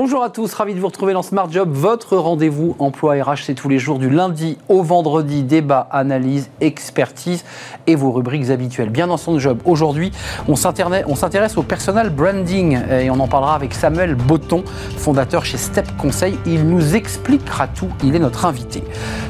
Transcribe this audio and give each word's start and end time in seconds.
Bonjour 0.00 0.22
à 0.22 0.30
tous, 0.30 0.54
ravi 0.54 0.74
de 0.74 0.78
vous 0.78 0.86
retrouver 0.86 1.12
dans 1.12 1.24
Smart 1.24 1.50
Job, 1.50 1.70
votre 1.72 2.16
rendez-vous 2.16 2.76
emploi 2.78 3.14
RH, 3.14 3.42
c'est 3.46 3.54
tous 3.54 3.68
les 3.68 3.80
jours 3.80 3.98
du 3.98 4.08
lundi 4.08 4.56
au 4.68 4.80
vendredi, 4.84 5.42
débat, 5.42 5.88
analyse, 5.90 6.50
expertise 6.60 7.44
et 7.88 7.96
vos 7.96 8.12
rubriques 8.12 8.48
habituelles. 8.50 8.90
Bien 8.90 9.08
dans 9.08 9.16
son 9.16 9.40
job, 9.40 9.58
aujourd'hui, 9.64 10.12
on 10.46 10.54
s'intéresse 10.54 11.56
au 11.56 11.64
personal 11.64 12.10
branding 12.10 12.78
et 12.88 13.10
on 13.10 13.18
en 13.18 13.26
parlera 13.26 13.56
avec 13.56 13.74
Samuel 13.74 14.14
Botton, 14.14 14.62
fondateur 14.96 15.44
chez 15.44 15.56
Step 15.56 15.88
Conseil. 15.96 16.38
Il 16.46 16.68
nous 16.68 16.94
expliquera 16.94 17.66
tout, 17.66 17.88
il 18.04 18.14
est 18.14 18.20
notre 18.20 18.46
invité. 18.46 18.84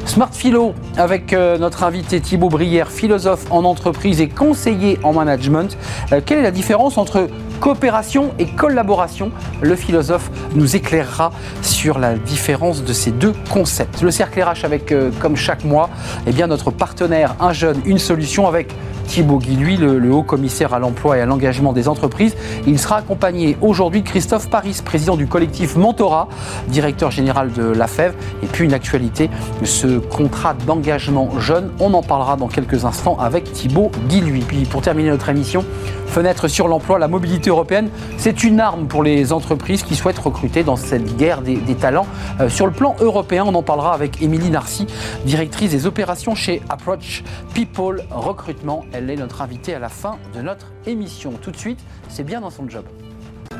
Smart 0.04 0.32
Philo 0.32 0.74
avec 0.98 1.32
euh, 1.32 1.56
notre 1.56 1.82
invité 1.82 2.20
Thibaut 2.20 2.50
Brière, 2.50 2.90
philosophe 2.90 3.46
en 3.50 3.64
entreprise 3.64 4.20
et 4.20 4.28
conseiller 4.28 4.98
en 5.02 5.14
management. 5.14 5.78
Euh, 6.12 6.20
quelle 6.24 6.40
est 6.40 6.42
la 6.42 6.50
différence 6.50 6.98
entre 6.98 7.26
coopération 7.60 8.32
et 8.38 8.46
collaboration 8.46 9.30
Le 9.60 9.76
philosophe 9.76 10.30
nous 10.54 10.76
éclairera 10.76 11.32
sur 11.62 11.98
la 11.98 12.14
différence 12.14 12.84
de 12.84 12.92
ces 12.92 13.10
deux 13.10 13.34
concepts. 13.50 14.02
Le 14.02 14.10
cercle 14.10 14.42
RH 14.42 14.64
avec, 14.64 14.92
euh, 14.92 15.10
comme 15.20 15.36
chaque 15.36 15.64
mois, 15.64 15.90
eh 16.26 16.32
bien, 16.32 16.46
notre 16.46 16.70
partenaire 16.70 17.34
Un 17.40 17.52
jeune, 17.52 17.80
une 17.84 17.98
solution 17.98 18.46
avec 18.46 18.72
Thibaut 19.08 19.38
Guy, 19.38 19.56
lui, 19.56 19.76
le, 19.78 20.12
haut 20.12 20.22
commissaire 20.22 20.74
à 20.74 20.78
l'emploi 20.78 21.16
et 21.16 21.22
à 21.22 21.26
l'engagement 21.26 21.72
des 21.72 21.88
entreprises. 21.88 22.36
Il 22.66 22.78
sera 22.78 22.96
accompagné 22.98 23.56
aujourd'hui 23.62 24.02
de 24.02 24.06
Christophe 24.06 24.50
Paris, 24.50 24.78
président 24.84 25.16
du 25.16 25.26
collectif 25.26 25.76
Mentora, 25.76 26.28
directeur 26.68 27.10
général 27.10 27.50
de 27.52 27.62
la 27.62 27.86
FEV. 27.86 28.12
Et 28.42 28.46
puis 28.46 28.66
une 28.66 28.74
actualité, 28.74 29.30
ce 29.64 29.98
contrat 29.98 30.54
d'engagement 30.66 31.40
jeune. 31.40 31.72
On 31.80 31.94
en 31.94 32.02
parlera 32.02 32.36
dans 32.36 32.48
quelques 32.48 32.84
instants 32.84 33.16
avec 33.18 33.50
Thibaut 33.50 33.90
Guy, 34.08 34.20
lui. 34.20 34.40
Puis 34.40 34.66
pour 34.66 34.82
terminer 34.82 35.08
notre 35.08 35.30
émission, 35.30 35.64
fenêtre 36.08 36.48
sur 36.48 36.68
l'emploi, 36.68 36.98
la 36.98 37.08
mobilité 37.08 37.50
européenne, 37.50 37.90
c'est 38.16 38.42
une 38.42 38.60
arme 38.60 38.88
pour 38.88 39.02
les 39.02 39.32
entreprises 39.32 39.82
qui 39.82 39.94
souhaitent 39.94 40.18
recruter 40.18 40.64
dans 40.64 40.76
cette 40.76 41.16
guerre 41.16 41.42
des, 41.42 41.58
talents. 41.74 42.06
Euh, 42.40 42.48
sur 42.48 42.66
le 42.66 42.72
plan 42.72 42.96
européen, 43.00 43.44
on 43.46 43.54
en 43.54 43.62
parlera 43.62 43.94
avec 43.94 44.20
Émilie 44.20 44.50
Narcy, 44.50 44.86
directrice 45.24 45.70
des 45.70 45.86
opérations 45.86 46.34
chez 46.34 46.62
Approach 46.68 47.22
People 47.54 48.02
Recrutement. 48.10 48.84
Elle 48.92 49.10
est 49.10 49.16
notre 49.16 49.42
invitée 49.42 49.74
à 49.74 49.78
la 49.78 49.88
fin 49.88 50.18
de 50.34 50.42
notre 50.42 50.72
émission. 50.86 51.32
Tout 51.40 51.50
de 51.50 51.56
suite, 51.56 51.80
c'est 52.08 52.24
bien 52.24 52.40
dans 52.40 52.50
son 52.50 52.68
job. 52.68 52.84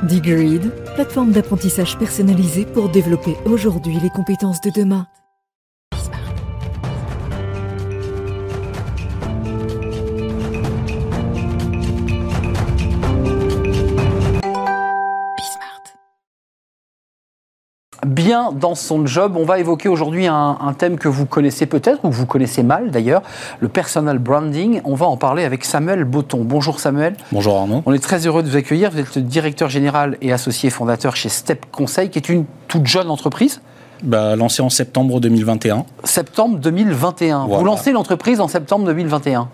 Digreed, 0.05 0.70
plateforme 0.94 1.33
d'apprentissage 1.33 1.98
personnalisée 1.98 2.65
pour 2.65 2.89
développer 2.89 3.37
aujourd'hui 3.44 3.98
les 4.00 4.11
compétences 4.11 4.61
de 4.61 4.70
demain. 4.70 5.06
Bien 18.29 18.53
dans 18.53 18.75
son 18.75 19.07
job. 19.07 19.39
On 19.39 19.47
va 19.47 19.59
évoquer 19.59 19.89
aujourd'hui 19.89 20.27
un, 20.27 20.75
thème 20.77 20.98
que 20.98 21.09
vous 21.09 21.25
connaissez 21.25 21.65
peut-être 21.65 22.05
ou 22.05 22.11
que 22.11 22.15
vous 22.15 22.27
connaissez 22.27 22.62
mal 22.62 22.91
d'ailleurs, 22.91 23.23
le 23.59 23.69
personal 23.69 24.19
branding. 24.19 24.83
On 24.84 24.95
va 24.95 25.07
en 25.07 25.17
parler 25.17 25.45
avec 25.45 25.65
Samuel 25.65 26.05
Botton. 26.05 26.43
Bonjour 26.45 26.79
Samuel. 26.79 27.17
Bonjour 27.33 27.56
Arnaud. 27.56 27.83
On 27.87 27.95
est 27.95 27.99
très 28.03 28.27
heureux 28.27 28.43
de 28.43 28.51
vous 28.51 28.56
accueillir. 28.56 28.91
Vous 28.91 28.99
êtes 28.99 29.17
le 29.17 29.23
directeur 29.23 29.71
général 29.71 30.19
et 30.21 30.31
associé 30.31 30.69
fondateur 30.69 31.17
chez 31.17 31.31
Step 31.31 31.65
Conseil, 31.73 32.11
qui 32.11 32.19
est 32.19 32.29
une 32.29 32.45
toute 32.69 32.87
jeune 32.87 33.09
entreprise. 33.09 33.62
Bah, 34.03 34.37
lancée 34.37 34.61
en 34.61 34.69
septembre 34.69 35.21
2021. 35.21 35.87
Septembre 36.05 36.59
2021. 36.59 37.47
Vous 37.47 37.65
lancez 37.65 37.93
l'entreprise 37.93 38.43
en 38.43 38.49
septembre 38.49 38.84
2021 38.84 39.49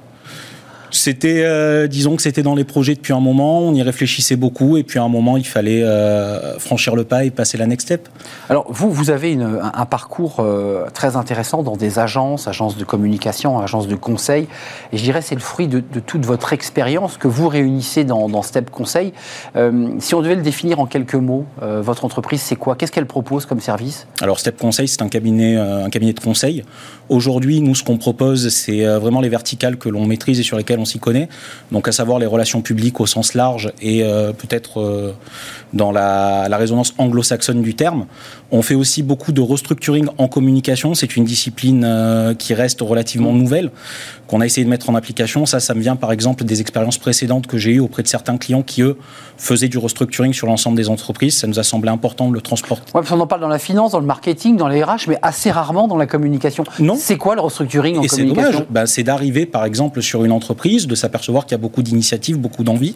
c'était, 0.96 1.42
euh, 1.44 1.86
disons 1.88 2.14
que 2.16 2.22
c'était 2.22 2.42
dans 2.42 2.54
les 2.54 2.64
projets 2.64 2.94
depuis 2.94 3.12
un 3.12 3.20
moment, 3.20 3.60
on 3.60 3.74
y 3.74 3.82
réfléchissait 3.82 4.36
beaucoup, 4.36 4.76
et 4.76 4.84
puis 4.84 4.98
à 4.98 5.02
un 5.02 5.08
moment, 5.08 5.36
il 5.36 5.46
fallait 5.46 5.82
euh, 5.82 6.58
franchir 6.58 6.94
le 6.94 7.04
pas 7.04 7.24
et 7.24 7.30
passer 7.30 7.58
la 7.58 7.66
next 7.66 7.88
step. 7.88 8.08
Alors, 8.48 8.66
vous, 8.68 8.90
vous 8.90 9.10
avez 9.10 9.36
un, 9.36 9.86
parcours 9.86 10.36
euh, 10.38 10.86
très 10.94 11.16
intéressant 11.16 11.62
dans 11.62 11.76
des 11.76 11.98
agences, 11.98 12.46
agences 12.46 12.76
de 12.76 12.84
communication, 12.84 13.58
agences 13.58 13.88
de 13.88 13.96
conseil, 13.96 14.46
et 14.92 14.96
je 14.96 15.02
dirais 15.02 15.20
c'est 15.20 15.34
le 15.34 15.40
fruit 15.40 15.66
de, 15.66 15.80
toute 15.80 16.24
votre 16.24 16.52
expérience 16.52 17.16
que 17.16 17.28
vous 17.28 17.48
réunissez 17.48 18.04
dans, 18.04 18.28
dans 18.28 18.42
Step 18.42 18.70
Conseil. 18.70 19.12
si 19.98 20.14
on 20.14 20.22
devait 20.22 20.36
le 20.36 20.42
définir 20.42 20.80
en 20.80 20.86
quelques 20.86 21.14
mots, 21.14 21.46
votre 21.60 22.04
entreprise, 22.04 22.40
c'est 22.40 22.56
quoi? 22.56 22.76
Qu'est-ce 22.76 22.92
qu'elle 22.92 23.06
propose 23.06 23.46
comme 23.46 23.60
service? 23.60 24.06
Alors, 24.20 24.38
Step 24.38 24.58
Conseil, 24.58 24.88
c'est 24.88 25.02
un 25.02 25.08
cabinet, 25.08 25.56
un 25.56 25.90
cabinet 25.90 26.12
de 26.12 26.20
conseil. 26.20 26.64
Aujourd'hui, 27.08 27.60
nous, 27.60 27.74
ce 27.74 27.82
qu'on 27.82 27.98
propose, 27.98 28.48
c'est 28.48 28.84
vraiment 28.84 29.20
les 29.20 29.28
verticales 29.28 29.76
que 29.76 29.88
l'on 29.88 30.06
maîtrise 30.06 30.40
et 30.40 30.42
sur 30.42 30.56
lesquelles 30.56 30.78
on 30.78 30.83
on 30.84 30.86
s'y 30.86 30.98
connaît, 30.98 31.28
donc 31.72 31.88
à 31.88 31.92
savoir 31.92 32.18
les 32.18 32.26
relations 32.26 32.60
publiques 32.60 33.00
au 33.00 33.06
sens 33.06 33.32
large 33.32 33.72
et 33.80 34.04
euh, 34.04 34.32
peut-être 34.32 34.80
euh, 34.80 35.14
dans 35.72 35.90
la, 35.90 36.46
résonance 36.56 36.94
anglo-saxonne 36.98 37.62
du 37.62 37.74
terme. 37.74 38.06
On 38.52 38.62
fait 38.62 38.74
aussi 38.74 39.02
beaucoup 39.02 39.32
de 39.32 39.40
restructuring 39.40 40.06
en 40.18 40.28
communication, 40.28 40.94
c'est 40.94 41.16
une 41.16 41.24
discipline 41.24 41.84
euh, 41.84 42.34
qui 42.34 42.54
reste 42.54 42.80
relativement 42.80 43.32
nouvelle, 43.32 43.70
qu'on 44.26 44.40
a 44.40 44.46
essayé 44.46 44.64
de 44.64 44.70
mettre 44.70 44.90
en 44.90 44.94
application. 44.94 45.46
Ça, 45.46 45.58
ça 45.58 45.74
me 45.74 45.80
vient 45.80 45.96
par 45.96 46.12
exemple 46.12 46.44
des 46.44 46.60
expériences 46.60 46.98
précédentes 46.98 47.46
que 47.46 47.58
j'ai 47.58 47.72
eues 47.72 47.80
auprès 47.80 48.02
de 48.02 48.08
certains 48.08 48.36
clients 48.36 48.62
qui, 48.62 48.82
eux, 48.82 48.96
faisaient 49.36 49.68
du 49.68 49.78
restructuring 49.78 50.32
sur 50.32 50.46
l'ensemble 50.46 50.76
des 50.76 50.88
entreprises. 50.88 51.38
Ça 51.38 51.46
nous 51.46 51.58
a 51.58 51.62
semblé 51.62 51.90
important 51.90 52.28
de 52.28 52.34
le 52.34 52.40
transporter. 52.40 52.86
Ouais, 52.94 53.00
parce 53.00 53.08
qu'on 53.08 53.20
en 53.20 53.26
parle 53.26 53.40
dans 53.40 53.48
la 53.48 53.58
finance, 53.58 53.92
dans 53.92 54.00
le 54.00 54.06
marketing, 54.06 54.56
dans 54.56 54.68
les 54.68 54.82
RH, 54.82 55.08
mais 55.08 55.18
assez 55.22 55.50
rarement 55.50 55.88
dans 55.88 55.96
la 55.96 56.06
communication. 56.06 56.64
Non. 56.78 56.96
C'est 56.96 57.16
quoi 57.16 57.34
le 57.34 57.40
restructuring 57.40 57.98
en 57.98 58.02
et 58.02 58.06
communication? 58.06 58.44
c'est 58.44 58.52
dommage. 58.52 58.66
Ben, 58.70 58.86
c'est 58.86 59.02
d'arriver, 59.02 59.46
par 59.46 59.64
exemple, 59.64 60.02
sur 60.02 60.24
une 60.24 60.32
entreprise, 60.32 60.73
de 60.82 60.94
s'apercevoir 60.94 61.46
qu'il 61.46 61.52
y 61.52 61.54
a 61.54 61.58
beaucoup 61.58 61.82
d'initiatives, 61.82 62.38
beaucoup 62.38 62.64
d'envie, 62.64 62.94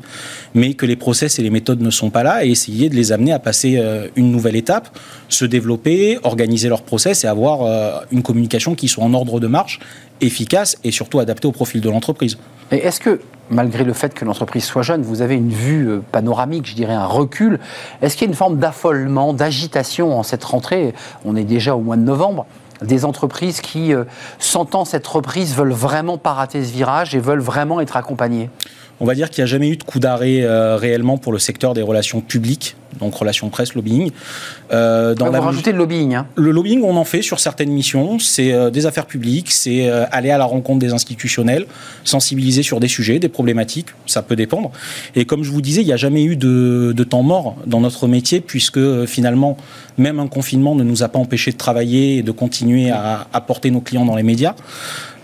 mais 0.55 0.75
que 0.75 0.87
les 0.87 0.97
process 0.97 1.39
et 1.39 1.43
les 1.43 1.51
méthodes 1.51 1.81
ne 1.81 1.91
sont 1.91 2.11
pas 2.11 2.23
là, 2.23 2.45
et 2.45 2.51
essayer 2.51 2.89
de 2.89 2.95
les 2.95 3.13
amener 3.13 3.33
à 3.33 3.39
passer 3.39 3.77
euh, 3.79 4.09
une 4.17 4.31
nouvelle 4.31 4.57
étape, 4.57 4.89
se 5.29 5.45
développer, 5.45 6.19
organiser 6.23 6.69
leur 6.69 6.83
process 6.83 7.25
et 7.25 7.27
avoir 7.27 7.63
euh, 7.63 8.01
une 8.11 8.23
communication 8.23 8.75
qui 8.75 8.89
soit 8.89 9.05
en 9.05 9.15
ordre 9.15 9.41
de 9.41 9.47
marche 9.47 9.81
efficace 10.21 10.77
et 10.85 10.91
surtout 10.91 11.21
adapté 11.21 11.47
au 11.47 11.53
profil 11.53 11.81
de 11.81 11.89
l'entreprise. 11.89 12.39
Est-ce 12.71 13.01
que, 13.01 13.21
malgré 13.51 13.85
le 13.85 13.93
fait 13.93 14.13
que 14.13 14.25
l'entreprise 14.25 14.65
soit 14.65 14.83
jeune, 14.83 15.03
vous 15.03 15.23
avez 15.23 15.37
une 15.37 15.51
vue 15.51 15.89
euh, 15.89 16.01
panoramique, 16.13 16.67
je 16.67 16.75
dirais 16.75 16.95
un 16.95 17.07
recul, 17.07 17.61
est-ce 18.03 18.17
qu'il 18.17 18.27
y 18.27 18.29
a 18.29 18.31
une 18.31 18.37
forme 18.37 18.59
d'affolement, 18.59 19.33
d'agitation 19.33 20.19
en 20.19 20.23
cette 20.23 20.45
rentrée? 20.45 20.93
On 21.25 21.37
est 21.37 21.45
déjà 21.45 21.75
au 21.75 21.81
mois 21.81 21.97
de 21.97 22.03
novembre 22.03 22.47
des 22.83 23.05
entreprises 23.05 23.61
qui, 23.61 23.93
euh, 23.93 24.05
sentant 24.39 24.85
cette 24.85 25.07
reprise, 25.07 25.55
veulent 25.55 25.73
vraiment 25.73 26.19
pas 26.19 26.33
rater 26.33 26.65
ce 26.65 26.73
virage 26.73 27.15
et 27.15 27.19
veulent 27.19 27.41
vraiment 27.41 27.81
être 27.81 27.97
accompagnées 27.97 28.51
On 29.01 29.07
va 29.07 29.15
dire 29.15 29.31
qu'il 29.31 29.43
n'y 29.43 29.49
a 29.49 29.51
jamais 29.51 29.69
eu 29.69 29.77
de 29.77 29.83
coup 29.83 29.99
d'arrêt 29.99 30.43
euh, 30.43 30.77
réellement 30.77 31.19
pour 31.19 31.33
le 31.33 31.39
secteur 31.39 31.75
des 31.75 31.83
relations 31.83 32.21
publiques 32.21 32.77
donc 32.99 33.15
relations 33.15 33.49
presse, 33.49 33.75
lobbying. 33.75 34.11
Euh, 34.73 35.15
dans 35.15 35.31
la... 35.31 35.39
Vous 35.41 35.47
rajoutez 35.47 35.73
le 35.73 35.79
lobbying. 35.79 36.15
Hein. 36.15 36.27
Le 36.35 36.51
lobbying, 36.51 36.83
on 36.83 36.97
en 36.97 37.05
fait 37.05 37.23
sur 37.23 37.39
certaines 37.39 37.71
missions. 37.71 38.19
C'est 38.19 38.53
euh, 38.53 38.71
des 38.71 38.87
affaires 38.87 39.07
publiques, 39.07 39.51
c'est 39.51 39.89
aller 39.89 40.31
à 40.31 40.39
la 40.39 40.45
rencontre 40.45 40.79
des 40.79 40.93
institutionnels, 40.93 41.67
sensibiliser 42.05 42.63
sur 42.63 42.81
des 42.81 42.89
sujets, 42.89 43.19
des 43.19 43.29
problématiques. 43.29 43.89
Ça 44.07 44.23
peut 44.23 44.37
dépendre. 44.37 44.73
Et 45.15 45.25
comme 45.25 45.45
je 45.45 45.51
vous 45.51 45.61
disais, 45.61 45.83
il 45.83 45.87
n'y 45.87 45.93
a 45.93 45.97
jamais 45.97 46.25
eu 46.25 46.37
de, 46.37 47.05
temps 47.09 47.23
mort 47.23 47.57
dans 47.67 47.81
notre 47.81 48.07
métier, 48.09 48.41
puisque 48.41 49.05
finalement, 49.07 49.57
même 49.99 50.21
un 50.21 50.29
confinement 50.29 50.75
ne 50.75 50.85
nous 50.85 51.03
a 51.03 51.09
pas 51.09 51.19
empêché 51.19 51.53
de 51.53 51.57
travailler 51.57 52.19
et 52.19 52.23
de 52.23 52.31
continuer 52.31 52.91
à 52.91 53.27
apporter 53.33 53.71
nos 53.71 53.81
clients 53.81 54.05
dans 54.05 54.17
les 54.17 54.23
médias. 54.23 54.55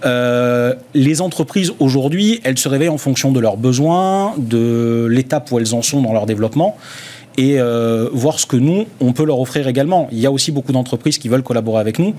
les 0.04 1.20
entreprises 1.20 1.72
aujourd'hui, 1.78 2.40
elles 2.44 2.58
se 2.58 2.68
réveillent 2.68 2.88
en 2.88 2.98
fonction 2.98 3.32
de 3.32 3.40
leurs 3.40 3.56
besoins, 3.56 4.34
de 4.36 5.06
l'étape 5.10 5.50
où 5.52 5.58
elles 5.58 5.74
en 5.74 5.82
sont 5.82 6.02
dans 6.02 6.12
leur 6.12 6.26
développement 6.26 6.76
et 7.36 7.58
euh, 7.58 8.08
voir 8.12 8.38
ce 8.38 8.46
que 8.46 8.56
nous, 8.56 8.86
on 9.00 9.12
peut 9.12 9.24
leur 9.24 9.40
offrir 9.40 9.66
également. 9.66 10.08
Il 10.12 10.18
y 10.18 10.26
a 10.26 10.30
aussi 10.30 10.52
beaucoup 10.52 10.72
d'entreprises 10.72 11.18
qui 11.18 11.28
veulent 11.28 11.42
collaborer 11.42 11.80
avec 11.80 11.98
nous, 11.98 12.14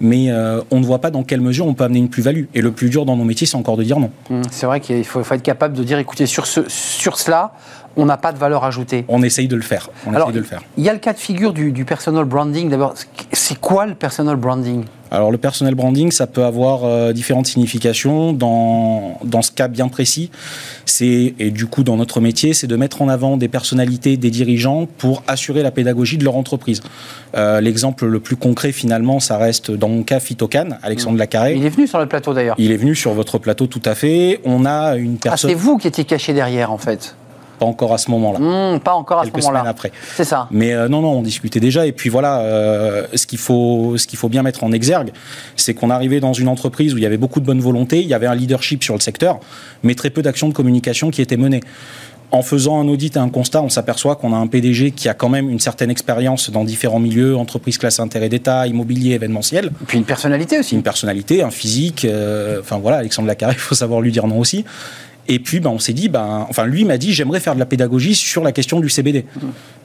mais 0.00 0.30
euh, 0.30 0.60
on 0.70 0.80
ne 0.80 0.84
voit 0.84 1.00
pas 1.00 1.10
dans 1.10 1.22
quelle 1.22 1.40
mesure 1.40 1.66
on 1.66 1.74
peut 1.74 1.84
amener 1.84 2.00
une 2.00 2.08
plus-value. 2.08 2.44
Et 2.54 2.60
le 2.60 2.72
plus 2.72 2.90
dur 2.90 3.04
dans 3.04 3.16
nos 3.16 3.24
métiers, 3.24 3.46
c'est 3.46 3.56
encore 3.56 3.76
de 3.76 3.84
dire 3.84 4.00
non. 4.00 4.10
Mmh, 4.30 4.42
c'est 4.50 4.66
vrai 4.66 4.80
qu'il 4.80 5.04
faut, 5.04 5.20
être 5.20 5.42
capable 5.42 5.76
de 5.76 5.84
dire, 5.84 5.98
écoutez, 5.98 6.26
sur, 6.26 6.46
ce, 6.46 6.62
sur 6.68 7.18
cela, 7.18 7.52
on 7.96 8.04
n'a 8.06 8.16
pas 8.16 8.32
de 8.32 8.38
valeur 8.38 8.64
ajoutée. 8.64 9.04
On 9.08 9.22
essaye 9.22 9.48
de 9.48 9.56
le 9.56 9.62
faire. 9.62 9.90
On 10.06 10.14
Alors, 10.14 10.32
de 10.32 10.38
le 10.38 10.44
faire. 10.44 10.62
Il 10.76 10.84
y 10.84 10.88
a 10.88 10.92
le 10.92 10.98
cas 10.98 11.12
de 11.12 11.18
figure 11.18 11.52
du, 11.52 11.72
du 11.72 11.84
personal 11.84 12.24
branding. 12.24 12.68
D'abord, 12.68 12.94
c'est 13.32 13.58
quoi 13.58 13.86
le 13.86 13.94
personal 13.94 14.36
branding? 14.36 14.84
Alors 15.10 15.30
le 15.30 15.38
personal 15.38 15.74
branding, 15.76 16.10
ça 16.10 16.26
peut 16.26 16.44
avoir 16.44 16.84
euh, 16.84 17.12
différentes 17.12 17.46
significations. 17.46 18.32
Dans, 18.32 19.18
dans 19.24 19.40
ce 19.40 19.52
cas 19.52 19.68
bien 19.68 19.86
précis, 19.86 20.32
c'est 20.84 21.34
et 21.38 21.52
du 21.52 21.66
coup 21.66 21.84
dans 21.84 21.96
notre 21.96 22.20
métier, 22.20 22.54
c'est 22.54 22.66
de 22.66 22.74
mettre 22.74 23.02
en 23.02 23.08
avant 23.08 23.36
des 23.36 23.46
personnalités, 23.46 24.16
des 24.16 24.30
dirigeants 24.30 24.88
pour 24.98 25.22
assurer 25.28 25.62
la 25.62 25.70
pédagogie 25.70 26.18
de 26.18 26.24
leur 26.24 26.36
entreprise. 26.36 26.80
Euh, 27.36 27.60
l'exemple 27.60 28.06
le 28.06 28.18
plus 28.18 28.34
concret 28.34 28.72
finalement, 28.72 29.20
ça 29.20 29.38
reste 29.38 29.70
dans 29.70 29.88
mon 29.88 30.02
cas 30.02 30.18
Phytocan, 30.18 30.70
Alexandre 30.82 31.18
Lacarré. 31.18 31.54
Il 31.54 31.64
est 31.64 31.70
venu 31.70 31.86
sur 31.86 32.00
le 32.00 32.06
plateau 32.06 32.34
d'ailleurs. 32.34 32.56
Il 32.58 32.72
est 32.72 32.76
venu 32.76 32.96
sur 32.96 33.12
votre 33.12 33.38
plateau 33.38 33.68
tout 33.68 33.82
à 33.84 33.94
fait. 33.94 34.40
On 34.44 34.66
a 34.66 34.96
une 34.96 35.18
personne. 35.18 35.50
Ah, 35.50 35.54
c'est 35.54 35.58
vous 35.58 35.78
qui 35.78 35.86
étiez 35.86 36.04
caché 36.04 36.32
derrière 36.32 36.72
en 36.72 36.78
fait. 36.78 37.14
Pas 37.58 37.66
encore 37.66 37.92
à 37.94 37.98
ce 37.98 38.10
moment-là. 38.10 38.38
Mmh, 38.38 38.80
pas 38.80 38.94
encore 38.94 39.20
à 39.20 39.24
ce 39.24 39.30
moment-là. 39.30 39.64
après. 39.66 39.92
C'est 40.14 40.24
ça. 40.24 40.48
Mais 40.50 40.72
euh, 40.72 40.88
non, 40.88 41.00
non, 41.00 41.12
on 41.12 41.22
discutait 41.22 41.60
déjà. 41.60 41.86
Et 41.86 41.92
puis 41.92 42.10
voilà, 42.10 42.40
euh, 42.40 43.06
ce 43.14 43.26
qu'il 43.26 43.38
faut, 43.38 43.96
ce 43.96 44.06
qu'il 44.06 44.18
faut 44.18 44.28
bien 44.28 44.42
mettre 44.42 44.64
en 44.64 44.72
exergue, 44.72 45.10
c'est 45.56 45.74
qu'on 45.74 45.90
arrivait 45.90 46.20
dans 46.20 46.32
une 46.32 46.48
entreprise 46.48 46.94
où 46.94 46.98
il 46.98 47.02
y 47.02 47.06
avait 47.06 47.16
beaucoup 47.16 47.40
de 47.40 47.46
bonne 47.46 47.60
volonté, 47.60 48.00
il 48.00 48.08
y 48.08 48.14
avait 48.14 48.26
un 48.26 48.34
leadership 48.34 48.82
sur 48.84 48.94
le 48.94 49.00
secteur, 49.00 49.40
mais 49.82 49.94
très 49.94 50.10
peu 50.10 50.22
d'actions 50.22 50.48
de 50.48 50.54
communication 50.54 51.10
qui 51.10 51.22
étaient 51.22 51.36
menées. 51.36 51.60
en 52.32 52.42
faisant 52.42 52.80
un 52.80 52.88
audit 52.88 53.14
et 53.16 53.20
un 53.20 53.28
constat, 53.28 53.62
on 53.62 53.68
s'aperçoit 53.68 54.16
qu'on 54.16 54.32
a 54.34 54.36
un 54.36 54.48
PDG 54.48 54.90
qui 54.90 55.08
a 55.08 55.14
quand 55.14 55.28
même 55.28 55.48
une 55.48 55.60
certaine 55.60 55.90
expérience 55.90 56.50
dans 56.50 56.64
différents 56.64 56.98
milieux, 56.98 57.36
entreprises 57.36 57.78
classées 57.78 58.02
intérêt 58.02 58.28
d'État, 58.28 58.66
immobilier, 58.66 59.12
événementiel. 59.14 59.66
Et 59.66 59.84
puis 59.86 59.96
une 59.96 60.04
personnalité 60.04 60.58
aussi. 60.58 60.74
Une 60.74 60.82
personnalité, 60.82 61.42
un 61.44 61.52
physique. 61.52 62.04
euh, 62.04 62.60
enfin 62.60 62.78
voilà, 62.78 62.98
Alexandre 62.98 63.28
Lacarré, 63.28 63.54
il 63.54 63.60
faut 63.70 63.76
savoir 63.76 64.00
lui 64.00 64.10
dire 64.10 64.26
non 64.26 64.40
aussi. 64.40 64.64
Et 65.28 65.38
puis, 65.38 65.60
ben, 65.60 65.70
on 65.70 65.78
s'est 65.78 65.92
dit, 65.92 66.08
ben, 66.08 66.46
enfin, 66.48 66.66
lui 66.66 66.84
m'a 66.84 66.98
dit, 66.98 67.12
j'aimerais 67.12 67.40
faire 67.40 67.54
de 67.54 67.58
la 67.58 67.66
pédagogie 67.66 68.14
sur 68.14 68.42
la 68.42 68.52
question 68.52 68.80
du 68.80 68.88
CBD. 68.88 69.24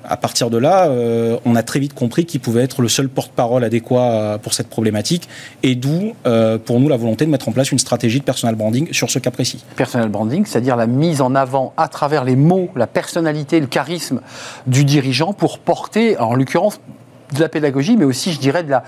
À 0.04 0.18
partir 0.18 0.50
de 0.50 0.58
là, 0.58 0.88
euh, 0.88 1.38
on 1.46 1.56
a 1.56 1.64
très 1.64 1.80
vite 1.80 1.94
compris 1.94 2.26
qu'il 2.26 2.40
pouvait 2.40 2.64
être 2.64 2.82
le 2.82 2.88
seul 2.88 3.08
porte-parole 3.08 3.64
adéquat 3.64 4.12
euh, 4.12 4.38
pour 4.38 4.54
cette 4.54 4.68
problématique, 4.68 5.30
et 5.62 5.76
d'où, 5.76 6.16
euh, 6.26 6.58
pour 6.58 6.80
nous, 6.80 6.90
la 6.90 6.98
volonté 6.98 7.26
de 7.26 7.30
mettre 7.30 7.48
en 7.50 7.52
place 7.52 7.72
une 7.72 7.80
stratégie 7.80 8.20
de 8.20 8.24
personal 8.24 8.56
branding 8.56 8.92
sur 8.94 9.12
ce 9.12 9.20
cas 9.20 9.32
précis. 9.32 9.64
Personal 9.76 10.10
branding, 10.10 10.46
c'est-à-dire 10.46 10.76
la 10.76 10.88
mise 10.88 11.22
en 11.22 11.36
avant 11.36 11.74
à 11.78 11.88
travers 11.88 12.24
les 12.24 12.36
mots, 12.36 12.70
la 12.76 12.88
personnalité, 12.88 13.60
le 13.60 13.68
charisme 13.68 14.22
du 14.66 14.86
dirigeant 14.86 15.34
pour 15.34 15.60
porter, 15.60 16.18
en 16.18 16.34
l'occurrence, 16.34 16.80
de 17.34 17.40
la 17.40 17.50
pédagogie, 17.50 17.98
mais 17.98 18.06
aussi, 18.06 18.32
je 18.34 18.40
dirais, 18.40 18.64
de 18.64 18.70
la, 18.72 18.84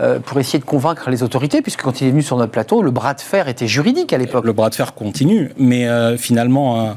euh, 0.00 0.18
pour 0.20 0.38
essayer 0.38 0.58
de 0.58 0.64
convaincre 0.64 1.10
les 1.10 1.22
autorités, 1.22 1.62
puisque 1.62 1.82
quand 1.82 2.00
il 2.00 2.08
est 2.08 2.10
venu 2.10 2.22
sur 2.22 2.36
notre 2.36 2.52
plateau, 2.52 2.82
le 2.82 2.90
bras 2.90 3.14
de 3.14 3.20
fer 3.20 3.48
était 3.48 3.66
juridique 3.66 4.12
à 4.12 4.18
l'époque. 4.18 4.44
Le 4.44 4.52
bras 4.52 4.70
de 4.70 4.74
fer 4.74 4.94
continue, 4.94 5.50
mais 5.58 5.88
euh, 5.88 6.16
finalement, 6.16 6.80
euh, 6.80 6.92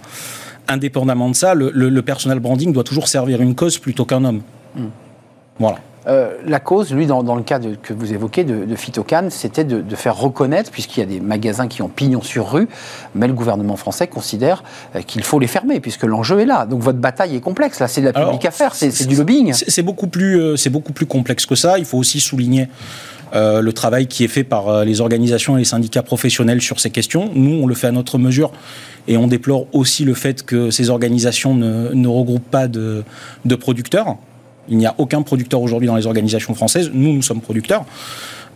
indépendamment 0.68 1.30
de 1.30 1.36
ça, 1.36 1.53
le, 1.53 1.71
le- 1.74 1.89
le 1.89 2.01
personal 2.01 2.39
branding 2.39 2.71
doit 2.74 2.83
toujours 2.83 3.07
servir 3.07 3.42
une 3.42 3.56
cause 3.56 3.77
plutôt 3.77 4.06
qu'un 4.06 4.24
homme. 4.25 4.42
Voilà. 5.59 5.80
Euh, 6.07 6.31
la 6.48 6.59
cause, 6.59 6.92
lui, 6.92 7.06
dans, 7.06 7.21
dans 7.21 7.36
le 7.36 7.44
cas 7.44 7.59
de- 7.59 7.75
que 7.75 7.94
vous 7.94 8.12
évoquez 8.12 8.44
de, 8.44 8.65
de 8.65 8.75
Phytocan, 8.75 9.27
c'était 9.30 9.63
de, 9.63 9.81
de 9.81 9.95
faire 9.95 10.18
reconnaître, 10.18 10.71
puisqu'il 10.71 11.00
y 11.00 11.03
a 11.03 11.06
des 11.06 11.19
magasins 11.19 11.68
qui 11.68 11.83
ont 11.83 11.89
pignon 11.89 12.24
sur 12.24 12.51
rue, 12.51 12.68
mais 13.13 13.27
le 13.27 13.33
gouvernement 13.33 13.75
français 13.75 14.07
considère 14.07 14.63
euh, 14.95 15.01
qu'il 15.01 15.24
faut 15.24 15.38
les 15.38 15.45
fermer, 15.48 15.80
puisque 15.80 16.03
l'enjeu 16.03 16.39
est 16.39 16.45
là. 16.45 16.65
Donc 16.65 16.81
votre 16.81 16.98
bataille 16.98 17.36
est 17.36 17.39
complexe, 17.39 17.80
là, 17.80 17.88
c'est 17.88 18.01
de 18.01 18.07
la 18.07 18.13
publique 18.13 18.45
affaire, 18.45 18.74
c'est 18.74 18.89
c'est 18.89 19.06
du 19.06 19.15
lobbying. 19.15 19.53
C'est 19.53 19.83
beaucoup, 19.83 20.07
plus, 20.07 20.39
euh, 20.42 20.56
beaucoup 20.71 20.92
plus 20.94 21.06
complexe 21.06 21.45
que 21.45 21.56
ça. 21.56 21.77
Il 21.77 21.86
faut 21.86 22.00
aussi 22.00 22.19
souligner 22.19 22.68
euh, 23.36 23.62
le 23.62 23.71
travail 23.71 24.07
qui 24.07 24.24
est 24.24 24.27
fait 24.27 24.44
par 24.44 24.69
euh, 24.69 24.83
les 24.83 25.01
organisations 25.01 25.56
et 25.56 25.59
les 25.59 25.65
syndicats 25.65 26.01
professionnels 26.04 26.62
sur 26.62 26.80
ces 26.80 26.89
questions. 26.89 27.30
Nous, 27.36 27.62
on 27.62 27.68
le 27.68 27.75
fait 27.75 27.88
à 27.88 27.92
notre 27.92 28.18
mesure 28.18 28.51
et 29.07 29.18
on 29.18 29.27
déplore 29.27 29.68
aussi 29.71 30.04
le 30.04 30.15
fait 30.15 30.44
que 30.44 30.71
ces 30.71 30.89
organisations 30.89 31.54
ne, 31.54 31.94
ne 31.94 32.07
regroupent 32.07 32.50
pas 32.50 32.68
de, 32.68 33.04
de 33.45 33.56
producteurs. 33.56 34.18
Il 34.69 34.78
n'y 34.78 34.86
a 34.86 34.96
aucun 34.98 35.22
producteur 35.22 35.62
aujourd'hui 35.62 35.88
dans 35.88 35.96
les 35.96 36.06
organisations 36.06 36.54
françaises. 36.54 36.92
Nous, 36.94 37.13
nous 37.13 37.22
sommes 37.22 37.42
producteurs. 37.42 37.86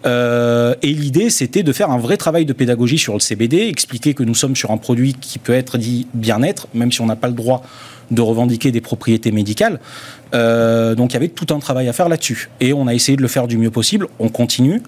Euh, 0.05 0.75
et 0.81 0.93
l'idée, 0.93 1.29
c'était 1.29 1.63
de 1.63 1.73
faire 1.73 1.89
un 1.89 1.97
vrai 1.97 2.17
travail 2.17 2.45
de 2.45 2.53
pédagogie 2.53 2.97
sur 2.97 3.13
le 3.13 3.19
CBD, 3.19 3.67
expliquer 3.67 4.13
que 4.13 4.23
nous 4.23 4.35
sommes 4.35 4.55
sur 4.55 4.71
un 4.71 4.77
produit 4.77 5.13
qui 5.13 5.39
peut 5.39 5.53
être 5.53 5.77
dit 5.77 6.07
bien-être, 6.13 6.67
même 6.73 6.91
si 6.91 7.01
on 7.01 7.07
n'a 7.07 7.15
pas 7.15 7.27
le 7.27 7.33
droit 7.33 7.63
de 8.11 8.21
revendiquer 8.21 8.71
des 8.71 8.81
propriétés 8.81 9.31
médicales. 9.31 9.79
Euh, 10.35 10.93
donc 10.93 11.11
il 11.11 11.13
y 11.15 11.17
avait 11.17 11.29
tout 11.29 11.53
un 11.53 11.59
travail 11.59 11.87
à 11.87 11.93
faire 11.93 12.07
là-dessus. 12.07 12.49
Et 12.59 12.71
on 12.71 12.85
a 12.85 12.93
essayé 12.93 13.15
de 13.15 13.21
le 13.23 13.27
faire 13.27 13.47
du 13.47 13.57
mieux 13.57 13.71
possible. 13.71 14.07
On 14.19 14.29
continue. 14.29 14.83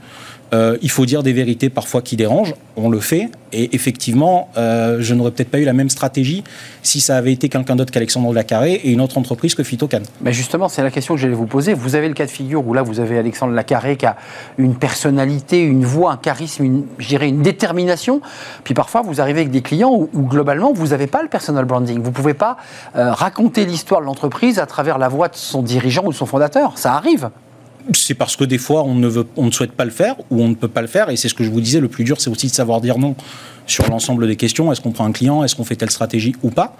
Euh, 0.53 0.77
il 0.81 0.89
faut 0.89 1.05
dire 1.05 1.23
des 1.23 1.33
vérités 1.33 1.69
parfois 1.69 2.01
qui 2.01 2.15
dérangent. 2.15 2.53
On 2.75 2.89
le 2.89 2.99
fait. 2.99 3.29
Et 3.53 3.75
effectivement, 3.75 4.49
euh, 4.57 4.97
je 4.99 5.13
n'aurais 5.13 5.31
peut-être 5.31 5.49
pas 5.49 5.59
eu 5.59 5.63
la 5.63 5.73
même 5.73 5.89
stratégie 5.89 6.43
si 6.83 6.99
ça 6.99 7.17
avait 7.17 7.31
été 7.31 7.47
quelqu'un 7.49 7.75
d'autre 7.75 7.91
qu'Alexandre 7.91 8.33
Lacarré 8.33 8.73
et 8.73 8.91
une 8.91 9.01
autre 9.01 9.17
entreprise 9.17 9.55
que 9.55 9.63
Phytocan. 9.63 10.01
Mais 10.21 10.33
justement, 10.33 10.67
c'est 10.67 10.83
la 10.83 10.91
question 10.91 11.15
que 11.15 11.21
j'allais 11.21 11.33
vous 11.33 11.45
poser. 11.45 11.73
Vous 11.73 11.95
avez 11.95 12.07
le 12.07 12.13
cas 12.13 12.25
de 12.25 12.31
figure 12.31 12.65
où 12.67 12.73
là, 12.73 12.81
vous 12.81 12.99
avez 12.99 13.17
Alexandre 13.17 13.53
Lacarré 13.53 13.95
qui 13.95 14.05
a 14.05 14.17
une 14.57 14.75
personnalité, 14.75 15.61
une 15.61 15.85
voix, 15.85 16.11
un 16.11 16.17
charisme, 16.17 16.63
une, 16.65 16.85
je 16.97 17.07
dirais 17.07 17.29
une 17.29 17.41
détermination. 17.41 18.21
Puis 18.63 18.73
parfois, 18.73 19.01
vous 19.01 19.21
arrivez 19.21 19.41
avec 19.41 19.51
des 19.51 19.61
clients 19.61 19.93
où, 19.93 20.21
globalement, 20.23 20.73
vous 20.73 20.87
n'avez 20.87 21.07
pas 21.07 21.23
le 21.23 21.29
personal 21.29 21.65
branding. 21.65 22.01
Vous 22.01 22.09
ne 22.09 22.15
pouvez 22.15 22.33
pas 22.33 22.57
euh, 22.95 23.13
raconter 23.13 23.65
l'histoire 23.65 24.01
de 24.01 24.05
l'entreprise 24.05 24.59
à 24.59 24.65
travers 24.65 24.97
la 24.97 25.07
voix 25.07 25.29
de 25.29 25.35
son 25.35 25.61
dirigeant 25.61 26.03
ou 26.05 26.11
de 26.11 26.17
son 26.17 26.25
fondateur. 26.25 26.77
Ça 26.77 26.93
arrive. 26.93 27.29
C'est 27.93 28.13
parce 28.13 28.35
que 28.35 28.43
des 28.43 28.57
fois, 28.57 28.83
on 28.83 28.95
ne, 28.95 29.07
veut, 29.07 29.27
on 29.37 29.45
ne 29.45 29.51
souhaite 29.51 29.71
pas 29.71 29.85
le 29.85 29.91
faire 29.91 30.15
ou 30.29 30.41
on 30.41 30.49
ne 30.49 30.55
peut 30.55 30.67
pas 30.67 30.81
le 30.81 30.87
faire. 30.87 31.09
Et 31.09 31.15
c'est 31.15 31.29
ce 31.29 31.33
que 31.33 31.43
je 31.43 31.49
vous 31.49 31.61
disais, 31.61 31.79
le 31.79 31.87
plus 31.87 32.03
dur, 32.03 32.19
c'est 32.19 32.29
aussi 32.29 32.47
de 32.47 32.51
savoir 32.51 32.81
dire 32.81 32.97
non 32.97 33.15
sur 33.65 33.87
l'ensemble 33.89 34.27
des 34.27 34.35
questions. 34.35 34.71
Est-ce 34.71 34.81
qu'on 34.81 34.91
prend 34.91 35.05
un 35.05 35.11
client? 35.11 35.43
Est-ce 35.43 35.55
qu'on 35.55 35.63
fait 35.63 35.75
telle 35.75 35.91
stratégie 35.91 36.35
ou 36.43 36.49
pas? 36.49 36.75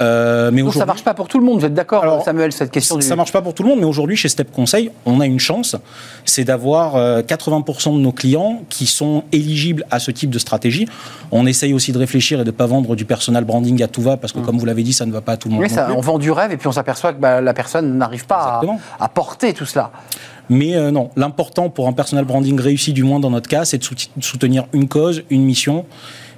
Euh, 0.00 0.50
mais 0.52 0.62
Donc 0.62 0.74
ça 0.74 0.86
marche 0.86 1.02
pas 1.02 1.14
pour 1.14 1.28
tout 1.28 1.38
le 1.38 1.44
monde, 1.44 1.60
vous 1.60 1.66
êtes 1.66 1.74
d'accord, 1.74 2.22
Samuel, 2.24 2.52
cette 2.52 2.70
question 2.70 3.00
Ça 3.00 3.10
du... 3.10 3.16
marche 3.16 3.32
pas 3.32 3.42
pour 3.42 3.54
tout 3.54 3.62
le 3.62 3.68
monde, 3.68 3.80
mais 3.80 3.84
aujourd'hui, 3.84 4.16
chez 4.16 4.28
Step 4.28 4.50
Conseil, 4.52 4.90
on 5.06 5.20
a 5.20 5.26
une 5.26 5.40
chance, 5.40 5.76
c'est 6.24 6.44
d'avoir 6.44 6.96
euh, 6.96 7.22
80% 7.22 7.94
de 7.94 8.00
nos 8.00 8.12
clients 8.12 8.62
qui 8.68 8.86
sont 8.86 9.24
éligibles 9.32 9.84
à 9.90 9.98
ce 9.98 10.10
type 10.10 10.30
de 10.30 10.38
stratégie. 10.38 10.86
On 11.32 11.46
essaye 11.46 11.74
aussi 11.74 11.92
de 11.92 11.98
réfléchir 11.98 12.40
et 12.40 12.44
de 12.44 12.50
ne 12.50 12.54
pas 12.56 12.66
vendre 12.66 12.94
du 12.96 13.04
personal 13.04 13.44
branding 13.44 13.82
à 13.82 13.88
tout 13.88 14.02
va, 14.02 14.16
parce 14.16 14.32
que, 14.32 14.38
mmh. 14.38 14.42
comme 14.42 14.58
vous 14.58 14.66
l'avez 14.66 14.82
dit, 14.82 14.92
ça 14.92 15.06
ne 15.06 15.12
va 15.12 15.20
pas 15.20 15.32
à 15.32 15.36
tout 15.36 15.48
le 15.48 15.54
monde. 15.54 15.62
Oui, 15.62 15.70
ça, 15.70 15.88
on 15.94 16.00
vend 16.00 16.18
du 16.18 16.30
rêve 16.30 16.52
et 16.52 16.56
puis 16.56 16.68
on 16.68 16.72
s'aperçoit 16.72 17.12
que 17.12 17.20
bah, 17.20 17.40
la 17.40 17.54
personne 17.54 17.98
n'arrive 17.98 18.26
pas 18.26 18.60
à, 18.60 19.04
à, 19.04 19.08
porter 19.08 19.52
tout 19.52 19.66
cela. 19.66 19.90
Mais 20.48 20.76
euh, 20.76 20.90
non, 20.90 21.10
l'important 21.16 21.68
pour 21.70 21.88
un 21.88 21.92
personal 21.92 22.24
branding 22.24 22.58
réussi, 22.58 22.92
du 22.92 23.02
moins 23.02 23.20
dans 23.20 23.30
notre 23.30 23.48
cas, 23.48 23.64
c'est 23.64 23.78
de 23.78 23.84
soutenir 24.20 24.66
une 24.72 24.88
cause, 24.88 25.22
une 25.30 25.44
mission 25.44 25.84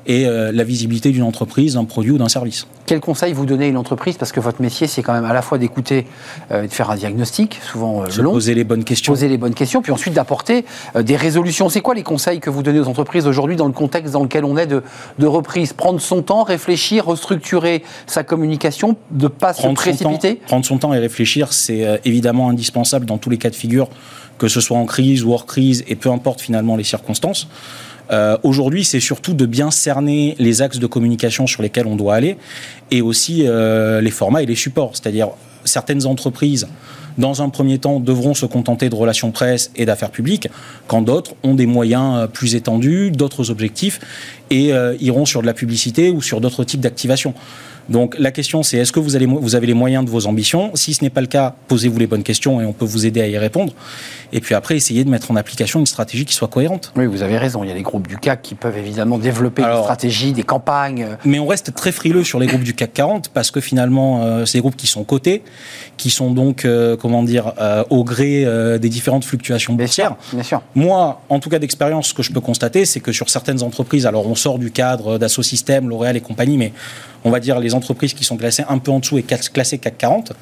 et 0.06 0.26
euh, 0.26 0.52
la 0.52 0.64
visibilité 0.64 1.10
d'une 1.10 1.22
entreprise, 1.22 1.74
d'un 1.74 1.84
produit 1.84 2.12
ou 2.12 2.18
d'un 2.18 2.28
service. 2.28 2.66
Quel 2.86 3.00
conseil 3.00 3.32
vous 3.32 3.46
donnez 3.46 3.66
à 3.66 3.68
une 3.68 3.76
entreprise? 3.76 4.16
Parce 4.16 4.32
que 4.32 4.40
votre 4.40 4.60
métier, 4.60 4.88
c'est 4.88 5.02
quand 5.02 5.12
même 5.12 5.24
à 5.24 5.32
la 5.32 5.42
fois 5.42 5.58
d'écouter 5.58 6.06
euh, 6.50 6.64
et 6.64 6.68
de 6.68 6.72
faire 6.72 6.90
un 6.90 6.96
diagnostic, 6.96 7.60
souvent 7.62 8.02
euh, 8.02 8.22
long. 8.22 8.32
Poser 8.32 8.54
les 8.54 8.64
bonnes 8.64 8.82
questions. 8.82 9.12
Poser 9.12 9.28
les 9.28 9.38
bonnes 9.38 9.54
questions, 9.54 9.80
puis 9.80 9.92
ensuite 9.92 10.14
d'apporter 10.14 10.64
euh, 10.96 11.02
des 11.02 11.14
résolutions. 11.14 11.68
C'est 11.68 11.82
quoi 11.82 11.94
les 11.94 12.02
conseils 12.02 12.40
que 12.40 12.50
vous 12.50 12.64
donnez 12.64 12.80
aux 12.80 12.88
entreprises 12.88 13.28
aujourd'hui 13.28 13.54
dans 13.54 13.66
le 13.66 13.72
contexte 13.72 14.12
dans 14.12 14.24
lequel 14.24 14.44
on 14.44 14.56
est 14.56 14.66
de, 14.66 14.82
de 15.20 15.26
reprise? 15.26 15.72
Prendre 15.72 16.00
son 16.00 16.22
temps, 16.22 16.42
réfléchir, 16.42 17.06
restructurer 17.06 17.84
sa 18.08 18.24
communication, 18.24 18.96
de 19.12 19.24
ne 19.24 19.28
pas 19.28 19.52
prendre 19.52 19.78
se 19.78 19.84
précipiter? 19.84 20.36
temps, 20.36 20.46
Prendre 20.46 20.66
son 20.66 20.78
temps 20.78 20.92
et 20.92 20.98
réfléchir, 20.98 21.52
c'est 21.52 21.86
euh, 21.86 21.98
évidemment 22.04 22.48
indispensable 22.48 23.06
dans 23.06 23.18
tous 23.18 23.30
les 23.30 23.38
cas 23.38 23.50
de 23.50 23.54
figure, 23.54 23.88
que 24.38 24.48
ce 24.48 24.60
soit 24.60 24.78
en 24.78 24.86
crise 24.86 25.22
ou 25.22 25.32
hors 25.32 25.46
crise, 25.46 25.84
et 25.86 25.94
peu 25.94 26.10
importe 26.10 26.40
finalement 26.40 26.74
les 26.74 26.82
circonstances. 26.82 27.46
Euh, 28.10 28.36
Aujourd'hui, 28.42 28.84
c'est 28.84 29.00
surtout 29.00 29.34
de 29.34 29.46
bien 29.46 29.70
cerner 29.70 30.34
les 30.38 30.62
axes 30.62 30.78
de 30.78 30.86
communication 30.86 31.46
sur 31.46 31.62
lesquels 31.62 31.86
on 31.86 31.96
doit 31.96 32.14
aller 32.14 32.36
et 32.90 33.02
aussi 33.02 33.44
euh, 33.46 34.00
les 34.00 34.10
formats 34.10 34.42
et 34.42 34.46
les 34.46 34.54
supports. 34.54 34.92
C'est-à-dire, 34.94 35.28
certaines 35.64 36.06
entreprises, 36.06 36.66
dans 37.18 37.42
un 37.42 37.48
premier 37.48 37.78
temps, 37.78 38.00
devront 38.00 38.34
se 38.34 38.46
contenter 38.46 38.88
de 38.88 38.94
relations 38.94 39.30
presse 39.30 39.70
et 39.76 39.84
d'affaires 39.84 40.10
publiques, 40.10 40.48
quand 40.86 41.02
d'autres 41.02 41.34
ont 41.42 41.54
des 41.54 41.66
moyens 41.66 42.28
plus 42.32 42.54
étendus, 42.54 43.10
d'autres 43.10 43.50
objectifs 43.50 44.00
et 44.50 44.72
euh, 44.72 44.96
iront 45.00 45.24
sur 45.24 45.42
de 45.42 45.46
la 45.46 45.54
publicité 45.54 46.10
ou 46.10 46.22
sur 46.22 46.40
d'autres 46.40 46.64
types 46.64 46.80
d'activation. 46.80 47.34
Donc 47.90 48.16
la 48.18 48.30
question 48.30 48.62
c'est 48.62 48.78
est-ce 48.78 48.92
que 48.92 49.00
vous, 49.00 49.16
allez, 49.16 49.26
vous, 49.26 49.54
avez 49.56 49.66
les 49.66 49.74
moyens 49.74 50.04
de 50.04 50.10
vos 50.10 50.26
ambitions? 50.26 50.70
Si 50.74 50.94
ce 50.94 51.02
n'est 51.02 51.10
pas 51.10 51.20
le 51.20 51.26
cas, 51.26 51.54
posez-vous 51.68 51.98
les 51.98 52.06
bonnes 52.06 52.22
questions 52.22 52.60
et 52.60 52.64
on 52.64 52.72
peut 52.72 52.84
vous 52.84 53.04
aider 53.04 53.20
à 53.20 53.26
y 53.26 53.36
répondre. 53.36 53.72
Et 54.32 54.40
puis 54.40 54.54
après, 54.54 54.76
essayez 54.76 55.04
de 55.04 55.10
mettre 55.10 55.30
en 55.30 55.36
application 55.36 55.80
une 55.80 55.86
stratégie 55.86 56.24
qui 56.24 56.34
soit 56.34 56.48
cohérente. 56.48 56.92
Oui, 56.96 57.06
vous 57.06 57.22
avez 57.22 57.36
raison. 57.36 57.64
Il 57.64 57.68
y 57.68 57.72
a 57.72 57.74
les 57.74 57.82
groupes 57.82 58.06
du 58.06 58.16
CAC 58.16 58.42
qui 58.42 58.54
peuvent 58.54 58.78
évidemment 58.78 59.18
développer 59.18 59.62
Alors, 59.62 59.78
des 59.78 59.82
stratégies, 59.82 60.32
des 60.32 60.44
campagnes. 60.44 61.08
Mais 61.24 61.40
on 61.40 61.46
reste 61.46 61.74
très 61.74 61.90
frileux 61.90 62.22
sur 62.22 62.38
les 62.38 62.46
groupes 62.46 62.62
du 62.62 62.74
CAC 62.74 62.92
40 62.92 63.28
parce 63.30 63.50
que 63.50 63.60
finalement, 63.60 64.22
euh, 64.22 64.46
c'est 64.46 64.58
des 64.58 64.62
groupes 64.62 64.76
qui 64.76 64.86
sont 64.86 65.02
cotés, 65.02 65.42
qui 65.96 66.10
sont 66.10 66.30
donc, 66.30 66.64
euh, 66.64 66.96
comment 66.96 67.24
dire, 67.24 67.54
euh, 67.60 67.82
au 67.90 68.04
gré 68.04 68.46
des 68.78 68.88
différentes 68.88 69.24
fluctuations 69.24 69.74
boursières. 69.74 70.16
Bien 70.32 70.42
sûr. 70.42 70.62
Moi, 70.74 71.20
en 71.28 71.40
tout 71.40 71.50
cas 71.50 71.58
d'expérience, 71.58 72.08
ce 72.08 72.14
que 72.14 72.22
je 72.22 72.32
peux 72.32 72.40
constater, 72.40 72.84
c'est 72.84 73.00
que 73.00 73.12
sur 73.12 73.28
certaines 73.30 73.62
entreprises, 73.62 74.06
alors 74.06 74.26
on 74.26 74.34
sort 74.34 74.58
du 74.58 74.70
cadre 74.70 75.18
d'Asso 75.18 75.42
Systèmes, 75.42 75.88
L'Oréal 75.88 76.16
et 76.16 76.20
compagnie, 76.20 76.56
mais 76.56 76.72
on 77.24 77.30
va 77.30 77.40
dire 77.40 77.58
les 77.58 77.74
entreprises 77.74 78.14
qui 78.14 78.24
sont 78.24 78.36
classées 78.36 78.64
un 78.68 78.78
peu 78.78 78.90
en 78.90 79.00
dessous 79.00 79.18
et 79.18 79.22
classées 79.22 79.78
CAC 79.78 79.98
40, 79.98 80.32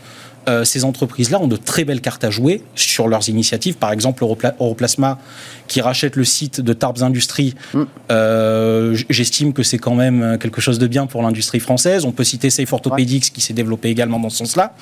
euh, 0.48 0.64
ces 0.64 0.84
entreprises-là 0.84 1.40
ont 1.40 1.48
de 1.48 1.56
très 1.56 1.84
belles 1.84 2.00
cartes 2.00 2.24
à 2.24 2.30
jouer 2.30 2.62
sur 2.74 3.08
leurs 3.08 3.28
initiatives. 3.28 3.74
Par 3.74 3.92
exemple, 3.92 4.22
Europla 4.22 4.54
Europlasma, 4.58 5.18
qui 5.66 5.80
rachète 5.80 6.16
le 6.16 6.24
site 6.24 6.60
de 6.60 6.72
Tarbes 6.72 7.02
Industries, 7.02 7.54
mm. 7.74 7.82
euh, 8.10 8.96
j'estime 9.10 9.52
que 9.52 9.62
c'est 9.62 9.78
quand 9.78 9.94
même 9.94 10.38
quelque 10.40 10.60
chose 10.60 10.78
de 10.78 10.86
bien 10.86 11.06
pour 11.06 11.22
l'industrie 11.22 11.60
française. 11.60 12.06
On 12.06 12.12
peut 12.12 12.24
citer 12.24 12.48
Safe 12.48 12.72
Orthopedics, 12.72 13.24
ouais. 13.24 13.30
qui 13.30 13.40
s'est 13.40 13.52
développé 13.52 13.88
également 13.90 14.20
dans 14.20 14.30
ce 14.30 14.38
sens-là 14.38 14.74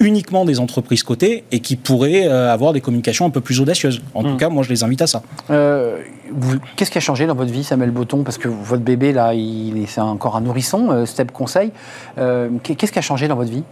uniquement 0.00 0.44
des 0.44 0.60
entreprises 0.60 1.02
cotées 1.02 1.44
et 1.52 1.60
qui 1.60 1.76
pourraient 1.76 2.26
euh, 2.26 2.52
avoir 2.52 2.72
des 2.72 2.80
communications 2.80 3.24
un 3.26 3.30
peu 3.30 3.40
plus 3.40 3.60
audacieuses. 3.60 4.02
En 4.14 4.22
mmh. 4.22 4.26
tout 4.26 4.36
cas, 4.36 4.48
moi, 4.48 4.62
je 4.62 4.68
les 4.68 4.82
invite 4.82 5.02
à 5.02 5.06
ça. 5.06 5.22
Euh, 5.50 5.98
Qu'est-ce 6.76 6.90
qui 6.90 6.98
a 6.98 7.00
changé 7.00 7.26
dans 7.26 7.34
votre 7.34 7.52
vie, 7.52 7.64
Samuel 7.64 7.90
Botton? 7.90 8.22
Parce 8.24 8.36
que 8.36 8.48
votre 8.48 8.82
bébé, 8.82 9.12
là, 9.12 9.32
c'est 9.86 10.00
encore 10.00 10.36
un 10.36 10.40
nourrisson, 10.40 10.90
euh, 10.90 11.06
Step 11.06 11.30
Conseil. 11.30 11.70
Qu'est-ce 12.16 12.92
qui 12.92 12.98
a 12.98 13.02
changé 13.02 13.28
dans 13.28 13.36
votre 13.36 13.50
vie? 13.50 13.62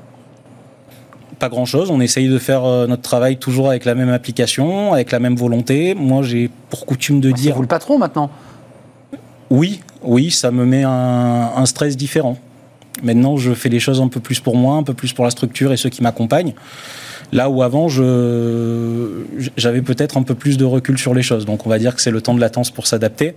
Pas 1.38 1.48
grand 1.48 1.64
chose. 1.64 1.90
On 1.90 2.00
essaye 2.00 2.28
de 2.28 2.38
faire 2.38 2.62
notre 2.62 3.02
travail 3.02 3.36
toujours 3.38 3.68
avec 3.68 3.84
la 3.84 3.94
même 3.94 4.08
application, 4.08 4.92
avec 4.92 5.10
la 5.10 5.18
même 5.18 5.34
volonté. 5.34 5.94
Moi, 5.94 6.22
j'ai 6.22 6.48
pour 6.70 6.86
coutume 6.86 7.20
de 7.20 7.30
ah, 7.30 7.32
dire. 7.32 7.50
C'est 7.50 7.56
vous 7.56 7.62
le 7.62 7.68
patron 7.68 7.98
maintenant? 7.98 8.30
Oui, 9.50 9.80
oui, 10.02 10.30
ça 10.30 10.52
me 10.52 10.64
met 10.64 10.84
un, 10.84 11.50
un 11.56 11.66
stress 11.66 11.96
différent. 11.96 12.38
Maintenant, 13.02 13.36
je 13.36 13.52
fais 13.52 13.68
les 13.68 13.80
choses 13.80 14.00
un 14.00 14.08
peu 14.08 14.20
plus 14.20 14.40
pour 14.40 14.56
moi, 14.56 14.76
un 14.76 14.82
peu 14.82 14.94
plus 14.94 15.12
pour 15.12 15.24
la 15.24 15.30
structure 15.30 15.72
et 15.72 15.76
ceux 15.76 15.90
qui 15.90 16.02
m'accompagnent. 16.02 16.54
Là 17.32 17.50
où 17.50 17.62
avant, 17.62 17.88
j'avais 17.88 19.82
peut-être 19.82 20.16
un 20.16 20.22
peu 20.22 20.34
plus 20.34 20.56
de 20.56 20.64
recul 20.64 20.98
sur 20.98 21.14
les 21.14 21.22
choses. 21.22 21.44
Donc 21.44 21.66
on 21.66 21.68
va 21.68 21.78
dire 21.78 21.94
que 21.94 22.00
c'est 22.00 22.10
le 22.10 22.20
temps 22.20 22.34
de 22.34 22.40
latence 22.40 22.70
pour 22.70 22.86
s'adapter. 22.86 23.34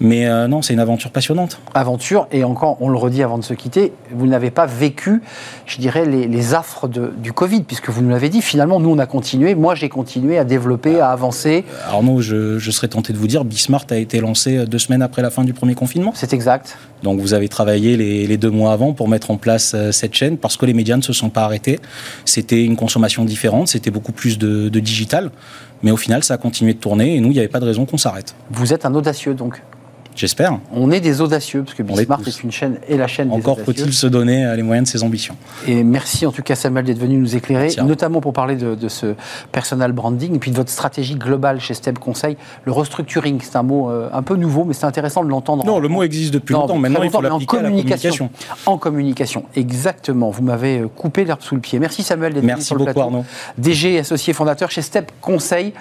Mais 0.00 0.26
euh, 0.26 0.46
non, 0.46 0.62
c'est 0.62 0.72
une 0.72 0.80
aventure 0.80 1.10
passionnante. 1.10 1.60
Aventure, 1.74 2.28
et 2.30 2.44
encore, 2.44 2.76
on 2.80 2.88
le 2.88 2.96
redit 2.96 3.22
avant 3.22 3.36
de 3.36 3.44
se 3.44 3.52
quitter, 3.54 3.92
vous 4.12 4.26
n'avez 4.26 4.50
pas 4.50 4.64
vécu, 4.64 5.22
je 5.66 5.78
dirais, 5.78 6.06
les, 6.06 6.54
affres 6.54 6.88
du 6.88 7.32
Covid, 7.32 7.62
puisque 7.62 7.90
vous 7.90 8.00
nous 8.00 8.10
l'avez 8.10 8.28
dit, 8.28 8.40
finalement, 8.40 8.80
nous, 8.80 8.90
on 8.90 8.98
a 8.98 9.06
continué, 9.06 9.54
moi, 9.54 9.74
j'ai 9.74 9.88
continué 9.88 10.38
à 10.38 10.44
développer, 10.44 11.00
à 11.00 11.10
avancer. 11.10 11.64
Arnaud, 11.88 12.20
je, 12.20 12.58
je, 12.58 12.70
serais 12.70 12.88
tenté 12.88 13.12
de 13.12 13.18
vous 13.18 13.26
dire, 13.26 13.44
Bismart 13.44 13.84
a 13.90 13.96
été 13.96 14.20
lancé 14.20 14.64
deux 14.66 14.78
semaines 14.78 15.02
après 15.02 15.20
la 15.20 15.30
fin 15.30 15.44
du 15.44 15.52
premier 15.52 15.74
confinement. 15.74 16.12
C'est 16.14 16.32
exact. 16.32 16.78
Donc 17.02 17.20
vous 17.20 17.34
avez 17.34 17.48
travaillé 17.48 17.96
les, 17.96 18.36
deux 18.36 18.50
mois 18.50 18.72
avant 18.72 18.92
pour 18.92 19.08
mettre 19.08 19.30
en 19.30 19.36
place 19.36 19.72
euh, 19.74 19.92
cette 19.92 20.14
chaîne, 20.14 20.36
parce 20.38 20.56
que 20.56 20.66
les 20.66 20.74
médias 20.74 20.96
ne 20.96 21.02
se 21.02 21.12
sont 21.12 21.30
pas 21.30 21.42
arrêtés. 21.42 21.80
C'était 22.24 22.64
une 22.64 22.76
consommation 22.76 23.24
différente, 23.24 23.68
c'était 23.68 23.90
beaucoup 23.90 24.12
plus 24.12 24.38
de, 24.38 24.68
de 24.68 24.80
digital. 24.80 25.30
Mais 25.82 25.90
au 25.90 25.96
final, 25.96 26.24
ça 26.24 26.34
a 26.34 26.38
continué 26.38 26.74
de 26.74 26.78
tourner 26.78 27.16
et 27.16 27.20
nous, 27.20 27.28
il 27.28 27.34
n'y 27.34 27.38
avait 27.38 27.48
pas 27.48 27.60
de 27.60 27.64
raison 27.64 27.86
qu'on 27.86 27.98
s'arrête. 27.98 28.34
Vous 28.50 28.72
êtes 28.72 28.84
un 28.84 28.94
audacieux 28.94 29.34
donc 29.34 29.62
J'espère. 30.18 30.58
On 30.72 30.90
est 30.90 30.98
des 30.98 31.20
audacieux, 31.20 31.62
parce 31.62 31.74
que 31.76 31.84
Bismarck 31.84 32.26
est, 32.26 32.42
une 32.42 32.50
chaîne 32.50 32.80
et 32.88 32.96
la 32.96 33.06
chaîne 33.06 33.30
Encore 33.30 33.54
des 33.54 33.62
faut-il 33.62 33.92
se 33.92 34.08
donner 34.08 34.44
euh, 34.44 34.56
les 34.56 34.64
moyens 34.64 34.88
de 34.88 34.90
ses 34.90 35.04
ambitions. 35.04 35.36
Et 35.68 35.84
merci 35.84 36.26
en 36.26 36.32
tout 36.32 36.42
cas 36.42 36.56
Samuel 36.56 36.86
d'être 36.86 36.98
venu 36.98 37.16
nous 37.16 37.36
éclairer, 37.36 37.68
notamment 37.84 38.20
pour 38.20 38.32
parler 38.32 38.56
de, 38.56 38.88
ce 38.88 39.14
personal 39.52 39.92
branding 39.92 40.34
et 40.34 40.38
puis 40.40 40.50
de 40.50 40.56
votre 40.56 40.72
stratégie 40.72 41.14
globale 41.14 41.60
chez 41.60 41.72
Step 41.72 42.00
Conseil. 42.00 42.36
Le 42.64 42.72
restructuring, 42.72 43.38
c'est 43.40 43.54
un 43.54 43.62
mot 43.62 43.90
euh, 43.90 44.08
un 44.12 44.22
peu 44.22 44.34
nouveau, 44.34 44.64
mais 44.64 44.74
c'est 44.74 44.86
intéressant 44.86 45.22
de 45.22 45.28
l'entendre. 45.28 45.64
Non, 45.64 45.78
le 45.78 45.86
mot 45.86 46.02
existe 46.02 46.34
depuis 46.34 46.52
longtemps. 46.52 46.76
Maintenant, 46.76 47.04
il 47.04 47.10
faut 47.10 47.20
l'appliquer 47.20 47.58
en 47.58 47.60
communication. 47.60 48.30
En 48.66 48.76
communication, 48.76 49.44
exactement. 49.54 50.30
Vous 50.30 50.42
m'avez 50.42 50.80
euh, 50.80 50.88
coupé 50.88 51.24
l'herbe 51.26 51.42
sous 51.42 51.54
le 51.54 51.60
pied. 51.60 51.78
Merci 51.78 52.02
Samuel 52.02 52.34
d'être 52.34 52.44
venu 52.44 52.60
sur 52.60 52.74
le 52.74 52.86
beaucoup, 52.86 53.00
Arnaud. 53.00 53.24
DG 53.56 54.00
associé 54.00 54.32
fondateur 54.32 54.72
chez 54.72 54.82
Step 54.82 55.12
Conseil. 55.20 55.74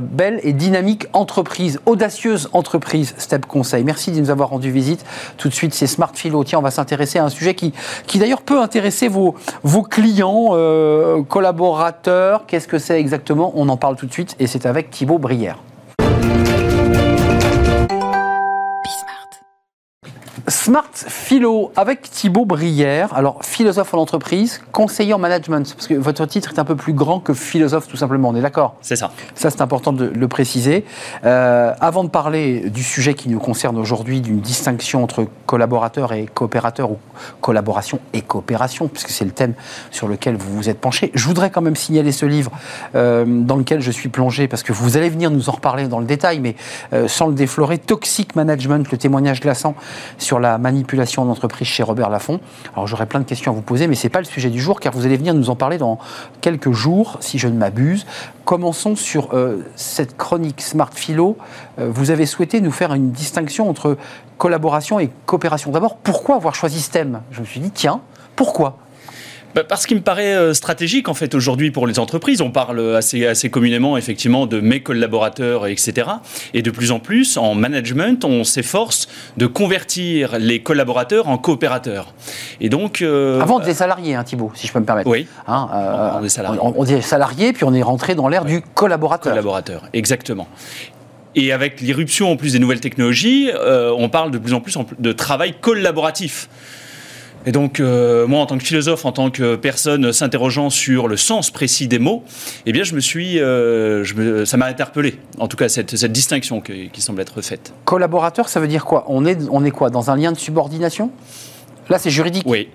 Belle 0.00 0.40
et 0.42 0.52
dynamique 0.52 1.06
entreprise, 1.12 1.80
audacieuse 1.86 2.48
entreprise 2.52 3.14
Step 3.18 3.46
Conseil. 3.46 3.84
Merci 3.84 4.12
de 4.12 4.20
nous 4.20 4.30
avoir 4.30 4.50
rendu 4.50 4.70
visite. 4.70 5.04
Tout 5.36 5.48
de 5.48 5.54
suite, 5.54 5.74
c'est 5.74 5.86
Smart 5.86 6.12
Philo. 6.14 6.44
Tiens, 6.44 6.58
on 6.58 6.62
va 6.62 6.70
s'intéresser 6.70 7.18
à 7.18 7.24
un 7.24 7.28
sujet 7.28 7.54
qui, 7.54 7.72
d'ailleurs 8.14 8.42
peut 8.42 8.60
intéresser 8.60 9.08
vos, 9.08 9.34
vos 9.62 9.82
clients, 9.82 10.50
euh, 10.52 11.22
collaborateurs. 11.22 12.46
Qu'est-ce 12.46 12.68
que 12.68 12.78
c'est 12.78 12.98
exactement? 13.00 13.52
On 13.56 13.68
en 13.68 13.76
parle 13.76 13.96
tout 13.96 14.06
de 14.06 14.12
suite 14.12 14.36
et 14.38 14.46
c'est 14.46 14.66
avec 14.66 14.90
Thibaut 14.90 15.18
Brière. 15.18 15.58
Smart 20.64 20.92
Philo 20.94 21.72
avec 21.74 22.02
Thibaut 22.02 22.44
Brière. 22.44 23.12
Alors, 23.14 23.40
philosophe 23.42 23.94
en 23.94 23.98
entreprise, 23.98 24.60
conseiller 24.70 25.12
en 25.12 25.18
management, 25.18 25.74
parce 25.74 25.88
que 25.88 25.94
votre 25.94 26.24
titre 26.24 26.52
est 26.54 26.60
un 26.60 26.64
peu 26.64 26.76
plus 26.76 26.92
grand 26.92 27.18
que 27.18 27.34
philosophe, 27.34 27.88
tout 27.88 27.96
simplement. 27.96 28.28
On 28.28 28.36
est 28.36 28.42
d'accord? 28.42 28.76
C'est 28.80 28.94
ça. 28.94 29.10
Ça, 29.34 29.50
c'est 29.50 29.60
important 29.60 29.92
de 29.92 30.04
le 30.04 30.28
préciser. 30.28 30.84
Euh, 31.24 31.74
avant 31.80 32.04
de 32.04 32.10
parler 32.10 32.70
du 32.70 32.84
sujet 32.84 33.14
qui 33.14 33.28
nous 33.28 33.40
concerne 33.40 33.76
aujourd'hui, 33.76 34.20
d'une 34.20 34.38
distinction 34.38 35.02
entre 35.02 35.26
collaborateurs 35.46 36.12
et 36.12 36.26
coopérateurs, 36.32 36.92
ou 36.92 36.98
collaboration 37.40 37.98
et 38.12 38.22
coopération, 38.22 38.86
puisque 38.86 39.10
c'est 39.10 39.24
le 39.24 39.32
thème 39.32 39.54
sur 39.90 40.06
lequel 40.06 40.36
vous 40.36 40.54
vous 40.54 40.68
êtes 40.68 40.78
penché, 40.78 41.10
je 41.12 41.26
voudrais 41.26 41.50
quand 41.50 41.62
même 41.62 41.74
signaler 41.74 42.12
ce 42.12 42.24
livre 42.24 42.52
euh, 42.94 43.24
dans 43.26 43.56
lequel 43.56 43.80
je 43.80 43.90
suis 43.90 44.10
plongé, 44.10 44.46
parce 44.46 44.62
que 44.62 44.72
vous 44.72 44.96
allez 44.96 45.10
venir 45.10 45.32
nous 45.32 45.48
en 45.48 45.54
reparler 45.54 45.88
dans 45.88 45.98
le 45.98 46.06
détail, 46.06 46.38
mais 46.38 46.54
euh, 46.92 47.08
sans 47.08 47.26
le 47.26 47.34
déflorer, 47.34 47.78
Toxic 47.78 48.36
Management, 48.36 48.92
le 48.92 48.96
témoignage 48.96 49.40
glaçant 49.40 49.74
sur 50.18 50.38
la 50.38 50.51
manipulation 50.58 51.24
d'entreprise 51.24 51.66
chez 51.66 51.82
Robert 51.82 52.10
Laffont. 52.10 52.40
Alors 52.74 52.86
j'aurais 52.86 53.06
plein 53.06 53.20
de 53.20 53.24
questions 53.24 53.52
à 53.52 53.54
vous 53.54 53.62
poser, 53.62 53.86
mais 53.86 53.94
ce 53.94 54.06
n'est 54.06 54.10
pas 54.10 54.20
le 54.20 54.24
sujet 54.24 54.50
du 54.50 54.60
jour, 54.60 54.80
car 54.80 54.92
vous 54.92 55.06
allez 55.06 55.16
venir 55.16 55.34
nous 55.34 55.50
en 55.50 55.56
parler 55.56 55.78
dans 55.78 55.98
quelques 56.40 56.72
jours, 56.72 57.18
si 57.20 57.38
je 57.38 57.48
ne 57.48 57.56
m'abuse. 57.56 58.06
Commençons 58.44 58.96
sur 58.96 59.34
euh, 59.34 59.64
cette 59.76 60.16
chronique 60.16 60.60
Smart 60.60 60.90
Philo. 60.92 61.36
Euh, 61.78 61.90
vous 61.92 62.10
avez 62.10 62.26
souhaité 62.26 62.60
nous 62.60 62.72
faire 62.72 62.92
une 62.94 63.10
distinction 63.10 63.68
entre 63.68 63.96
collaboration 64.38 64.98
et 64.98 65.10
coopération. 65.26 65.70
D'abord, 65.70 65.96
pourquoi 65.96 66.36
avoir 66.36 66.54
choisi 66.54 66.82
thème? 66.90 67.20
Je 67.30 67.40
me 67.40 67.46
suis 67.46 67.60
dit, 67.60 67.70
tiens, 67.70 68.00
pourquoi? 68.34 68.78
Bah, 69.54 69.64
parce 69.64 69.86
qu'il 69.86 69.98
me 69.98 70.02
paraît 70.02 70.34
euh, 70.34 70.54
stratégique 70.54 71.08
en 71.08 71.14
fait 71.14 71.34
aujourd'hui 71.34 71.70
pour 71.70 71.86
les 71.86 71.98
entreprises. 71.98 72.40
On 72.40 72.50
parle 72.50 72.96
assez, 72.96 73.26
assez 73.26 73.50
communément 73.50 73.96
effectivement 73.96 74.46
de 74.46 74.60
mes 74.60 74.82
collaborateurs, 74.82 75.66
etc. 75.66 76.08
Et 76.54 76.62
de 76.62 76.70
plus 76.70 76.90
en 76.90 77.00
plus 77.00 77.36
en 77.36 77.54
management, 77.54 78.24
on 78.24 78.44
s'efforce 78.44 79.08
de 79.36 79.46
convertir 79.46 80.38
les 80.38 80.62
collaborateurs 80.62 81.28
en 81.28 81.36
coopérateurs. 81.36 82.14
Et 82.60 82.68
donc 82.68 83.02
euh, 83.02 83.40
avant 83.40 83.58
des 83.58 83.74
salariés, 83.74 84.14
hein, 84.14 84.24
Thibault, 84.24 84.52
si 84.54 84.66
je 84.66 84.72
peux 84.72 84.80
me 84.80 84.86
permettre. 84.86 85.10
Oui. 85.10 85.26
Hein, 85.46 85.68
euh, 85.74 86.10
on, 86.20 86.24
est 86.24 86.28
salarié. 86.30 86.60
On, 86.62 86.84
dit 86.84 87.02
salarié, 87.02 87.52
puis 87.52 87.64
on 87.64 87.74
est 87.74 87.82
rentré 87.82 88.14
dans 88.14 88.28
l'ère 88.28 88.44
du 88.44 88.62
collaborateur. 88.62 89.32
Collaborateur, 89.32 89.82
exactement. 89.92 90.48
Et 91.34 91.52
avec 91.52 91.80
l'irruption 91.80 92.30
en 92.30 92.36
plus 92.36 92.52
des 92.52 92.58
nouvelles 92.58 92.80
technologies, 92.80 93.50
on 93.96 94.08
parle 94.10 94.30
de 94.30 94.38
plus 94.38 94.52
en 94.52 94.60
plus 94.60 94.76
de 94.98 95.12
travail 95.12 95.54
collaboratif. 95.60 96.48
Et 97.44 97.52
donc, 97.52 97.80
euh, 97.80 98.26
moi, 98.26 98.40
en 98.40 98.46
tant 98.46 98.56
que 98.56 98.64
philosophe, 98.64 99.04
en 99.04 99.12
tant 99.12 99.30
que 99.30 99.56
personne 99.56 100.12
s'interrogeant 100.12 100.70
sur 100.70 101.08
le 101.08 101.16
sens 101.16 101.50
précis 101.50 101.88
des 101.88 101.98
mots, 101.98 102.24
eh 102.66 102.72
bien, 102.72 102.84
je 102.84 102.94
me 102.94 103.00
suis, 103.00 103.40
euh, 103.40 104.04
je 104.04 104.44
ça 104.44 104.56
m'a 104.56 104.66
interpellé. 104.66 105.18
En 105.38 105.48
tout 105.48 105.56
cas, 105.56 105.68
cette, 105.68 105.96
cette 105.96 106.12
distinction 106.12 106.60
qui, 106.60 106.90
qui, 106.90 107.00
semble 107.00 107.20
être 107.20 107.42
faite. 107.42 107.72
Collaborateur, 107.84 108.48
ça 108.48 108.60
veut 108.60 108.68
dire 108.68 108.84
quoi? 108.84 109.04
On 109.08 109.26
est, 109.26 109.38
on 109.50 109.64
est 109.64 109.70
quoi? 109.70 109.90
Dans 109.90 110.10
un 110.10 110.16
lien 110.16 110.30
de 110.30 110.38
subordination? 110.38 111.10
Là, 111.88 111.98
c'est 111.98 112.10
juridique. 112.10 112.44
Oui. 112.46 112.68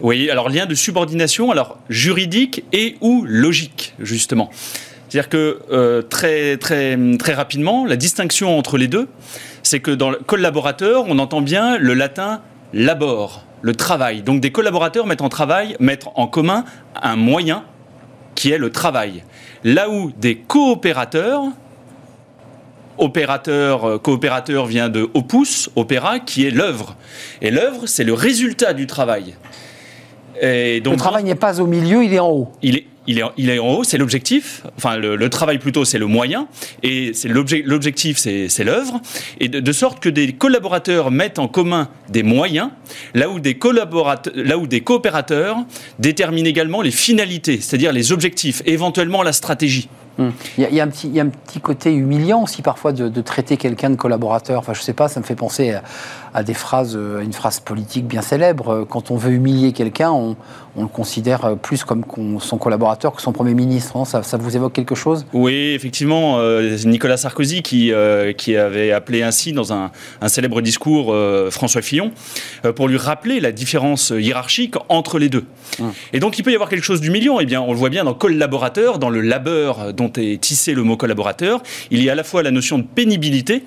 Oui. 0.00 0.30
Alors, 0.30 0.50
lien 0.50 0.66
de 0.66 0.74
subordination, 0.74 1.50
alors 1.50 1.78
juridique 1.88 2.64
et 2.72 2.96
ou 3.00 3.24
logique, 3.26 3.94
justement. 3.98 4.50
C'est-à-dire 5.08 5.28
que 5.28 5.60
euh, 5.70 6.02
très, 6.02 6.56
très, 6.56 6.98
très 7.18 7.34
rapidement, 7.34 7.86
la 7.86 7.96
distinction 7.96 8.58
entre 8.58 8.76
les 8.76 8.88
deux, 8.88 9.08
c'est 9.62 9.80
que 9.80 9.90
dans 9.90 10.10
le 10.10 10.18
collaborateur, 10.18 11.04
on 11.08 11.18
entend 11.18 11.40
bien 11.40 11.78
le 11.78 11.94
latin 11.94 12.42
labor, 12.72 13.45
le 13.66 13.74
travail. 13.74 14.22
Donc 14.22 14.40
des 14.40 14.52
collaborateurs 14.52 15.06
mettent 15.06 15.22
en 15.22 15.28
travail, 15.28 15.76
mettent 15.80 16.06
en 16.14 16.28
commun 16.28 16.64
un 17.02 17.16
moyen 17.16 17.64
qui 18.36 18.52
est 18.52 18.58
le 18.58 18.70
travail. 18.70 19.24
Là 19.64 19.90
où 19.90 20.12
des 20.12 20.36
coopérateurs, 20.36 21.42
opérateur, 22.96 23.84
euh, 23.84 23.98
coopérateur 23.98 24.66
vient 24.66 24.88
de 24.88 25.10
opus, 25.14 25.68
opéra, 25.74 26.20
qui 26.20 26.46
est 26.46 26.50
l'œuvre. 26.50 26.94
Et 27.42 27.50
l'œuvre, 27.50 27.86
c'est 27.86 28.04
le 28.04 28.12
résultat 28.12 28.72
du 28.72 28.86
travail. 28.86 29.34
Et 30.40 30.80
donc, 30.80 30.92
le 30.92 30.98
travail 31.00 31.24
n'est 31.24 31.34
pas 31.34 31.60
au 31.60 31.66
milieu, 31.66 32.04
il 32.04 32.14
est 32.14 32.20
en 32.20 32.30
haut. 32.30 32.52
Il 32.62 32.76
est, 32.76 32.86
il 33.06 33.18
est, 33.18 33.22
il 33.36 33.50
est 33.50 33.58
en 33.58 33.68
haut, 33.68 33.84
c'est 33.84 33.98
l'objectif. 33.98 34.62
Enfin, 34.76 34.96
le, 34.96 35.28
travail 35.30 35.58
plutôt, 35.58 35.84
c'est 35.84 35.98
le 35.98 36.06
moyen. 36.06 36.48
Et 36.82 37.12
c'est 37.14 37.28
l'objectif, 37.28 38.18
c'est 38.18 38.64
l'œuvre. 38.64 39.00
Et 39.40 39.48
de, 39.48 39.72
sorte 39.72 40.00
que 40.00 40.08
des 40.08 40.32
collaborateurs 40.32 41.10
mettent 41.10 41.38
en 41.38 41.48
commun 41.48 41.88
des 42.08 42.22
moyens, 42.22 42.70
là 43.14 43.28
où 43.28 43.40
des, 43.40 43.58
là 44.34 44.58
où 44.58 44.66
des 44.66 44.80
coopérateurs 44.80 45.58
déterminent 45.98 46.48
également 46.48 46.82
les 46.82 46.90
finalités, 46.90 47.60
c'est-à-dire 47.60 47.92
les 47.92 48.12
objectifs, 48.12 48.62
éventuellement 48.64 49.22
la 49.22 49.32
stratégie. 49.32 49.88
Hum. 50.18 50.32
Il, 50.56 50.74
y 50.74 50.80
a, 50.80 50.84
un 50.84 50.88
petit, 50.88 51.08
il 51.08 51.14
y, 51.14 51.20
a, 51.20 51.24
un 51.24 51.28
petit, 51.28 51.60
côté 51.60 51.92
humiliant 51.92 52.42
aussi 52.42 52.62
parfois 52.62 52.92
de, 52.92 53.08
de 53.08 53.20
traiter 53.20 53.56
quelqu'un 53.56 53.90
de 53.90 53.96
collaborateur. 53.96 54.58
Enfin, 54.58 54.72
je 54.74 54.80
sais 54.80 54.94
pas, 54.94 55.08
ça 55.08 55.20
me 55.20 55.24
fait 55.24 55.34
penser 55.34 55.72
à, 55.72 55.82
à 56.36 56.42
des 56.42 56.52
phrases, 56.52 56.94
euh, 56.94 57.22
une 57.22 57.32
phrase 57.32 57.60
politique 57.60 58.06
bien 58.06 58.20
célèbre. 58.20 58.68
Euh, 58.68 58.84
quand 58.84 59.10
on 59.10 59.16
veut 59.16 59.32
humilier 59.32 59.72
quelqu'un, 59.72 60.10
on, 60.10 60.36
le 60.78 60.86
considère 60.86 61.46
euh, 61.46 61.54
plus 61.54 61.82
comme 61.84 62.04
son 62.40 62.58
collaborateur 62.58 63.14
que 63.14 63.22
son 63.22 63.32
Premier 63.32 63.54
ministre. 63.54 64.06
ça, 64.06 64.36
vous 64.36 64.54
évoque 64.54 64.74
quelque 64.74 64.94
chose? 64.94 65.24
Oui, 65.32 65.72
effectivement. 65.74 66.38
Nicolas 66.84 67.16
Sarkozy 67.16 67.62
qui, 67.62 67.92
qui 68.36 68.56
avait 68.56 68.92
appelé 68.92 69.22
ainsi 69.22 69.52
dans 69.52 69.72
un, 69.72 69.90
célèbre 70.26 70.60
discours 70.60 71.14
François 71.50 71.80
Fillon 71.80 72.10
pour 72.74 72.88
lui 72.88 72.98
rappeler 72.98 73.40
la 73.40 73.52
différence 73.52 74.12
hiérarchique 74.14 74.74
entre 74.88 75.18
les 75.18 75.30
deux. 75.30 75.44
Hum. 75.80 75.92
Et 76.12 76.20
donc 76.20 76.38
il 76.38 76.42
peut 76.42 76.52
y 76.52 76.54
avoir 76.54 76.68
quelque 76.68 76.84
chose 76.84 77.00
d'humiliant. 77.00 77.38
Eh 77.40 77.46
bien, 77.46 77.60
on 77.60 77.72
le 77.72 77.78
voit 77.78 77.90
bien 77.90 78.04
dans 78.04 78.14
collaborateur, 78.14 78.98
dans 78.98 79.10
le 79.10 79.20
labeur 79.20 79.92
dont 79.92 80.12
est 80.16 80.40
tissé 80.40 80.74
le 80.74 80.82
mot 80.82 80.96
collaborateur. 80.96 81.62
Il 81.90 82.02
y 82.02 82.08
a 82.08 82.12
à 82.12 82.14
la 82.14 82.24
fois 82.24 82.42
la 82.42 82.50
notion 82.50 82.78
de 82.78 82.84
pénibilité 82.84 83.62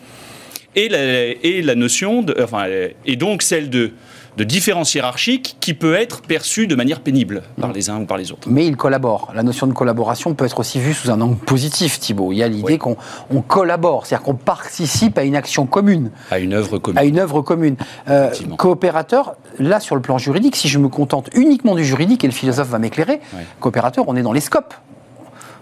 et 0.75 0.89
la, 0.89 1.75
notion 1.75 2.21
de, 2.21 2.35
enfin, 2.41 2.65
et 3.05 3.15
donc 3.15 3.41
celle 3.41 3.69
de 3.69 3.91
de 4.39 4.45
différence 4.45 4.95
hiérarchique 4.95 5.57
qui 5.59 5.73
peut 5.73 5.95
être 5.95 6.21
perçue 6.21 6.65
de 6.65 6.73
manière 6.73 7.01
pénible 7.01 7.43
par 7.59 7.73
les 7.73 7.89
uns 7.89 7.99
ou 7.99 8.05
par 8.05 8.17
les 8.17 8.31
autres. 8.31 8.47
Mais 8.49 8.65
ils 8.65 8.77
collaborent. 8.77 9.33
La 9.35 9.43
notion 9.43 9.67
de 9.67 9.73
collaboration 9.73 10.33
peut 10.33 10.45
être 10.45 10.59
aussi 10.59 10.79
vue 10.79 10.93
sous 10.93 11.11
un 11.11 11.19
angle 11.19 11.35
positif, 11.35 11.99
Thibault. 11.99 12.31
Il 12.31 12.37
y 12.37 12.43
a 12.43 12.47
l'idée 12.47 12.77
qu'on 12.77 12.95
collabore, 13.41 14.05
c'est-à-dire 14.05 14.23
qu'on 14.23 14.35
participe 14.35 15.17
à 15.17 15.25
une 15.25 15.35
action 15.35 15.65
commune. 15.65 16.11
À 16.31 16.39
une 16.39 16.53
œuvre 16.53 16.77
commune. 16.77 16.97
À 16.97 17.03
une 17.03 17.19
œuvre 17.19 17.41
commune. 17.41 17.75
Euh, 18.07 18.31
coopérateur, 18.57 19.35
là, 19.59 19.81
sur 19.81 19.95
le 19.95 20.01
plan 20.01 20.17
juridique, 20.17 20.55
si 20.55 20.69
je 20.69 20.79
me 20.79 20.87
contente 20.87 21.29
uniquement 21.35 21.75
du 21.75 21.83
juridique, 21.83 22.23
et 22.23 22.27
le 22.27 22.33
philosophe 22.33 22.69
va 22.69 22.79
m'éclairer, 22.79 23.19
coopérateur, 23.59 24.05
on 24.07 24.15
est 24.15 24.21
dans 24.21 24.31
les 24.31 24.39
scopes. 24.39 24.73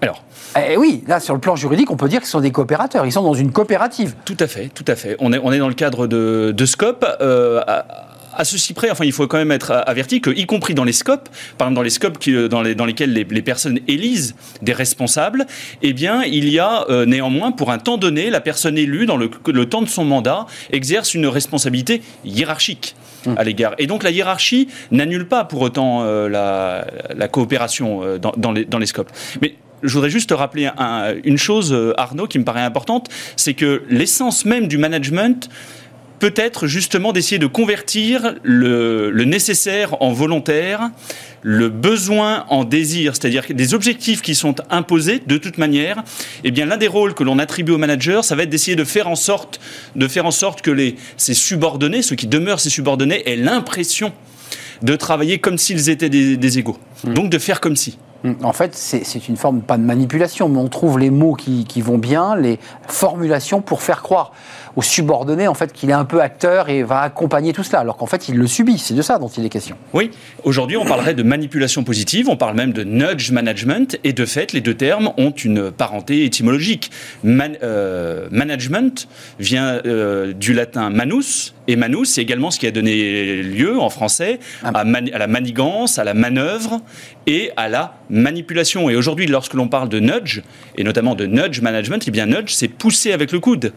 Alors, 0.03 0.21
eh 0.69 0.77
oui, 0.77 1.03
là, 1.07 1.19
sur 1.19 1.33
le 1.33 1.39
plan 1.39 1.55
juridique, 1.55 1.89
on 1.89 1.97
peut 1.97 2.09
dire 2.09 2.19
qu'ils 2.19 2.29
sont 2.29 2.41
des 2.41 2.51
coopérateurs. 2.51 3.07
Ils 3.07 3.11
sont 3.11 3.23
dans 3.23 3.33
une 3.33 3.51
coopérative. 3.51 4.13
Tout 4.23 4.37
à 4.39 4.45
fait, 4.45 4.67
tout 4.67 4.85
à 4.87 4.95
fait. 4.95 5.17
On 5.19 5.33
est, 5.33 5.39
on 5.43 5.51
est 5.51 5.57
dans 5.57 5.67
le 5.67 5.73
cadre 5.73 6.05
de, 6.05 6.53
de 6.55 6.65
Scope. 6.67 7.03
Euh, 7.21 7.63
à 7.65 8.07
ceci 8.43 8.73
près, 8.73 8.89
enfin, 8.91 9.05
il 9.05 9.11
faut 9.11 9.27
quand 9.27 9.37
même 9.37 9.51
être 9.51 9.71
averti 9.85 10.21
que, 10.21 10.29
y 10.29 10.45
compris 10.45 10.73
dans 10.73 10.83
les 10.83 10.93
scopes, 10.93 11.29
par 11.57 11.67
exemple 11.67 11.75
dans 11.75 11.81
les 11.81 11.89
scopes 11.89 12.17
qui, 12.17 12.49
dans, 12.49 12.61
les, 12.61 12.75
dans 12.75 12.85
lesquels 12.85 13.13
les, 13.13 13.23
les, 13.23 13.41
personnes 13.41 13.79
élisent 13.87 14.35
des 14.61 14.73
responsables, 14.73 15.45
eh 15.81 15.93
bien, 15.93 16.23
il 16.23 16.49
y 16.49 16.59
a 16.59 16.85
néanmoins, 17.05 17.51
pour 17.51 17.71
un 17.71 17.77
temps 17.77 17.97
donné, 17.97 18.29
la 18.29 18.41
personne 18.41 18.77
élue, 18.77 19.05
dans 19.05 19.17
le, 19.17 19.29
le 19.47 19.69
temps 19.69 19.81
de 19.81 19.89
son 19.89 20.05
mandat, 20.05 20.45
exerce 20.71 21.13
une 21.13 21.27
responsabilité 21.27 22.01
hiérarchique 22.25 22.95
à 23.35 23.43
l'égard. 23.43 23.73
Et 23.77 23.87
donc 23.87 24.03
la 24.03 24.11
hiérarchie 24.11 24.67
n'annule 24.91 25.27
pas 25.27 25.43
pour 25.43 25.61
autant 25.61 26.03
la, 26.03 26.87
la, 27.15 27.27
coopération 27.27 28.17
dans, 28.17 28.33
dans, 28.37 28.51
les, 28.51 28.65
dans 28.65 28.79
les 28.79 28.85
scopes. 28.85 29.11
Mais 29.41 29.55
je 29.83 29.93
voudrais 29.93 30.09
juste 30.09 30.31
rappeler 30.31 30.69
une 31.23 31.37
chose, 31.37 31.71
euh, 31.73 31.93
Arnaud, 31.97 32.27
qui 32.27 32.39
me 32.39 32.43
paraît 32.43 32.61
importante, 32.61 33.09
c'est 33.35 33.53
que 33.53 33.83
l'essence 33.89 34.45
même 34.45 34.67
du 34.67 34.77
management 34.77 35.49
peut 36.19 36.33
être 36.35 36.67
justement 36.67 37.13
d'essayer 37.13 37.39
de 37.39 37.47
convertir 37.47 38.35
le, 38.43 39.11
nécessaire 39.25 40.01
en 40.01 40.11
volontaire, 40.11 40.89
le 41.41 41.69
besoin 41.69 42.45
en 42.49 42.63
désir, 42.63 43.15
c'est-à-dire 43.15 43.43
des 43.49 43.73
objectifs 43.73 44.21
qui 44.21 44.35
sont 44.35 44.55
imposés 44.69 45.21
de 45.25 45.37
toute 45.37 45.57
manière. 45.57 46.03
Eh 46.43 46.51
bien, 46.51 46.65
l'un 46.65 46.77
des 46.77 46.87
rôles 46.87 47.13
que 47.13 47.23
l'on 47.23 47.39
attribue 47.39 47.73
aux 47.73 47.77
managers, 47.77 48.21
ça 48.23 48.35
va 48.35 48.43
être 48.43 48.49
d'essayer 48.49 48.75
de 48.75 48.83
faire 48.83 49.07
en 49.07 49.15
sorte, 49.15 49.59
de 49.95 50.07
faire 50.07 50.25
en 50.25 50.31
sorte 50.31 50.61
que 50.61 50.71
les, 50.71 50.95
ces 51.17 51.33
subordonnés, 51.33 52.01
ceux 52.01 52.15
qui 52.15 52.27
demeurent 52.27 52.59
ces 52.59 52.69
subordonnés, 52.69 53.29
aient 53.29 53.35
l'impression 53.35 54.11
de 54.81 54.95
travailler 54.95 55.39
comme 55.39 55.57
s'ils 55.57 55.89
étaient 55.89 56.09
des, 56.09 56.57
égaux. 56.57 56.77
Mmh. 57.03 57.13
Donc 57.13 57.29
de 57.29 57.37
faire 57.37 57.59
comme 57.59 57.75
si. 57.75 57.97
En 58.43 58.53
fait, 58.53 58.75
c'est 58.75 59.27
une 59.27 59.37
forme, 59.37 59.61
pas 59.61 59.77
de 59.77 59.83
manipulation, 59.83 60.49
mais 60.49 60.57
on 60.57 60.67
trouve 60.67 60.97
les 60.99 61.11
mots 61.11 61.35
qui, 61.35 61.81
vont 61.81 61.97
bien, 61.97 62.35
les 62.35 62.59
formulations 62.87 63.61
pour 63.61 63.81
faire 63.81 64.01
croire 64.01 64.33
au 64.77 64.83
subordonné 64.83 65.47
en 65.47 65.55
fait 65.55 65.73
qu'il 65.73 65.89
est 65.89 65.93
un 65.93 66.05
peu 66.05 66.21
acteur 66.21 66.69
et 66.69 66.83
va 66.83 67.01
accompagner 67.01 67.51
tout 67.51 67.63
cela, 67.63 67.79
alors 67.79 67.97
qu'en 67.97 68.05
fait 68.05 68.29
il 68.29 68.35
le 68.35 68.45
subit. 68.45 68.77
C'est 68.77 68.93
de 68.93 69.01
ça 69.01 69.17
dont 69.17 69.27
il 69.27 69.43
est 69.43 69.49
question. 69.49 69.75
Oui, 69.91 70.11
aujourd'hui 70.43 70.77
on 70.77 70.85
parlerait 70.85 71.15
de 71.15 71.23
manipulation 71.23 71.83
positive, 71.83 72.29
on 72.29 72.37
parle 72.37 72.55
même 72.55 72.73
de 72.73 72.83
nudge 72.83 73.31
management, 73.31 73.97
et 74.03 74.13
de 74.13 74.25
fait 74.25 74.53
les 74.53 74.61
deux 74.61 74.75
termes 74.75 75.11
ont 75.17 75.31
une 75.31 75.71
parenté 75.71 76.23
étymologique. 76.25 76.91
Euh, 77.25 78.27
management 78.29 79.07
vient 79.39 79.81
euh, 79.85 80.31
du 80.33 80.53
latin 80.53 80.91
manus, 80.91 81.55
et 81.67 81.75
manus 81.75 82.09
c'est 82.09 82.21
également 82.21 82.51
ce 82.51 82.59
qui 82.59 82.67
a 82.67 82.71
donné 82.71 83.41
lieu 83.41 83.79
en 83.79 83.89
français 83.89 84.39
ah. 84.63 84.69
à, 84.75 84.81
à 84.81 85.17
la 85.17 85.27
manigance, 85.27 85.97
à 85.97 86.03
la 86.03 86.13
manœuvre 86.13 86.81
et 87.25 87.51
à 87.57 87.67
la 87.67 87.95
manipulation. 88.09 88.89
Et 88.89 88.95
aujourd'hui, 88.95 89.25
lorsque 89.25 89.55
l'on 89.55 89.67
parle 89.67 89.89
de 89.89 89.99
nudge, 89.99 90.43
et 90.77 90.83
notamment 90.83 91.15
de 91.15 91.25
nudge 91.25 91.61
management, 91.61 92.03
eh 92.07 92.11
bien 92.11 92.27
nudge, 92.27 92.51
c'est 92.51 92.67
pousser 92.67 93.11
avec 93.11 93.31
le 93.31 93.39
coude. 93.39 93.73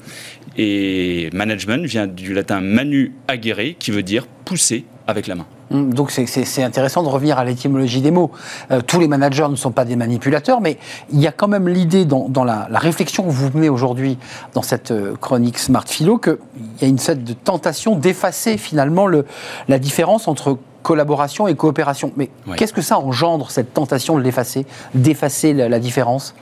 Et 0.57 0.90
management 1.33 1.87
vient 1.87 2.07
du 2.07 2.35
latin 2.35 2.61
manu 2.61 3.13
agere, 3.29 3.77
qui 3.79 3.91
veut 3.91 4.03
dire 4.03 4.27
pousser 4.45 4.85
avec 5.07 5.27
la 5.27 5.35
main. 5.35 5.47
Hum, 5.73 5.95
donc 5.95 6.11
c'est 6.11 6.63
intéressant 6.63 7.03
de 7.03 7.09
revenir 7.09 7.39
à 7.39 7.45
l'étymologie 7.45 8.01
des 8.01 8.11
mots. 8.11 8.33
Euh, 8.71 8.81
tous 8.85 8.99
les 8.99 9.07
managers 9.07 9.47
ne 9.49 9.57
sont 9.57 9.71
pas 9.71 9.85
des 9.85 9.95
manipulateurs, 9.95 10.61
mais 10.61 10.79
il 11.13 11.21
y 11.21 11.29
a 11.29 11.33
quand 11.33 11.47
même 11.47 11.69
l'idée 11.69 12.05
dans, 12.05 12.45
la, 12.45 12.67
réflexion 12.73 13.25
que 13.25 13.31
vous 13.31 13.51
menez 13.55 13.69
aujourd'hui 13.69 14.19
dans 14.53 14.63
cette 14.63 14.91
euh, 14.91 15.15
chronique 15.21 15.59
Smart 15.59 15.87
Philo 15.87 16.19
qu'il 16.19 16.39
y 16.81 16.85
a 16.85 16.89
une 16.89 16.99
sorte 16.99 17.23
de 17.23 17.35
tentation 17.35 17.95
d'effacer 17.95 18.59
finalement 18.59 19.07
le, 19.07 19.27
la 19.69 19.79
différence 19.79 20.27
entre 20.27 20.59
collaboration 20.83 21.47
et 21.47 21.55
coopération. 21.55 22.13
Mais 22.17 22.31
qu'est-ce 22.57 22.73
que 22.73 22.83
ça 22.83 22.99
engendre, 22.99 23.51
cette 23.51 23.73
tentation 23.75 24.17
de 24.19 24.23
l'effacer, 24.23 24.67
d'effacer 24.95 25.53
la 25.53 25.79
différence? 25.79 26.35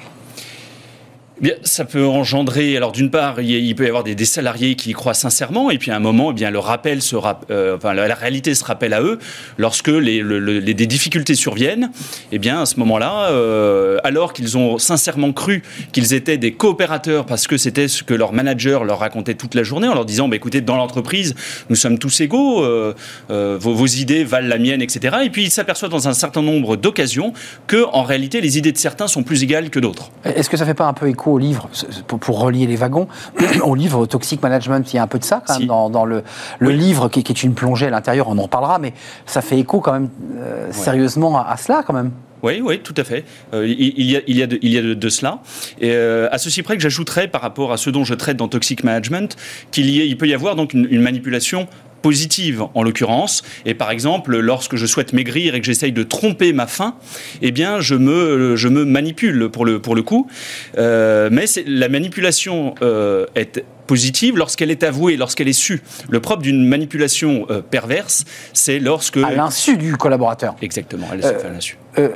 Ça 1.63 1.85
peut 1.85 2.05
engendrer. 2.05 2.77
Alors, 2.77 2.93
d'une 2.93 3.11
part, 3.11 3.41
il, 3.41 3.75
peut 3.77 3.85
y 3.85 3.89
avoir 3.89 4.03
des, 4.03 4.25
salariés 4.25 4.75
qui 4.75 4.91
y 4.91 4.93
croient 4.93 5.15
sincèrement, 5.15 5.71
et 5.71 5.79
puis 5.79 5.91
à 5.91 5.97
un 5.97 6.01
moment, 6.01 6.33
eh 6.33 6.35
bien, 6.35 6.51
le 6.51 6.59
rappel 6.59 7.01
se 7.01 7.17
euh, 7.51 7.77
enfin, 7.77 7.95
la, 7.95 8.15
réalité 8.15 8.55
se 8.55 8.65
rappelle 8.65 8.93
à 8.93 9.03
eux 9.03 9.19
lorsque 9.57 9.91
des 9.91 10.87
difficultés 10.87 11.35
surviennent. 11.35 11.91
Eh 12.33 12.39
bien, 12.39 12.63
à 12.63 12.67
ce 12.67 12.79
moment-là, 12.81 13.31
euh, 13.31 13.99
alors 14.05 14.33
qu'ils 14.33 14.59
ont 14.59 14.79
sincèrement 14.79 15.33
cru 15.33 15.63
qu'ils 15.93 16.13
étaient 16.15 16.39
des 16.39 16.53
coopérateurs 16.53 17.25
parce 17.25 17.47
que 17.47 17.57
c'était 17.57 17.89
ce 17.89 18.03
que 18.03 18.15
leur 18.15 18.33
manager 18.33 18.85
leur 18.85 18.99
racontait 18.99 19.35
toute 19.35 19.55
la 19.55 19.63
journée 19.63 19.89
en 19.89 19.95
leur 19.95 20.05
disant, 20.05 20.29
bah, 20.29 20.37
écoutez, 20.37 20.61
dans 20.61 20.77
l'entreprise, 20.77 21.35
nous 21.71 21.77
sommes 21.77 21.99
tous 21.99 22.21
égaux, 22.21 22.65
euh, 22.65 22.95
vos, 23.31 23.87
idées 23.87 24.25
valent 24.25 24.49
la 24.49 24.59
mienne, 24.59 24.83
etc. 24.83 25.19
Et 25.25 25.31
puis, 25.31 25.45
ils 25.45 25.51
s'aperçoivent 25.51 25.91
dans 25.91 26.09
un 26.09 26.15
certain 26.15 26.43
nombre 26.43 26.77
d'occasions 26.77 27.33
que, 27.67 27.85
en 27.93 28.03
réalité, 28.03 28.41
les 28.41 28.59
idées 28.59 28.73
de 28.73 28.79
certains 28.79 29.07
sont 29.07 29.23
plus 29.23 29.43
égales 29.43 29.71
que 29.71 29.79
d'autres. 29.79 30.11
Est-ce 30.25 30.51
que 30.51 30.57
ça 30.57 30.67
fait 30.67 30.75
pas 30.75 30.87
un 30.87 30.93
peu 30.93 31.09
écho 31.09 31.28
au 31.29 31.39
livre, 31.39 31.69
pour, 32.07 32.41
relier 32.41 32.67
les 32.67 32.77
wagons, 32.77 33.09
au 33.63 33.75
livre 33.75 34.07
Toxic 34.07 34.43
Management, 34.43 34.93
il 34.93 34.97
y 34.97 34.99
a 34.99 35.03
un 35.03 35.07
peu 35.07 35.19
de 35.19 35.25
ça 35.25 35.43
quand 35.47 35.59
même 35.59 35.69
dans, 35.69 36.05
le, 36.05 36.23
livre 36.61 37.09
qui, 37.09 37.21
est 37.21 37.43
une 37.43 37.55
plongée 37.55 37.87
à 37.87 37.91
l'intérieur, 37.91 38.29
on 38.29 38.39
en 38.39 38.49
parlera, 38.49 38.79
mais 38.79 38.93
ça 39.27 39.43
fait 39.43 39.59
écho 39.59 39.81
quand 39.81 39.93
même 39.93 40.11
euh, 40.37 40.69
sérieusement 40.73 41.39
à, 41.39 41.57
cela 41.57 41.83
quand 41.87 41.95
même. 41.95 42.11
Oui, 42.43 42.61
oui, 42.65 42.79
tout 42.79 42.95
à 42.97 43.03
fait. 43.03 43.25
Euh, 43.53 43.67
il, 43.67 44.09
y 44.09 44.17
a, 44.17 44.21
il, 44.29 44.37
y 44.37 44.43
a 44.45 44.47
de, 44.47 44.59
il 44.63 44.71
y 44.71 44.79
a 44.79 44.95
de, 44.95 45.09
cela. 45.09 45.41
Et 45.81 45.91
euh, 45.91 46.29
à 46.31 46.39
ceci 46.39 46.63
près 46.63 46.77
que 46.77 46.83
j'ajouterais, 46.83 47.27
par 47.27 47.41
rapport 47.41 47.73
à 47.73 47.77
ce 47.77 47.91
dont 47.91 48.05
je 48.05 48.15
traite 48.15 48.37
dans 48.37 48.47
Toxic 48.47 48.85
Management, 48.85 49.37
qu'il 49.73 49.91
y 49.91 50.07
il 50.07 50.17
peut 50.17 50.29
y 50.29 50.35
avoir 50.35 50.55
donc 50.55 50.73
une 50.73 51.03
manipulation 51.03 51.67
positive 52.03 52.65
en 52.75 52.83
l'occurrence. 52.83 53.43
Et 53.67 53.75
par 53.75 53.91
exemple, 53.91 54.39
lorsque 54.39 54.77
je 54.77 54.87
souhaite 54.87 55.13
maigrir 55.13 55.55
et 55.55 55.61
que 55.61 55.67
j'essaye 55.67 55.93
de 55.93 56.03
tromper 56.03 56.53
ma 56.53 56.67
faim, 56.67 56.97
eh 57.43 57.51
bien, 57.51 57.81
je 57.81 57.95
me, 57.95 58.85
manipule 58.85 59.49
pour 59.51 59.65
le, 59.65 59.81
pour 59.81 59.95
le 59.95 60.03
coup. 60.03 60.29
Euh, 60.77 61.29
mais 61.31 61.45
la 61.67 61.89
manipulation 61.89 62.75
euh, 62.83 63.27
est 63.35 63.65
positive 63.89 64.37
lorsqu'elle 64.37 64.71
est 64.71 64.85
avouée, 64.85 65.17
lorsqu'elle 65.17 65.49
est 65.49 65.53
sue. 65.53 65.83
Le 66.09 66.21
propre 66.21 66.43
d'une 66.43 66.65
manipulation 66.65 67.47
euh, 67.51 67.63
perverse, 67.63 68.25
c'est 68.53 68.79
lorsque... 68.79 69.17
À 69.17 69.33
l'insu 69.33 69.77
du 69.77 69.97
collaborateur. 69.97 70.55
Exactement, 70.63 71.09
elle 71.13 71.21
est 71.21 71.25
euh, 71.25 71.47
à 71.47 71.51
l'insu. 71.51 71.79
Euh, 71.99 72.11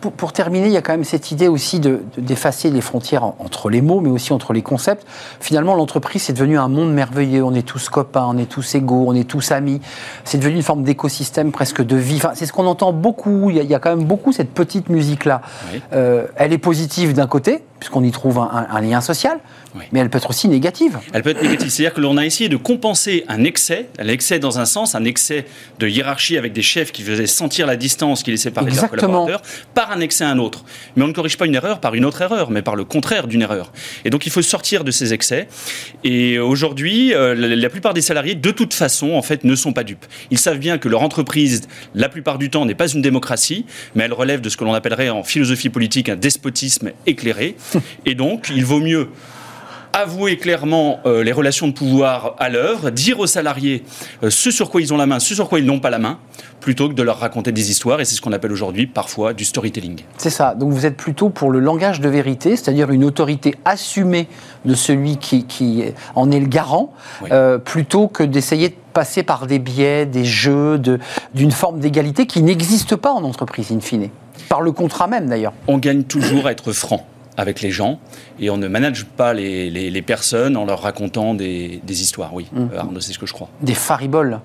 pour, 0.00 0.32
terminer, 0.32 0.68
il 0.68 0.72
y 0.72 0.76
a 0.76 0.80
quand 0.80 0.92
même 0.92 1.04
cette 1.04 1.32
idée 1.32 1.48
aussi 1.48 1.80
d'effacer 1.80 2.70
les 2.70 2.80
frontières 2.80 3.24
entre 3.24 3.68
les 3.68 3.82
mots, 3.82 4.00
mais 4.00 4.08
aussi 4.08 4.32
entre 4.32 4.54
les 4.54 4.62
concepts. 4.62 5.06
Finalement, 5.40 5.74
l'entreprise, 5.74 6.22
c'est 6.22 6.32
devenu 6.32 6.56
un 6.56 6.68
monde 6.68 6.94
merveilleux. 6.94 7.42
On 7.44 7.52
est 7.52 7.66
tous 7.66 7.90
copains, 7.90 8.26
on 8.26 8.38
est 8.38 8.48
tous 8.48 8.76
égaux, 8.76 9.04
on 9.06 9.14
est 9.14 9.28
tous 9.28 9.50
amis. 9.50 9.80
C'est 10.24 10.38
devenu 10.38 10.56
une 10.56 10.62
forme 10.62 10.84
d'écosystème 10.84 11.50
presque 11.52 11.84
de 11.84 11.96
vie. 11.96 12.16
Enfin, 12.16 12.30
c'est 12.34 12.46
ce 12.46 12.52
qu'on 12.52 12.66
entend 12.66 12.92
beaucoup. 12.92 13.50
Il 13.50 13.62
y, 13.62 13.74
a, 13.74 13.78
quand 13.80 13.94
même 13.94 14.06
beaucoup 14.06 14.32
cette 14.32 14.54
petite 14.54 14.88
musique-là. 14.88 15.42
elle 15.90 16.52
est 16.52 16.58
positive 16.58 17.12
d'un 17.12 17.26
côté, 17.26 17.64
puisqu'on 17.78 18.02
y 18.04 18.10
trouve 18.10 18.38
un, 18.38 18.80
lien 18.80 19.00
social, 19.00 19.38
mais 19.92 20.00
elle 20.00 20.10
peut 20.10 20.18
être 20.18 20.30
aussi 20.30 20.48
négative. 20.48 20.98
Elle 21.12 21.22
peut 21.22 21.30
être 21.30 21.42
négative, 21.42 21.70
c'est-à-dire 21.70 21.94
que 21.94 22.00
l'on 22.00 22.16
a 22.16 22.26
essayé 22.26 22.48
de 22.48 22.56
compenser 22.56 23.24
un 23.28 23.44
excès, 23.44 23.88
l'excès 24.00 24.38
dans 24.38 24.58
un 24.58 24.64
sens, 24.64 24.94
un 24.94 25.04
excès 25.04 25.46
de 25.78 25.88
hiérarchie 25.88 26.36
avec 26.36 26.52
des 26.52 26.62
chefs 26.62 26.92
qui 26.92 27.02
faisaient 27.02 27.26
sentir 27.26 27.66
la 27.66 27.76
distance 27.76 28.22
qui 28.22 28.30
les 28.30 28.36
séparait 28.36 28.70
de 28.70 28.76
leurs 28.76 28.90
collaborateurs, 28.90 29.42
par 29.74 29.92
un 29.92 30.00
excès 30.00 30.24
à 30.24 30.30
un 30.30 30.38
autre. 30.38 30.64
Mais 30.96 31.04
on 31.04 31.08
ne 31.08 31.12
corrige 31.12 31.36
pas 31.36 31.46
une 31.46 31.54
erreur 31.54 31.80
par 31.80 31.94
une 31.94 32.04
autre 32.04 32.22
erreur, 32.22 32.50
mais 32.50 32.62
par 32.62 32.76
le 32.76 32.84
contraire 32.84 33.26
d'une 33.26 33.42
erreur. 33.42 33.72
Et 34.04 34.10
donc 34.10 34.26
il 34.26 34.32
faut 34.32 34.42
sortir 34.42 34.84
de 34.84 34.90
ces 34.90 35.12
excès. 35.12 35.48
Et 36.04 36.38
aujourd'hui, 36.38 37.14
euh, 37.14 37.34
la, 37.34 37.70
plupart 37.70 37.94
des 37.94 38.02
salariés, 38.02 38.34
de 38.34 38.50
toute 38.50 38.74
façon, 38.74 39.12
en 39.12 39.22
fait, 39.22 39.44
ne 39.44 39.54
sont 39.54 39.72
pas 39.72 39.84
dupes. 39.84 40.06
Ils 40.30 40.38
savent 40.38 40.58
bien 40.58 40.78
que 40.78 40.88
leur 40.88 41.02
entreprise, 41.02 41.68
la 41.94 42.08
plupart 42.08 42.38
du 42.38 42.50
temps, 42.50 42.64
n'est 42.64 42.74
pas 42.74 42.88
une 42.88 43.02
démocratie, 43.02 43.66
mais 43.94 44.04
elle 44.04 44.12
relève 44.12 44.40
de 44.40 44.48
ce 44.48 44.56
que 44.56 44.64
l'on 44.64 44.74
appellerait 44.74 45.10
en 45.10 45.22
philosophie 45.22 45.68
politique 45.68 46.08
un 46.08 46.16
despotisme 46.16 46.90
éclairé. 47.06 47.56
Et 48.06 48.14
donc, 48.14 48.50
il 48.54 48.64
vaut 48.64 48.80
mieux 48.80 49.08
avouer 49.92 50.36
clairement 50.36 51.00
euh, 51.06 51.24
les 51.24 51.32
relations 51.32 51.66
de 51.66 51.72
pouvoir 51.72 52.34
à 52.38 52.48
l'œuvre, 52.48 52.90
dire 52.90 53.18
aux 53.18 53.26
salariés 53.26 53.84
euh, 54.22 54.30
ce 54.30 54.50
sur 54.50 54.70
quoi 54.70 54.80
ils 54.80 54.92
ont 54.92 54.96
la 54.96 55.06
main, 55.06 55.18
ce 55.18 55.34
sur 55.34 55.48
quoi 55.48 55.58
ils 55.58 55.64
n'ont 55.64 55.80
pas 55.80 55.90
la 55.90 55.98
main, 55.98 56.18
plutôt 56.60 56.88
que 56.88 56.94
de 56.94 57.02
leur 57.02 57.18
raconter 57.18 57.52
des 57.52 57.70
histoires. 57.70 58.00
Et 58.00 58.04
c'est 58.04 58.14
ce 58.14 58.20
qu'on 58.20 58.32
appelle 58.32 58.52
aujourd'hui 58.52 58.86
parfois 58.86 59.32
du 59.32 59.44
storytelling. 59.44 60.00
C'est 60.16 60.30
ça. 60.30 60.54
Donc 60.54 60.72
vous 60.72 60.86
êtes 60.86 60.96
plutôt 60.96 61.30
pour 61.30 61.50
le 61.50 61.58
langage 61.58 62.00
de 62.00 62.08
vérité, 62.08 62.56
c'est-à-dire 62.56 62.90
une 62.90 63.04
autorité 63.04 63.54
assumée 63.64 64.28
de 64.64 64.74
celui 64.74 65.16
qui, 65.16 65.84
en 66.14 66.30
est 66.30 66.40
le 66.40 66.46
garant, 66.46 66.92
euh, 67.30 67.58
plutôt 67.58 68.08
que 68.08 68.22
d'essayer 68.22 68.68
de 68.68 68.74
passer 68.92 69.22
par 69.22 69.46
des 69.46 69.58
biais, 69.58 70.06
des 70.06 70.24
jeux, 70.24 70.80
d'une 71.34 71.52
forme 71.52 71.80
d'égalité 71.80 72.26
qui 72.26 72.42
n'existe 72.42 72.96
pas 72.96 73.12
en 73.12 73.24
entreprise, 73.24 73.72
in 73.72 73.80
fine. 73.80 74.10
Par 74.48 74.62
le 74.62 74.72
contrat 74.72 75.08
même 75.08 75.28
d'ailleurs. 75.28 75.52
On 75.66 75.78
gagne 75.78 76.04
toujours 76.04 76.46
à 76.46 76.52
être 76.52 76.72
franc 76.72 77.06
avec 77.38 77.62
les 77.62 77.70
gens 77.70 78.00
et 78.38 78.50
on 78.50 78.58
ne 78.58 78.68
manage 78.68 79.06
pas 79.06 79.32
les, 79.32 79.70
les, 79.70 80.02
personnes 80.02 80.56
en 80.56 80.66
leur 80.66 80.82
racontant 80.82 81.34
des, 81.34 81.80
des 81.84 82.02
histoires. 82.02 82.34
Oui, 82.34 82.48
mmh. 82.52 82.76
Arnaud, 82.76 83.00
c'est 83.00 83.12
ce 83.12 83.18
que 83.18 83.26
je 83.26 83.32
crois. 83.32 83.48
Des 83.62 83.74
fariboles 83.74 84.40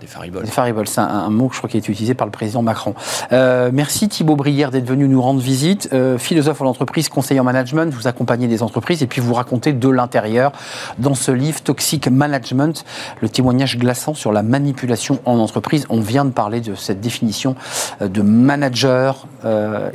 des 0.00 0.06
fariboles. 0.06 0.44
Des 0.44 0.50
fariboles, 0.50 0.88
c'est 0.88 1.00
un, 1.00 1.30
mot 1.30 1.48
que 1.48 1.54
je 1.54 1.58
crois 1.58 1.70
qui 1.70 1.76
est 1.76 1.88
utilisé 1.88 2.14
par 2.14 2.26
le 2.26 2.30
président 2.30 2.62
Macron. 2.62 2.94
Euh, 3.32 3.70
merci 3.72 4.08
Thibaut 4.08 4.34
Brière 4.34 4.70
d'être 4.70 4.86
venu 4.86 5.06
nous 5.06 5.20
rendre 5.20 5.40
visite. 5.40 5.90
Euh, 5.92 6.18
philosophe 6.18 6.60
en 6.62 6.66
entreprise, 6.66 7.08
conseiller 7.08 7.40
en 7.40 7.44
management, 7.44 7.92
vous 7.92 8.08
accompagnez 8.08 8.48
des 8.48 8.62
entreprises 8.62 9.02
et 9.02 9.06
puis 9.06 9.20
vous 9.20 9.34
racontez 9.34 9.72
de 9.72 9.88
l'intérieur 9.88 10.52
dans 10.98 11.14
ce 11.14 11.30
livre 11.30 11.60
Toxic 11.60 12.08
Management, 12.08 12.84
le 13.20 13.28
témoignage 13.28 13.78
glaçant 13.78 14.14
sur 14.14 14.32
la 14.32 14.42
manipulation 14.42 15.20
en 15.26 15.38
entreprise. 15.38 15.86
On 15.90 16.00
vient 16.00 16.24
de 16.24 16.30
parler 16.30 16.60
de 16.60 16.74
cette 16.74 17.00
définition 17.00 17.54
euh, 18.00 18.08
de 18.08 18.22
manager 18.22 19.26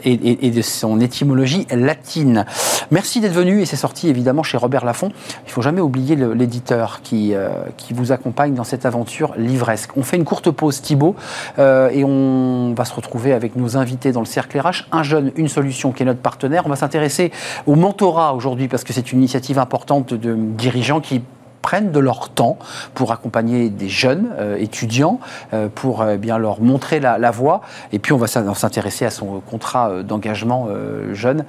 et, 0.03 0.51
de 0.51 0.61
son 0.61 0.99
étymologie 0.99 1.67
latine. 1.69 2.45
Merci 2.89 3.19
d'être 3.19 3.33
venu 3.33 3.61
et 3.61 3.65
c'est 3.65 3.75
sorti 3.75 4.09
évidemment 4.09 4.41
chez 4.41 4.57
Robert 4.57 4.85
Laffont. 4.85 5.11
Il 5.45 5.51
faut 5.51 5.61
jamais 5.61 5.81
oublier 5.81 6.15
l'éditeur 6.15 7.01
qui, 7.03 7.33
qui 7.77 7.93
vous 7.93 8.11
accompagne 8.11 8.55
dans 8.55 8.63
cette 8.63 8.85
aventure 8.85 9.33
livresque. 9.37 9.94
On 9.97 10.03
fait 10.03 10.17
une 10.17 10.25
courte 10.25 10.51
pause, 10.51 10.81
Thibaut, 10.81 11.15
euh, 11.59 11.89
et 11.89 12.03
on 12.03 12.73
va 12.73 12.85
se 12.85 12.93
retrouver 12.93 13.33
avec 13.33 13.55
nos 13.55 13.77
invités 13.77 14.11
dans 14.11 14.19
le 14.19 14.25
cercle 14.25 14.59
RH. 14.59 14.87
Un 14.91 15.03
jeune, 15.03 15.31
une 15.35 15.47
solution 15.47 15.91
qui 15.91 16.03
est 16.03 16.05
notre 16.05 16.19
partenaire. 16.19 16.63
On 16.65 16.69
va 16.69 16.75
s'intéresser 16.75 17.31
au 17.65 17.75
mentorat 17.75 18.33
aujourd'hui 18.33 18.67
parce 18.67 18.83
que 18.83 18.93
c'est 18.93 19.11
une 19.11 19.19
initiative 19.19 19.59
importante 19.59 20.13
de 20.13 20.35
dirigeants 20.35 20.99
qui 20.99 21.21
prennent 21.61 21.91
de 21.91 21.99
leur 21.99 22.29
temps 22.29 22.59
pour 22.93 23.11
accompagner 23.11 23.69
des 23.69 23.89
jeunes 23.89 24.29
euh, 24.37 24.55
étudiants, 24.57 25.19
euh, 25.53 25.67
pour 25.73 26.05
bien 26.05 26.37
leur 26.37 26.61
montrer 26.61 26.99
la, 26.99 27.31
voie. 27.31 27.61
Et 27.91 27.97
puis 27.97 28.13
on 28.13 28.17
va 28.17 28.27
s'intéresser 28.27 29.05
à 29.05 29.09
son 29.09 29.39
contrat 29.39 30.03
d'engagement 30.03 30.67
jeune 31.13 31.45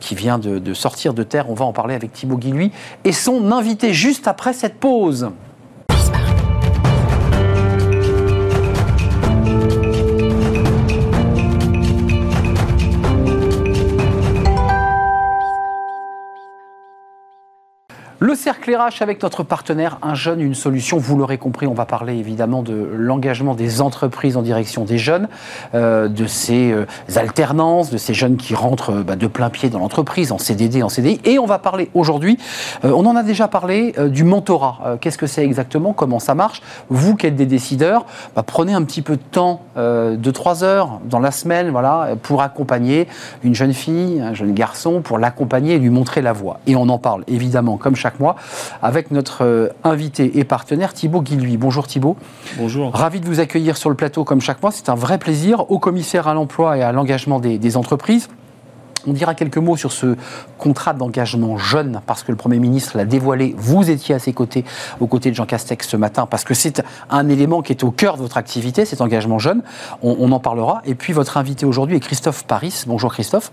qui 0.00 0.14
vient 0.14 0.38
de, 0.38 0.58
de, 0.58 0.74
sortir 0.74 1.14
de 1.14 1.22
terre. 1.22 1.48
On 1.48 1.54
va 1.54 1.64
en 1.64 1.72
parler 1.72 1.94
avec 1.94 2.12
Thibaut 2.12 2.36
Guilluy 2.36 2.72
et 3.04 3.12
son 3.12 3.50
invité 3.52 3.94
juste 3.94 4.28
après 4.28 4.52
cette 4.52 4.78
pause. 4.78 5.30
Le 18.28 18.34
cercle 18.34 18.76
RH 18.76 19.00
avec 19.00 19.22
notre 19.22 19.42
partenaire 19.42 19.96
Un 20.02 20.14
jeune, 20.14 20.42
une 20.42 20.52
solution. 20.54 20.98
Vous 20.98 21.16
l'aurez 21.16 21.38
compris, 21.38 21.66
on 21.66 21.72
va 21.72 21.86
parler 21.86 22.14
évidemment 22.18 22.62
de 22.62 22.86
l'engagement 22.94 23.54
des 23.54 23.80
entreprises 23.80 24.36
en 24.36 24.42
direction 24.42 24.84
des 24.84 24.98
jeunes, 24.98 25.28
euh, 25.74 26.08
de 26.08 26.26
ces 26.26 26.70
euh, 26.70 26.84
alternances, 27.16 27.88
de 27.88 27.96
ces 27.96 28.12
jeunes 28.12 28.36
qui 28.36 28.54
rentrent 28.54 28.96
euh, 28.96 29.02
bah, 29.02 29.16
de 29.16 29.26
plein 29.28 29.48
pied 29.48 29.70
dans 29.70 29.78
l'entreprise, 29.78 30.30
en 30.30 30.36
CDD, 30.36 30.82
en 30.82 30.90
CDI. 30.90 31.22
Et 31.24 31.38
on 31.38 31.46
va 31.46 31.58
parler 31.58 31.88
aujourd'hui, 31.94 32.36
on 32.82 33.06
en 33.06 33.16
a 33.16 33.22
déjà 33.22 33.48
parlé, 33.48 33.94
du 34.10 34.24
mentorat. 34.24 34.98
Qu'est-ce 35.00 35.16
que 35.16 35.26
c'est 35.26 35.42
exactement? 35.42 35.94
Comment 35.94 36.18
ça 36.18 36.34
marche? 36.34 36.60
Vous 36.90 37.16
qui 37.16 37.28
êtes 37.28 37.36
des 37.36 37.46
décideurs, 37.46 38.04
bah, 38.36 38.42
prenez 38.42 38.74
un 38.74 38.82
petit 38.82 39.00
peu 39.00 39.16
de 39.16 39.22
temps, 39.22 39.62
de 39.74 40.30
trois 40.30 40.64
heures 40.64 41.00
dans 41.06 41.18
la 41.18 41.30
semaine, 41.30 41.70
voilà, 41.70 42.10
pour 42.22 42.42
accompagner 42.42 43.08
une 43.42 43.54
jeune 43.54 43.72
fille, 43.72 44.20
un 44.20 44.34
jeune 44.34 44.52
garçon, 44.52 45.00
pour 45.00 45.16
l'accompagner 45.16 45.76
et 45.76 45.78
lui 45.78 45.88
montrer 45.88 46.20
la 46.20 46.34
voie. 46.34 46.60
Et 46.66 46.76
on 46.76 46.90
en 46.90 46.98
parle 46.98 47.24
évidemment 47.26 47.78
comme 47.78 47.96
chaque 47.96 48.17
mois 48.20 48.36
avec 48.82 49.10
notre 49.10 49.44
euh, 49.44 49.68
invité 49.84 50.38
et 50.38 50.44
partenaire 50.44 50.94
Thibaut 50.94 51.22
Guilluy. 51.22 51.56
Bonjour 51.56 51.86
Thibaut. 51.86 52.16
Bonjour. 52.56 52.92
Ravi 52.94 53.20
de 53.20 53.26
vous 53.26 53.40
accueillir 53.40 53.76
sur 53.76 53.90
le 53.90 53.96
plateau 53.96 54.24
comme 54.24 54.40
chaque 54.40 54.62
mois. 54.62 54.70
C'est 54.70 54.88
un 54.88 54.94
vrai 54.94 55.18
plaisir. 55.18 55.70
Au 55.70 55.78
commissaire 55.78 56.28
à 56.28 56.34
l'emploi 56.34 56.76
et 56.78 56.82
à 56.82 56.92
l'engagement 56.92 57.40
des 57.40 57.76
entreprises. 57.76 58.28
On 59.08 59.14
dira 59.14 59.34
quelques 59.34 59.56
mots 59.56 59.78
sur 59.78 59.90
ce 59.90 60.16
contrat 60.58 60.92
d'engagement 60.92 61.56
jeune, 61.56 62.02
parce 62.06 62.22
que 62.22 62.30
le 62.30 62.36
Premier 62.36 62.58
ministre 62.58 62.94
l'a 62.94 63.06
dévoilé. 63.06 63.54
Vous 63.56 63.88
étiez 63.88 64.14
à 64.14 64.18
ses 64.18 64.34
côtés, 64.34 64.66
aux 65.00 65.06
côtés 65.06 65.30
de 65.30 65.34
Jean 65.34 65.46
Castex 65.46 65.88
ce 65.88 65.96
matin, 65.96 66.26
parce 66.26 66.44
que 66.44 66.52
c'est 66.52 66.82
un 67.08 67.26
élément 67.30 67.62
qui 67.62 67.72
est 67.72 67.84
au 67.84 67.90
cœur 67.90 68.18
de 68.18 68.22
votre 68.22 68.36
activité, 68.36 68.84
cet 68.84 69.00
engagement 69.00 69.38
jeune. 69.38 69.62
On, 70.02 70.30
en 70.30 70.40
parlera. 70.40 70.82
Et 70.84 70.94
puis 70.94 71.14
votre 71.14 71.38
invité 71.38 71.64
aujourd'hui 71.64 71.96
est 71.96 72.00
Christophe 72.00 72.44
Paris. 72.44 72.84
Bonjour 72.86 73.10
Christophe. 73.10 73.50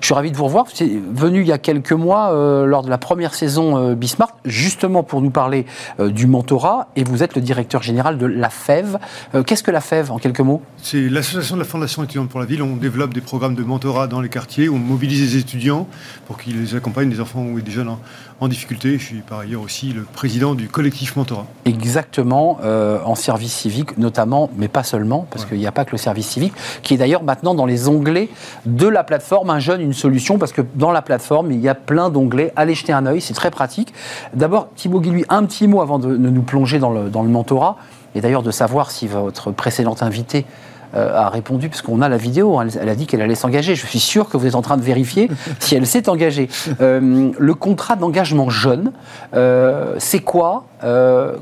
Je 0.00 0.06
suis 0.06 0.14
ravi 0.14 0.32
de 0.32 0.36
vous 0.36 0.46
revoir. 0.46 0.64
Vous 0.64 0.82
êtes 0.82 0.90
venu 1.14 1.42
il 1.42 1.46
y 1.46 1.52
a 1.52 1.58
quelques 1.58 1.92
mois, 1.92 2.32
euh, 2.32 2.66
lors 2.66 2.82
de 2.82 2.90
la 2.90 2.98
première 2.98 3.34
saison 3.34 3.78
euh, 3.78 3.94
Bismarck, 3.94 4.34
justement 4.44 5.04
pour 5.04 5.22
nous 5.22 5.30
parler 5.30 5.66
euh, 6.00 6.10
du 6.10 6.26
mentorat. 6.26 6.88
Et 6.96 7.04
vous 7.04 7.22
êtes 7.22 7.36
le 7.36 7.42
directeur 7.42 7.80
général 7.80 8.18
de 8.18 8.26
la 8.26 8.50
FEV. 8.50 8.98
Qu'est-ce 9.46 9.62
que 9.62 9.70
la 9.70 9.80
FEV, 9.80 10.10
en 10.10 10.18
quelques 10.18 10.40
mots? 10.40 10.62
C'est 10.82 11.08
l'association 11.08 11.54
de 11.54 11.60
la 11.60 11.66
Fondation 11.66 12.02
étudiante 12.02 12.28
pour 12.28 12.40
la 12.40 12.46
ville. 12.46 12.62
On 12.62 12.74
développe 12.74 13.14
des 13.14 13.20
programmes 13.20 13.54
de 13.54 13.62
mentorat 13.62 14.08
dans 14.08 14.20
les 14.20 14.28
quartiers 14.28 14.68
mobilise 14.96 15.20
les 15.20 15.38
étudiants 15.38 15.86
pour 16.26 16.38
qu'ils 16.38 16.74
accompagnent 16.74 17.10
des 17.10 17.20
enfants 17.20 17.44
ou 17.44 17.60
des 17.60 17.70
jeunes 17.70 17.94
en, 18.40 18.48
difficulté. 18.48 18.98
Je 18.98 19.04
suis 19.04 19.20
par 19.20 19.40
ailleurs 19.40 19.60
aussi 19.60 19.92
le 19.92 20.04
président 20.04 20.54
du 20.54 20.68
collectif 20.68 21.16
Mentorat. 21.16 21.46
Exactement, 21.66 22.58
euh, 22.64 22.98
en 23.04 23.14
service 23.14 23.52
civique 23.52 23.98
notamment, 23.98 24.48
mais 24.56 24.68
pas 24.68 24.84
seulement, 24.84 25.26
parce 25.30 25.44
qu'il 25.44 25.58
n'y 25.58 25.66
a 25.66 25.72
pas 25.72 25.84
que 25.84 25.92
le 25.92 25.98
service 25.98 26.28
civique, 26.28 26.54
qui 26.82 26.94
est 26.94 26.96
d'ailleurs 26.96 27.22
maintenant 27.22 27.54
dans 27.54 27.66
les 27.66 27.88
onglets 27.88 28.30
de 28.64 28.86
la 28.86 29.04
plateforme 29.04 29.50
Un 29.50 29.58
jeune, 29.58 29.82
une 29.82 29.92
solution, 29.92 30.38
parce 30.38 30.52
que 30.52 30.62
dans 30.74 30.92
la 30.92 31.02
plateforme, 31.02 31.52
il 31.52 31.60
y 31.60 31.68
a 31.68 31.74
plein 31.74 32.08
d'onglets. 32.08 32.54
Allez 32.56 32.74
jeter 32.74 32.94
un 32.94 33.04
œil, 33.04 33.20
c'est 33.20 33.34
très 33.34 33.50
pratique. 33.50 33.92
D'abord, 34.32 34.70
Thibaut 34.76 35.00
Guilluy, 35.00 35.26
un 35.28 35.44
petit 35.44 35.68
mot 35.68 35.82
avant 35.82 35.98
de, 35.98 36.16
nous 36.16 36.42
plonger 36.42 36.78
dans 36.78 36.90
le, 36.90 37.10
dans 37.10 37.22
le 37.22 37.28
mentorat, 37.28 37.76
et 38.14 38.22
d'ailleurs 38.22 38.42
de 38.42 38.50
savoir 38.50 38.90
si 38.90 39.06
votre 39.06 39.52
précédente 39.52 40.02
invitée 40.02 40.46
a 40.94 41.28
répondu, 41.28 41.68
puisqu'on 41.68 42.00
a 42.02 42.08
la 42.08 42.16
vidéo, 42.16 42.58
hein, 42.58 42.66
elle, 42.80 42.88
a 42.88 42.94
dit 42.94 43.06
qu'elle 43.06 43.22
allait 43.22 43.34
s'engager. 43.34 43.74
Je 43.74 43.86
suis 43.86 44.00
sûr 44.00 44.28
que 44.28 44.36
vous 44.36 44.46
êtes 44.46 44.54
en 44.54 44.62
train 44.62 44.76
de 44.76 44.82
vérifier 44.82 45.30
si 45.58 45.74
elle 45.74 45.86
s'est 45.86 46.08
engagée. 46.08 46.48
Euh, 46.80 47.30
le 47.38 47.54
contrat 47.54 47.96
d'engagement 47.96 48.50
jeune, 48.50 48.92
euh, 49.34 49.94
c'est 49.98 50.20
quoi 50.20 50.66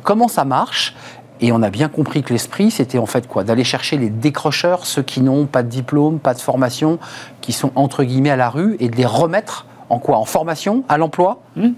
Comment 0.02 0.28
ça 0.28 0.44
marche? 0.44 0.94
Et 1.40 1.52
on 1.52 1.62
a 1.62 1.70
bien 1.70 1.88
compris 1.88 2.22
que 2.22 2.32
l'esprit, 2.32 2.70
c'était 2.70 2.98
en 2.98 3.06
fait 3.06 3.26
quoi? 3.26 3.44
D'aller 3.44 3.64
chercher 3.64 3.98
les 3.98 4.08
décrocheurs, 4.08 4.86
ceux 4.86 5.02
qui 5.02 5.20
n'ont 5.20 5.46
pas 5.46 5.62
de 5.62 5.68
diplôme, 5.68 6.18
pas 6.18 6.32
de 6.32 6.40
formation, 6.40 6.98
qui 7.40 7.52
sont 7.52 7.72
entre 7.74 8.04
guillemets 8.04 8.30
à 8.30 8.36
la 8.36 8.48
rue, 8.48 8.76
et 8.80 8.88
de 8.88 8.96
les 8.96 9.04
remettre 9.04 9.66
en 9.90 9.98
quoi? 9.98 10.16
En 10.16 10.24
formation, 10.24 10.84
à 10.88 10.96
l'emploi? 10.96 11.40
Mmh. 11.56 11.68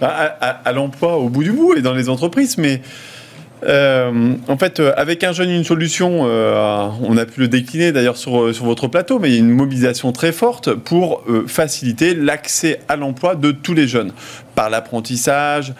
à 0.00 0.72
l'emploi 0.72 1.16
au 1.18 1.28
bout 1.28 1.44
du 1.44 1.52
bout 1.52 1.74
et 1.74 1.82
dans 1.82 1.94
les 1.94 2.08
entreprises, 2.08 2.58
mais 2.58 2.82
euh, 3.64 4.34
en 4.46 4.56
fait, 4.56 4.80
euh, 4.80 4.92
avec 4.96 5.24
un 5.24 5.32
jeune, 5.32 5.50
une 5.50 5.64
solution, 5.64 6.22
euh, 6.24 6.88
on 7.02 7.16
a 7.16 7.26
pu 7.26 7.40
le 7.40 7.48
décliner 7.48 7.92
d'ailleurs 7.92 8.16
sur, 8.16 8.54
sur 8.54 8.64
votre 8.64 8.88
plateau, 8.88 9.18
mais 9.18 9.30
il 9.30 9.34
y 9.34 9.36
a 9.36 9.40
une 9.40 9.50
mobilisation 9.50 10.12
très 10.12 10.32
forte 10.32 10.74
pour 10.74 11.24
faciliter 11.46 12.14
l'accès 12.14 12.80
à 12.88 12.96
l'emploi 12.96 13.34
de 13.34 13.50
tous 13.50 13.74
les 13.74 13.88
jeunes 13.88 14.12
par 14.54 14.70
l'apprentissage, 14.70 15.72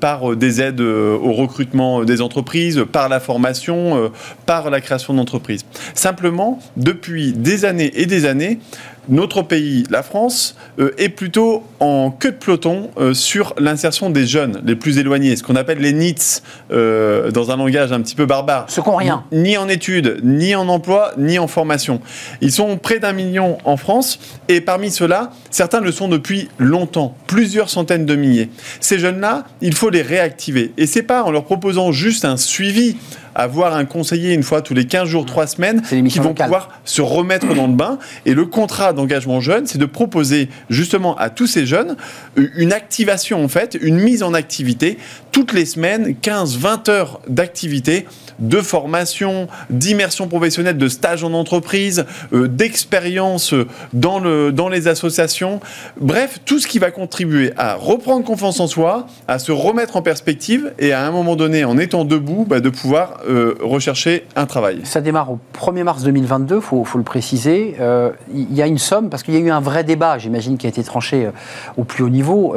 par 0.00 0.34
des 0.34 0.62
aides 0.62 0.80
au 0.80 1.32
recrutement 1.32 2.04
des 2.04 2.22
entreprises, 2.22 2.82
par 2.90 3.10
la 3.10 3.20
formation, 3.20 4.10
par 4.46 4.70
la 4.70 4.80
création 4.80 5.12
d'entreprises. 5.12 5.66
Simplement, 5.92 6.58
depuis 6.78 7.32
des 7.32 7.66
années 7.66 7.92
et 7.94 8.06
des 8.06 8.24
années, 8.24 8.60
notre 9.08 9.42
pays, 9.42 9.84
la 9.90 10.02
France, 10.02 10.56
euh, 10.78 10.92
est 10.98 11.08
plutôt 11.08 11.62
en 11.80 12.10
queue 12.10 12.32
de 12.32 12.36
peloton 12.36 12.90
euh, 12.98 13.14
sur 13.14 13.54
l'insertion 13.58 14.10
des 14.10 14.26
jeunes 14.26 14.62
les 14.64 14.76
plus 14.76 14.98
éloignés, 14.98 15.36
ce 15.36 15.42
qu'on 15.42 15.56
appelle 15.56 15.78
les 15.78 15.92
NITS, 15.92 16.42
euh, 16.72 17.30
dans 17.30 17.50
un 17.50 17.56
langage 17.56 17.92
un 17.92 18.00
petit 18.00 18.14
peu 18.14 18.26
barbare. 18.26 18.66
Ce 18.68 18.80
qu'on 18.80 18.96
rien. 18.96 19.24
Ni 19.32 19.56
en 19.56 19.68
études, 19.68 20.20
ni 20.22 20.54
en 20.54 20.68
emploi, 20.68 21.12
ni 21.18 21.38
en 21.38 21.46
formation. 21.46 22.00
Ils 22.40 22.52
sont 22.52 22.76
près 22.76 22.98
d'un 22.98 23.12
million 23.12 23.58
en 23.64 23.76
France, 23.76 24.18
et 24.48 24.60
parmi 24.60 24.90
ceux-là, 24.90 25.30
certains 25.50 25.80
le 25.80 25.92
sont 25.92 26.08
depuis 26.08 26.48
longtemps, 26.58 27.16
plusieurs 27.26 27.70
centaines 27.70 28.06
de 28.06 28.16
milliers. 28.16 28.50
Ces 28.80 28.98
jeunes-là, 28.98 29.44
il 29.60 29.74
faut 29.74 29.90
les 29.90 30.02
réactiver. 30.02 30.72
Et 30.76 30.86
c'est 30.86 31.02
pas 31.02 31.22
en 31.24 31.30
leur 31.30 31.44
proposant 31.44 31.92
juste 31.92 32.24
un 32.24 32.36
suivi 32.36 32.96
avoir 33.34 33.74
un 33.74 33.84
conseiller 33.84 34.32
une 34.34 34.42
fois 34.42 34.62
tous 34.62 34.74
les 34.74 34.86
15 34.86 35.08
jours, 35.08 35.26
3 35.26 35.46
semaines, 35.46 35.82
qui 35.82 36.18
vont 36.18 36.34
pouvoir 36.34 36.70
se 36.84 37.02
remettre 37.02 37.54
dans 37.54 37.66
le 37.66 37.74
bain. 37.74 37.98
Et 38.26 38.34
le 38.34 38.46
contrat 38.46 38.92
d'engagement 38.92 39.40
jeune, 39.40 39.66
c'est 39.66 39.78
de 39.78 39.86
proposer 39.86 40.48
justement 40.70 41.16
à 41.16 41.30
tous 41.30 41.46
ces 41.46 41.66
jeunes 41.66 41.96
une 42.36 42.72
activation 42.72 43.42
en 43.42 43.48
fait, 43.48 43.76
une 43.80 43.98
mise 43.98 44.22
en 44.22 44.34
activité 44.34 44.98
toutes 45.34 45.52
les 45.52 45.66
semaines, 45.66 46.14
15-20 46.22 46.90
heures 46.90 47.20
d'activité 47.26 48.06
de 48.38 48.58
formation, 48.58 49.48
d'immersion 49.68 50.28
professionnelle, 50.28 50.78
de 50.78 50.86
stage 50.86 51.24
en 51.24 51.32
entreprise, 51.32 52.06
euh, 52.32 52.46
d'expérience 52.46 53.52
dans, 53.92 54.20
le, 54.20 54.52
dans 54.52 54.68
les 54.68 54.86
associations. 54.86 55.58
Bref, 56.00 56.38
tout 56.44 56.60
ce 56.60 56.68
qui 56.68 56.78
va 56.78 56.92
contribuer 56.92 57.52
à 57.56 57.74
reprendre 57.74 58.24
confiance 58.24 58.60
en 58.60 58.68
soi, 58.68 59.06
à 59.26 59.40
se 59.40 59.50
remettre 59.50 59.96
en 59.96 60.02
perspective 60.02 60.72
et 60.78 60.92
à 60.92 61.04
un 61.04 61.10
moment 61.10 61.34
donné, 61.34 61.64
en 61.64 61.78
étant 61.78 62.04
debout, 62.04 62.46
bah, 62.48 62.60
de 62.60 62.68
pouvoir 62.68 63.20
euh, 63.28 63.56
rechercher 63.60 64.26
un 64.36 64.46
travail. 64.46 64.82
Ça 64.84 65.00
démarre 65.00 65.32
au 65.32 65.40
1er 65.52 65.82
mars 65.82 66.04
2022, 66.04 66.56
il 66.56 66.62
faut, 66.62 66.86
le 66.94 67.02
préciser. 67.02 67.74
Euh, 67.80 68.12
il 68.32 68.54
y 68.54 68.62
a 68.62 68.68
une 68.68 68.78
somme, 68.78 69.10
parce 69.10 69.24
qu'il 69.24 69.34
y 69.34 69.38
a 69.38 69.40
eu 69.40 69.50
un 69.50 69.60
vrai 69.60 69.82
débat, 69.82 70.16
j'imagine, 70.16 70.58
qui 70.58 70.66
a 70.66 70.68
été 70.68 70.84
tranché 70.84 71.28
au 71.76 71.82
plus 71.82 72.04
haut 72.04 72.08
niveau, 72.08 72.54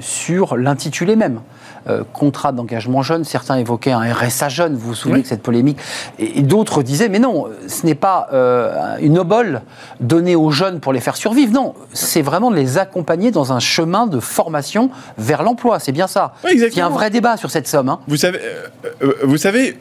sur 0.00 0.56
l'intitulé 0.56 1.14
même. 1.14 1.40
Euh, 2.08 2.18
contrat 2.18 2.52
d'engagement 2.52 3.02
jeune. 3.02 3.24
Certains 3.24 3.56
évoquaient 3.56 3.92
un 3.92 4.12
RSA 4.12 4.48
jeune, 4.48 4.74
vous 4.74 4.88
vous 4.88 4.94
souvenez 4.94 5.22
de 5.22 5.26
cette 5.26 5.42
polémique. 5.42 5.78
Et, 6.18 6.42
d'autres 6.42 6.82
disaient, 6.82 7.08
mais 7.08 7.18
non, 7.18 7.46
ce 7.66 7.86
n'est 7.86 7.94
pas 7.94 8.28
euh, 8.32 8.96
une 9.00 9.18
obole 9.18 9.62
donnée 10.00 10.36
aux 10.36 10.50
jeunes 10.50 10.80
pour 10.80 10.92
les 10.92 11.00
faire 11.00 11.16
survivre. 11.16 11.52
Non, 11.52 11.74
c'est 11.92 12.22
vraiment 12.22 12.50
de 12.50 12.56
les 12.56 12.78
accompagner 12.78 13.30
dans 13.30 13.52
un 13.52 13.60
chemin 13.60 14.06
de 14.06 14.20
formation 14.20 14.90
vers 15.16 15.42
l'emploi. 15.42 15.78
C'est 15.78 15.92
bien 15.92 16.06
ça. 16.06 16.34
Il 16.52 16.58
y 16.58 16.80
a 16.80 16.86
un 16.86 16.90
vrai 16.90 17.10
débat 17.10 17.36
sur 17.36 17.50
cette 17.50 17.68
somme. 17.68 17.88
Hein. 17.88 18.00
Vous, 18.08 18.16
savez, 18.16 18.40
euh, 19.02 19.12
vous 19.22 19.36
savez, 19.36 19.78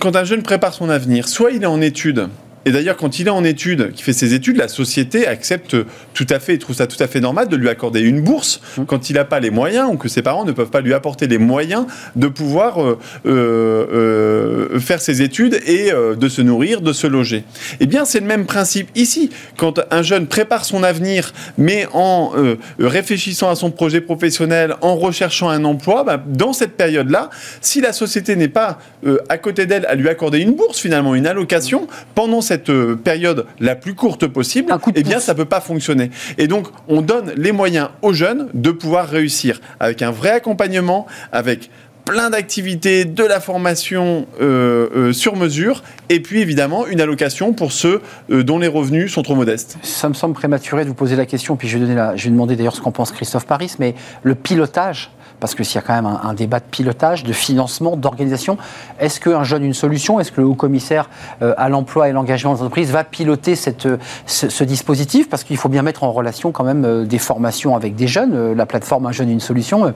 quand 0.00 0.16
un 0.16 0.24
jeune 0.24 0.42
prépare 0.42 0.74
son 0.74 0.88
avenir, 0.88 1.28
soit 1.28 1.52
il 1.52 1.62
est 1.62 1.66
en 1.66 1.80
études, 1.80 2.28
et 2.64 2.70
d'ailleurs, 2.70 2.96
quand 2.96 3.18
il 3.18 3.26
est 3.26 3.30
en 3.30 3.44
études, 3.44 3.92
qui 3.92 4.02
fait 4.02 4.12
ses 4.12 4.34
études, 4.34 4.56
la 4.56 4.68
société 4.68 5.26
accepte 5.26 5.76
tout 6.14 6.26
à 6.30 6.38
fait, 6.38 6.54
et 6.54 6.58
trouve 6.58 6.76
ça 6.76 6.86
tout 6.86 7.02
à 7.02 7.06
fait 7.06 7.20
normal 7.20 7.48
de 7.48 7.56
lui 7.56 7.68
accorder 7.68 8.00
une 8.00 8.20
bourse 8.20 8.60
mmh. 8.76 8.84
quand 8.84 9.10
il 9.10 9.14
n'a 9.14 9.24
pas 9.24 9.40
les 9.40 9.50
moyens 9.50 9.88
ou 9.92 9.96
que 9.96 10.08
ses 10.08 10.22
parents 10.22 10.44
ne 10.44 10.52
peuvent 10.52 10.70
pas 10.70 10.80
lui 10.80 10.94
apporter 10.94 11.26
les 11.26 11.38
moyens 11.38 11.86
de 12.16 12.28
pouvoir 12.28 12.82
euh, 12.82 12.98
euh, 13.26 14.80
faire 14.80 15.00
ses 15.00 15.22
études 15.22 15.60
et 15.66 15.92
euh, 15.92 16.14
de 16.14 16.28
se 16.28 16.42
nourrir, 16.42 16.80
de 16.80 16.92
se 16.92 17.06
loger. 17.06 17.44
Eh 17.80 17.86
bien, 17.86 18.04
c'est 18.04 18.20
le 18.20 18.26
même 18.26 18.46
principe 18.46 18.88
ici. 18.94 19.30
Quand 19.56 19.80
un 19.90 20.02
jeune 20.02 20.26
prépare 20.26 20.64
son 20.64 20.82
avenir, 20.82 21.32
mais 21.56 21.86
en 21.92 22.32
euh, 22.36 22.56
réfléchissant 22.78 23.50
à 23.50 23.54
son 23.54 23.70
projet 23.70 24.00
professionnel, 24.00 24.74
en 24.80 24.96
recherchant 24.96 25.48
un 25.48 25.64
emploi, 25.64 26.04
bah, 26.04 26.22
dans 26.26 26.52
cette 26.52 26.76
période-là, 26.76 27.30
si 27.60 27.80
la 27.80 27.92
société 27.92 28.36
n'est 28.36 28.48
pas 28.48 28.78
euh, 29.06 29.18
à 29.28 29.38
côté 29.38 29.66
d'elle 29.66 29.86
à 29.86 29.94
lui 29.94 30.08
accorder 30.08 30.38
une 30.38 30.52
bourse, 30.52 30.78
finalement, 30.80 31.14
une 31.14 31.26
allocation, 31.26 31.86
pendant 32.14 32.40
cette 32.40 32.57
période 33.02 33.46
la 33.60 33.76
plus 33.76 33.94
courte 33.94 34.26
possible, 34.26 34.72
eh 34.94 35.02
bien, 35.02 35.20
ça 35.20 35.32
ne 35.32 35.36
peut 35.36 35.44
pas 35.44 35.60
fonctionner. 35.60 36.10
Et 36.36 36.46
donc, 36.46 36.68
on 36.88 37.02
donne 37.02 37.32
les 37.36 37.52
moyens 37.52 37.88
aux 38.02 38.12
jeunes 38.12 38.48
de 38.54 38.70
pouvoir 38.70 39.08
réussir 39.08 39.60
avec 39.80 40.02
un 40.02 40.10
vrai 40.10 40.30
accompagnement, 40.30 41.06
avec 41.32 41.70
plein 42.08 42.30
d'activités, 42.30 43.04
de 43.04 43.22
la 43.22 43.38
formation 43.38 44.26
euh, 44.40 44.88
euh, 44.96 45.12
sur 45.12 45.36
mesure, 45.36 45.82
et 46.08 46.20
puis 46.20 46.40
évidemment 46.40 46.86
une 46.86 47.02
allocation 47.02 47.52
pour 47.52 47.70
ceux 47.70 48.00
euh, 48.30 48.42
dont 48.42 48.58
les 48.58 48.66
revenus 48.66 49.12
sont 49.12 49.20
trop 49.22 49.34
modestes. 49.34 49.76
Ça 49.82 50.08
me 50.08 50.14
semble 50.14 50.32
prématuré 50.32 50.84
de 50.84 50.88
vous 50.88 50.94
poser 50.94 51.16
la 51.16 51.26
question, 51.26 51.56
puis 51.56 51.68
je 51.68 51.76
vais, 51.76 51.84
donner 51.84 51.94
la, 51.94 52.16
je 52.16 52.24
vais 52.24 52.30
demander 52.30 52.56
d'ailleurs 52.56 52.74
ce 52.74 52.80
qu'en 52.80 52.92
pense 52.92 53.12
Christophe 53.12 53.44
Paris, 53.44 53.74
mais 53.78 53.94
le 54.22 54.34
pilotage, 54.34 55.10
parce 55.40 55.54
que 55.54 55.64
s'il 55.64 55.76
y 55.76 55.78
a 55.78 55.82
quand 55.82 55.94
même 55.94 56.18
un, 56.22 56.34
débat 56.34 56.60
de 56.60 56.64
pilotage, 56.64 57.24
de 57.24 57.32
financement, 57.32 57.96
d'organisation, 57.96 58.58
est-ce 58.98 59.20
qu'un 59.20 59.44
jeune 59.44 59.64
une 59.64 59.74
solution 59.74 60.20
Est-ce 60.20 60.32
que 60.32 60.40
le 60.40 60.46
haut 60.46 60.54
commissaire 60.54 61.08
à 61.40 61.68
l'emploi 61.68 62.08
et 62.08 62.12
l'engagement 62.12 62.54
des 62.54 62.60
entreprises 62.60 62.90
va 62.90 63.04
piloter 63.04 63.56
cette, 63.56 63.88
ce, 64.26 64.48
ce, 64.48 64.64
dispositif? 64.64 65.28
Parce 65.28 65.44
qu'il 65.44 65.56
faut 65.56 65.68
bien 65.68 65.82
mettre 65.82 66.04
en 66.04 66.12
relation 66.12 66.52
quand 66.52 66.64
même 66.64 67.06
des 67.06 67.18
formations 67.18 67.76
avec 67.76 67.94
des 67.94 68.06
jeunes. 68.06 68.52
La 68.52 68.66
plateforme 68.66 69.06
Un 69.06 69.12
jeune 69.12 69.30
une 69.30 69.40
solution 69.40 69.94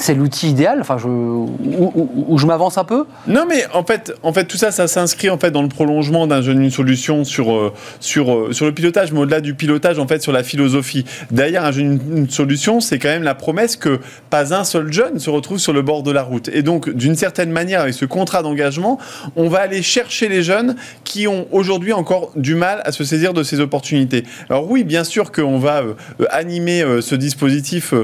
c'est 0.00 0.14
l'outil 0.14 0.50
idéal 0.50 0.78
enfin, 0.80 0.96
je, 0.98 1.08
où, 1.08 2.38
je 2.38 2.46
m'avance 2.46 2.78
un 2.78 2.84
peu 2.84 3.04
Non, 3.26 3.44
mais 3.48 3.64
en 3.74 3.84
fait, 3.84 4.12
en 4.22 4.32
fait, 4.32 4.44
tout 4.44 4.56
ça, 4.56 4.70
ça 4.70 4.86
s'inscrit 4.86 5.30
en 5.30 5.38
fait 5.38 5.50
dans 5.50 5.62
le 5.62 5.68
prolongement 5.68 6.26
d'un 6.26 6.40
jeune 6.40 6.62
une 6.62 6.70
solution 6.70 7.24
sur, 7.24 7.52
euh, 7.52 7.72
sur, 8.00 8.32
euh, 8.32 8.52
sur 8.52 8.66
le 8.66 8.72
pilotage, 8.72 9.12
mais 9.12 9.20
au-delà 9.20 9.40
du 9.40 9.54
pilotage, 9.54 9.98
en 9.98 10.06
fait, 10.06 10.22
sur 10.22 10.32
la 10.32 10.42
philosophie. 10.42 11.04
Derrière 11.30 11.64
un 11.64 11.72
jeune 11.72 12.00
une 12.14 12.30
solution, 12.30 12.80
c'est 12.80 12.98
quand 12.98 13.08
même 13.08 13.22
la 13.22 13.34
promesse 13.34 13.76
que 13.76 14.00
pas 14.30 14.54
un 14.54 14.64
seul 14.64 14.92
jeune 14.92 15.18
se 15.18 15.30
retrouve 15.30 15.58
sur 15.58 15.72
le 15.72 15.82
bord 15.82 16.02
de 16.02 16.10
la 16.10 16.22
route. 16.22 16.48
Et 16.48 16.62
donc, 16.62 16.90
d'une 16.90 17.16
certaine 17.16 17.50
manière, 17.50 17.82
avec 17.82 17.94
ce 17.94 18.04
contrat 18.04 18.42
d'engagement, 18.42 18.98
on 19.36 19.48
va 19.48 19.60
aller 19.60 19.82
chercher 19.82 20.28
les 20.28 20.42
jeunes 20.42 20.76
qui 21.04 21.26
ont 21.26 21.46
aujourd'hui 21.50 21.92
encore 21.92 22.30
du 22.36 22.54
mal 22.54 22.82
à 22.84 22.92
se 22.92 23.04
saisir 23.04 23.34
de 23.34 23.42
ces 23.42 23.60
opportunités. 23.60 24.24
Alors 24.48 24.70
oui, 24.70 24.84
bien 24.84 25.04
sûr 25.04 25.32
qu'on 25.32 25.58
va 25.58 25.82
euh, 25.82 25.94
animer 26.30 26.84
ce 27.00 27.14
dispositif 27.14 27.94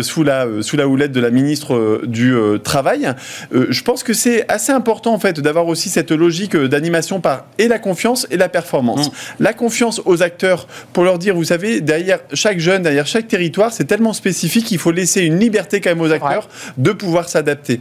sous, 0.00 0.22
la, 0.22 0.46
sous 0.60 0.76
la 0.76 0.88
houlette 0.88 1.12
de 1.12 1.20
la 1.24 1.30
ministre 1.30 1.74
euh, 1.74 2.02
du 2.06 2.34
euh, 2.34 2.58
Travail. 2.58 3.12
Euh, 3.54 3.66
je 3.70 3.82
pense 3.82 4.02
que 4.02 4.12
c'est 4.12 4.44
assez 4.50 4.72
important 4.72 5.12
en 5.14 5.18
fait 5.18 5.40
d'avoir 5.40 5.66
aussi 5.66 5.88
cette 5.88 6.12
logique 6.12 6.56
d'animation 6.56 7.20
par 7.20 7.46
et 7.58 7.68
la 7.68 7.78
confiance 7.78 8.26
et 8.30 8.36
la 8.36 8.48
performance. 8.48 9.08
Mmh. 9.08 9.12
La 9.40 9.52
confiance 9.52 10.00
aux 10.04 10.22
acteurs 10.22 10.66
pour 10.92 11.04
leur 11.04 11.18
dire, 11.18 11.34
vous 11.34 11.44
savez, 11.44 11.80
derrière 11.80 12.20
chaque 12.32 12.58
jeune, 12.58 12.82
derrière 12.82 13.06
chaque 13.06 13.28
territoire, 13.28 13.72
c'est 13.72 13.84
tellement 13.84 14.12
spécifique 14.12 14.66
qu'il 14.66 14.78
faut 14.78 14.92
laisser 14.92 15.22
une 15.22 15.38
liberté 15.38 15.80
quand 15.80 15.90
même 15.90 16.00
aux 16.00 16.12
acteurs 16.12 16.48
de 16.76 16.92
pouvoir 16.92 17.28
s'adapter. 17.28 17.80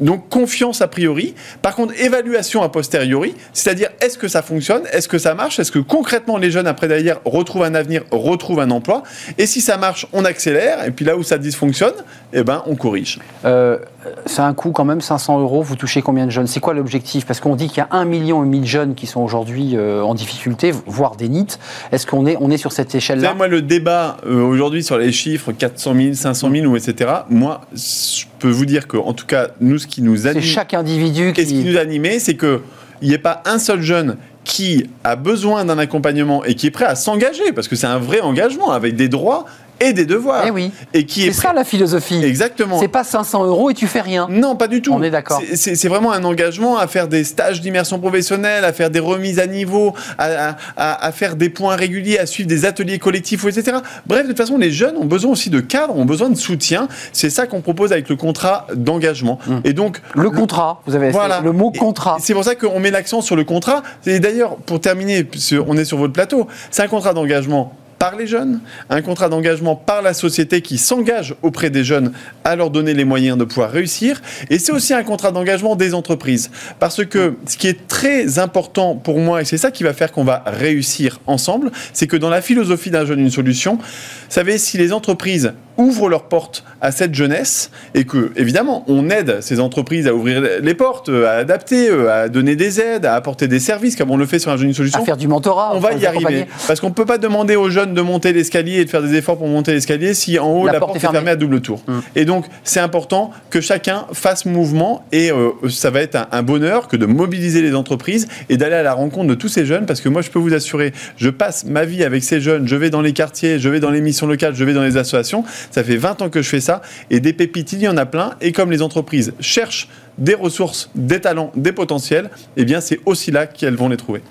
Donc 0.00 0.28
confiance 0.28 0.80
a 0.82 0.88
priori. 0.88 1.34
Par 1.62 1.74
contre, 1.74 1.94
évaluation 2.00 2.62
a 2.62 2.68
posteriori, 2.68 3.34
c'est-à-dire 3.52 3.90
est-ce 4.00 4.18
que 4.18 4.28
ça 4.28 4.42
fonctionne, 4.42 4.82
est-ce 4.92 5.08
que 5.08 5.18
ça 5.18 5.34
marche, 5.34 5.58
est-ce 5.58 5.72
que 5.72 5.78
concrètement 5.78 6.38
les 6.38 6.50
jeunes 6.50 6.66
après 6.66 6.88
derrière 6.88 7.20
retrouvent 7.24 7.64
un 7.64 7.74
avenir, 7.74 8.04
retrouvent 8.10 8.60
un 8.60 8.70
emploi? 8.70 9.02
Et 9.36 9.46
si 9.46 9.60
ça 9.60 9.76
marche, 9.76 10.06
on 10.12 10.24
accélère. 10.24 10.84
Et 10.84 10.90
puis 10.90 11.04
là 11.04 11.16
où 11.16 11.22
ça 11.22 11.38
dysfonctionne, 11.38 11.94
eh 12.32 12.42
ben 12.42 12.62
on 12.68 12.76
corrige. 12.76 13.18
Euh, 13.44 13.78
c'est 14.26 14.42
un 14.42 14.54
coût 14.54 14.70
quand 14.70 14.84
même, 14.84 15.00
500 15.00 15.40
euros. 15.40 15.62
Vous 15.62 15.76
touchez 15.76 16.02
combien 16.02 16.26
de 16.26 16.30
jeunes? 16.30 16.46
C'est 16.46 16.60
quoi 16.60 16.74
l'objectif? 16.74 17.26
Parce 17.26 17.40
qu'on 17.40 17.56
dit 17.56 17.68
qu'il 17.68 17.78
y 17.78 17.80
a 17.80 17.88
1 17.90 18.04
million 18.04 18.44
et 18.44 18.58
de 18.58 18.64
jeunes 18.64 18.94
qui 18.94 19.06
sont 19.06 19.20
aujourd'hui 19.20 19.76
euh, 19.76 20.02
en 20.02 20.14
difficulté, 20.14 20.72
voire 20.86 21.16
des 21.16 21.28
NIT. 21.28 21.58
Est-ce 21.92 22.06
qu'on 22.06 22.26
est, 22.26 22.36
on 22.40 22.50
est 22.50 22.56
sur 22.56 22.72
cette 22.72 22.94
échelle-là? 22.94 23.34
Moi, 23.34 23.48
le 23.48 23.62
débat 23.62 24.18
euh, 24.26 24.42
aujourd'hui 24.42 24.82
sur 24.82 24.98
les 24.98 25.12
chiffres 25.12 25.52
400 25.52 25.94
000, 25.94 26.14
500 26.14 26.50
000 26.50 26.66
ou 26.66 26.76
etc. 26.76 27.10
Moi, 27.30 27.62
je 27.74 28.24
peux 28.38 28.50
vous 28.50 28.66
dire 28.66 28.86
que, 28.86 28.96
en 28.96 29.12
tout 29.12 29.26
cas, 29.26 29.48
nous, 29.60 29.78
ce 29.78 29.86
qui 29.86 30.02
nous 30.02 30.26
anime, 30.26 30.42
c'est 30.42 30.48
chaque 30.48 30.74
individu 30.74 31.32
qui. 31.32 31.40
Et 31.40 31.44
ce 31.44 31.50
qui 31.50 31.64
nous 31.64 31.78
animait, 31.78 32.18
c'est 32.18 32.34
que 32.34 32.62
il 33.00 33.08
n'y 33.08 33.14
ait 33.14 33.18
pas 33.18 33.42
un 33.44 33.58
seul 33.58 33.80
jeune 33.80 34.16
qui 34.44 34.88
a 35.04 35.14
besoin 35.14 35.64
d'un 35.64 35.78
accompagnement 35.78 36.42
et 36.42 36.54
qui 36.54 36.66
est 36.66 36.70
prêt 36.70 36.86
à 36.86 36.94
s'engager, 36.94 37.52
parce 37.52 37.68
que 37.68 37.76
c'est 37.76 37.86
un 37.86 37.98
vrai 37.98 38.20
engagement 38.20 38.70
avec 38.70 38.96
des 38.96 39.08
droits 39.08 39.44
et 39.80 39.92
des 39.92 40.06
devoirs. 40.06 40.44
Eh 40.46 40.50
oui. 40.50 40.72
Et 40.94 41.04
qui 41.04 41.26
est, 41.26 41.32
ça 41.32 41.52
la 41.52 41.64
philosophie. 41.64 42.22
Exactement. 42.24 42.80
C'est 42.80 42.88
pas 42.88 43.04
500 43.04 43.44
euros 43.44 43.70
et 43.70 43.74
tu 43.74 43.86
fais 43.86 44.00
rien. 44.00 44.26
Non, 44.30 44.56
pas 44.56 44.68
du 44.68 44.82
tout. 44.82 44.92
On 44.92 45.02
est 45.02 45.10
d'accord. 45.10 45.40
C'est 45.54 45.88
vraiment 45.88 46.12
un 46.12 46.24
engagement 46.24 46.78
à 46.78 46.86
faire 46.86 47.08
des 47.08 47.24
stages 47.24 47.60
d'immersion 47.60 47.98
professionnelle, 47.98 48.64
à 48.64 48.72
faire 48.72 48.90
des 48.90 48.98
remises 48.98 49.38
à 49.38 49.46
niveau, 49.46 49.94
à, 50.18 50.56
à, 50.76 51.12
faire 51.12 51.36
des 51.36 51.48
points 51.48 51.76
réguliers, 51.76 52.18
à 52.18 52.26
suivre 52.26 52.48
des 52.48 52.64
ateliers 52.64 52.98
collectifs, 52.98 53.44
etc. 53.44 53.78
Bref, 54.06 54.24
de 54.24 54.28
toute 54.28 54.36
façon, 54.36 54.58
les 54.58 54.70
jeunes 54.70 54.96
ont 54.96 55.04
besoin 55.04 55.32
aussi 55.32 55.50
de 55.50 55.60
cadres, 55.60 55.96
ont 55.96 56.04
besoin 56.04 56.30
de 56.30 56.36
soutien. 56.36 56.88
C'est 57.12 57.30
ça 57.30 57.46
qu'on 57.46 57.60
propose 57.60 57.92
avec 57.92 58.08
le 58.08 58.16
contrat 58.16 58.66
d'engagement. 58.74 59.38
Hum. 59.48 59.60
Et 59.64 59.72
donc 59.72 60.00
le, 60.14 60.30
contrat, 60.30 60.82
vous 60.86 60.94
avez 60.94 61.10
voilà. 61.10 61.40
le 61.40 61.52
mot 61.52 61.70
contrat. 61.70 62.16
C'est 62.20 62.34
pour 62.34 62.44
ça 62.44 62.54
qu'on 62.54 62.80
met 62.80 62.90
l'accent 62.90 63.20
sur 63.20 63.36
le 63.36 63.44
contrat. 63.44 63.82
Et 64.06 64.20
d'ailleurs, 64.20 64.56
pour 64.56 64.80
terminer, 64.80 65.26
on 65.66 65.76
est 65.76 65.84
sur 65.84 65.98
votre 65.98 66.12
plateau, 66.12 66.46
c'est 66.70 66.82
un 66.82 66.88
contrat 66.88 67.14
d'engagement 67.14 67.72
par 67.98 68.16
les 68.16 68.26
jeunes, 68.26 68.60
un 68.90 69.02
contrat 69.02 69.28
d'engagement 69.28 69.76
par 69.76 70.02
la 70.02 70.14
société 70.14 70.62
qui 70.62 70.78
s'engage 70.78 71.34
auprès 71.42 71.70
des 71.70 71.84
jeunes 71.84 72.12
à 72.44 72.56
leur 72.56 72.70
donner 72.70 72.94
les 72.94 73.04
moyens 73.04 73.36
de 73.36 73.44
pouvoir 73.44 73.70
réussir. 73.70 74.20
Et 74.50 74.58
c'est 74.58 74.72
aussi 74.72 74.94
un 74.94 75.02
contrat 75.02 75.32
d'engagement 75.32 75.76
des 75.76 75.94
entreprises. 75.94 76.50
Parce 76.78 77.04
que 77.04 77.36
ce 77.46 77.56
qui 77.56 77.68
est 77.68 77.86
très 77.88 78.38
important 78.38 78.94
pour 78.94 79.18
moi, 79.18 79.42
et 79.42 79.44
c'est 79.44 79.58
ça 79.58 79.70
qui 79.70 79.82
va 79.82 79.92
faire 79.92 80.12
qu'on 80.12 80.24
va 80.24 80.42
réussir 80.46 81.20
ensemble, 81.26 81.70
c'est 81.92 82.06
que 82.06 82.16
dans 82.16 82.30
la 82.30 82.40
philosophie 82.42 82.90
d'un 82.90 83.04
jeune, 83.04 83.20
une 83.20 83.30
solution, 83.30 83.76
vous 83.76 83.82
savez, 84.28 84.58
si 84.58 84.78
les 84.78 84.92
entreprises 84.92 85.52
ouvrent 85.78 86.08
leurs 86.08 86.24
portes 86.24 86.64
à 86.80 86.92
cette 86.92 87.14
jeunesse 87.14 87.70
et 87.94 88.04
que, 88.04 88.32
évidemment, 88.36 88.84
on 88.88 89.08
aide 89.10 89.40
ces 89.40 89.60
entreprises 89.60 90.06
à 90.06 90.14
ouvrir 90.14 90.42
les 90.60 90.74
portes, 90.74 91.08
à 91.08 91.32
adapter, 91.32 91.88
à 91.90 92.28
donner 92.28 92.56
des 92.56 92.80
aides, 92.80 93.06
à 93.06 93.14
apporter 93.14 93.48
des 93.48 93.60
services, 93.60 93.96
comme 93.96 94.10
on 94.10 94.16
le 94.16 94.26
fait 94.26 94.38
sur 94.38 94.50
un 94.50 94.56
jeune, 94.56 94.68
une 94.68 94.74
solution. 94.74 95.00
À 95.00 95.04
faire 95.04 95.16
du 95.16 95.28
mentorat. 95.28 95.72
On 95.74 95.80
va 95.80 95.94
y 95.94 96.04
arriver. 96.04 96.46
Parce 96.66 96.80
qu'on 96.80 96.88
ne 96.88 96.94
peut 96.94 97.06
pas 97.06 97.18
demander 97.18 97.56
aux 97.56 97.70
jeunes 97.70 97.94
de 97.94 98.00
monter 98.00 98.32
l'escalier 98.32 98.80
et 98.80 98.84
de 98.84 98.90
faire 98.90 99.02
des 99.02 99.14
efforts 99.14 99.38
pour 99.38 99.48
monter 99.48 99.72
l'escalier 99.72 100.14
si 100.14 100.38
en 100.38 100.50
haut 100.50 100.66
la, 100.66 100.78
porte, 100.78 100.96
est 100.96 100.98
fermée. 100.98 101.30
à 101.30 101.36
double 101.36 101.60
tour. 101.60 101.80
Hum. 101.88 102.02
Et 102.16 102.24
donc 102.24 102.46
c'est 102.64 102.80
important 102.80 103.30
que 103.50 103.60
chacun 103.60 104.06
fasse 104.12 104.46
mouvement 104.46 105.04
et 105.12 105.30
euh, 105.30 105.50
ça 105.68 105.90
va 105.90 106.00
être 106.00 106.16
un, 106.32 106.42
bonheur 106.42 106.88
que 106.88 106.96
de 106.96 107.06
mobiliser 107.06 107.62
les 107.62 107.74
entreprises 107.74 108.28
et 108.48 108.56
d'aller 108.56 108.76
à 108.76 108.82
la 108.82 108.94
rencontre 108.94 109.28
de 109.28 109.34
tous 109.34 109.48
ces 109.48 109.66
jeunes 109.66 109.86
parce 109.86 110.00
que 110.00 110.08
moi 110.08 110.22
je 110.22 110.30
peux 110.30 110.38
vous 110.38 110.54
assurer, 110.54 110.92
je 111.16 111.30
passe 111.30 111.64
ma 111.64 111.84
vie 111.84 112.04
avec 112.04 112.24
ces 112.24 112.40
jeunes, 112.40 112.66
je 112.66 112.76
vais 112.76 112.90
dans 112.90 113.02
les 113.02 113.12
quartiers, 113.12 113.58
je 113.58 113.68
vais 113.68 113.80
dans 113.80 113.90
les 113.90 114.00
missions 114.00 114.26
locales, 114.26 114.54
je 114.54 114.64
vais 114.64 114.72
dans 114.74 114.82
les 114.82 114.96
associations. 114.96 115.44
Ça 115.70 115.84
fait 115.84 115.96
20 115.96 116.22
ans 116.22 116.30
que 116.30 116.42
je 116.42 116.48
fais 116.48 116.60
ça 116.60 116.82
et 117.10 117.20
des 117.20 117.32
pépites 117.32 117.72
il 117.72 117.80
y 117.80 117.88
en 117.88 117.96
a 117.96 118.06
plein. 118.06 118.34
Et 118.40 118.52
comme 118.52 118.70
les 118.70 118.82
entreprises 118.82 119.32
cherchent 119.40 119.88
des 120.16 120.34
ressources, 120.34 120.90
des 120.94 121.20
talents, 121.20 121.52
des 121.54 121.72
potentiels, 121.72 122.30
eh 122.56 122.64
bien 122.64 122.80
c'est 122.80 123.00
aussi 123.06 123.30
là 123.30 123.46
qu'elles 123.46 123.76
vont 123.76 123.88
les 123.88 123.96
trouver 123.96 124.22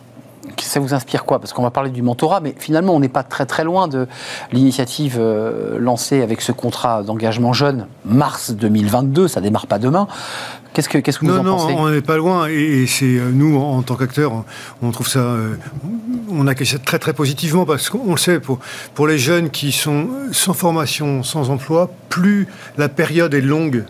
ça 0.59 0.79
vous 0.79 0.93
inspire 0.93 1.25
quoi? 1.25 1.39
Parce 1.39 1.53
qu'on 1.53 1.63
va 1.63 1.71
parler 1.71 1.89
du 1.89 2.01
mentorat, 2.01 2.39
mais 2.39 2.53
finalement, 2.57 2.93
on 2.93 2.99
n'est 2.99 3.09
pas 3.09 3.23
très 3.23 3.45
très 3.45 3.63
loin 3.63 3.87
de 3.87 4.07
l'initiative 4.51 5.17
euh, 5.19 5.77
lancée 5.79 6.21
avec 6.21 6.41
ce 6.41 6.51
contrat 6.51 7.03
d'engagement 7.03 7.53
jeune, 7.53 7.87
mars 8.05 8.51
2022, 8.51 9.27
ça 9.27 9.41
démarre 9.41 9.67
pas 9.67 9.79
demain. 9.79 10.07
Qu'est-ce 10.73 10.89
que, 10.89 10.97
qu'est-ce 10.99 11.19
que 11.19 11.25
vous 11.25 11.37
en 11.37 11.43
pensez 11.43 11.73
Non, 11.73 11.81
on 11.81 11.89
n'est 11.89 12.01
pas 12.01 12.17
loin, 12.17 12.47
et, 12.47 12.85
c'est 12.87 13.05
euh, 13.05 13.31
nous, 13.31 13.57
en, 13.57 13.81
tant 13.81 13.95
qu'acteurs, 13.95 14.43
on 14.81 14.91
trouve 14.91 15.07
ça, 15.07 15.19
euh, 15.19 15.55
on 16.29 16.45
accueille 16.47 16.67
ça 16.67 16.77
très 16.77 16.99
très 16.99 17.13
positivement, 17.13 17.65
parce 17.65 17.89
qu'on 17.89 18.11
le 18.11 18.17
sait, 18.17 18.39
pour, 18.39 18.59
pour 18.93 19.07
les 19.07 19.17
jeunes 19.17 19.49
qui 19.49 19.71
sont 19.71 20.07
sans 20.31 20.53
formation, 20.53 21.23
sans 21.23 21.49
emploi, 21.49 21.89
plus 22.09 22.47
la 22.77 22.89
période 22.89 23.33
est 23.33 23.41
longue 23.41 23.85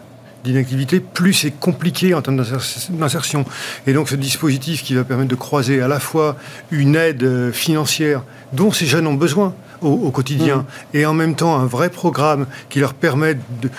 d'inactivité, 0.47 0.99
plus 0.99 1.33
c'est 1.33 1.51
compliqué 1.51 2.13
en 2.13 2.21
termes 2.21 2.43
d'insertion. 2.89 3.45
Et 3.85 3.93
donc 3.93 4.09
ce 4.09 4.15
dispositif 4.15 4.83
qui 4.83 4.95
va 4.95 5.03
permettre 5.03 5.29
de 5.29 5.35
croiser 5.35 5.81
à 5.81 5.87
la 5.87 5.99
fois 5.99 6.35
une 6.71 6.95
aide 6.95 7.23
euh, 7.23 7.51
financière 7.51 8.23
dont 8.53 8.71
ces 8.71 8.85
jeunes 8.85 9.07
ont 9.07 9.13
besoin 9.13 9.53
au, 9.81 10.09
quotidien, 10.09 10.57
mmh. 10.57 10.97
et 10.97 11.05
en 11.05 11.13
même 11.13 11.35
temps 11.35 11.55
un 11.55 11.67
vrai 11.67 11.91
programme 11.91 12.47
qui 12.69 12.79
leur 12.79 12.95
permet 12.95 13.35
de 13.61 13.69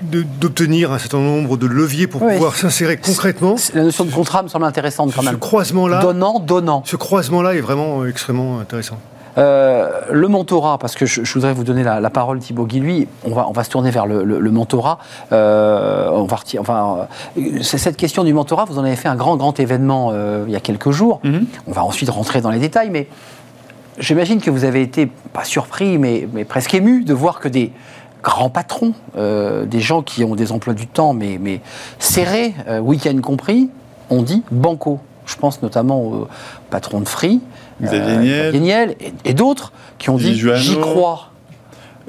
d'obtenir 0.00 0.92
un 0.92 0.98
certain 0.98 1.18
nombre 1.18 1.56
de 1.56 1.66
leviers 1.66 2.06
pour 2.06 2.20
pouvoir 2.20 2.54
s'insérer 2.54 2.96
concrètement. 2.96 3.56
La 3.74 3.82
notion 3.82 4.04
de 4.04 4.12
contrat 4.12 4.44
me 4.44 4.48
semble 4.48 4.64
intéressante 4.64 5.12
quand 5.12 5.24
même. 5.24 5.34
Ce 5.34 5.38
croisement-là, 5.38 6.00
donnant, 6.00 6.38
donnant. 6.38 6.82
Ce 6.86 6.94
croisement-là 6.94 7.54
est 7.54 7.60
vraiment 7.60 8.06
extrêmement 8.06 8.60
intéressant. 8.60 8.98
Euh, 9.38 10.00
le 10.10 10.28
mentorat, 10.28 10.78
parce 10.78 10.96
que 10.96 11.06
je, 11.06 11.32
voudrais 11.32 11.52
vous 11.52 11.64
donner 11.64 11.84
la, 11.84 12.10
parole, 12.10 12.40
Thibaut 12.40 12.66
Guy, 12.66 12.80
lui, 12.80 13.08
on 13.24 13.30
va, 13.30 13.46
on 13.48 13.52
va 13.52 13.62
se 13.64 13.70
tourner 13.70 13.90
vers 13.90 14.06
le, 14.06 14.50
mentorat. 14.50 14.98
Euh, 15.32 16.10
on 16.10 16.24
va 16.24 16.38
enfin, 16.58 17.06
euh, 17.38 17.62
cette 17.62 17.96
question 17.96 18.24
du 18.24 18.32
mentorat, 18.32 18.64
vous 18.64 18.78
en 18.78 18.84
avez 18.84 18.96
fait 18.96 19.08
un 19.08 19.16
grand, 19.16 19.36
grand 19.36 19.58
événement 19.60 20.12
il 20.46 20.52
y 20.52 20.56
a 20.56 20.60
quelques 20.60 20.90
jours. 20.90 21.20
Mhm. 21.24 21.46
On 21.66 21.72
va 21.72 21.84
ensuite 21.84 22.10
rentrer 22.10 22.40
dans 22.40 22.50
les 22.50 22.58
détails, 22.58 22.90
mais 22.90 23.08
j'imagine 23.98 24.40
que 24.40 24.50
vous 24.50 24.64
avez 24.64 24.82
été, 24.82 25.06
pas 25.06 25.44
surpris, 25.44 25.98
mais, 25.98 26.28
mais 26.32 26.44
presque 26.44 26.74
ému 26.74 27.04
de 27.04 27.14
voir 27.14 27.38
que 27.38 27.48
des 27.48 27.72
grands 28.22 28.50
patrons, 28.50 28.94
des 29.16 29.80
gens 29.80 30.02
qui 30.02 30.24
ont 30.24 30.34
des 30.34 30.50
emplois 30.50 30.74
du 30.74 30.86
temps, 30.86 31.12
mais, 31.12 31.38
mais 31.40 31.60
serrés, 31.98 32.54
week-end 32.82 33.18
compris, 33.20 33.70
on 34.10 34.22
dit 34.22 34.42
banco. 34.50 35.00
Je 35.28 35.36
pense 35.36 35.62
notamment 35.62 36.02
au 36.02 36.28
patron 36.70 37.00
de 37.00 37.08
Free, 37.08 37.40
Xavier 37.82 38.40
euh, 38.40 38.52
Niel. 38.52 38.96
Et, 39.00 39.12
et 39.30 39.34
d'autres 39.34 39.72
qui 39.98 40.10
ont 40.10 40.16
dit 40.16 40.34
j'y 40.34 40.76
crois. 40.80 41.30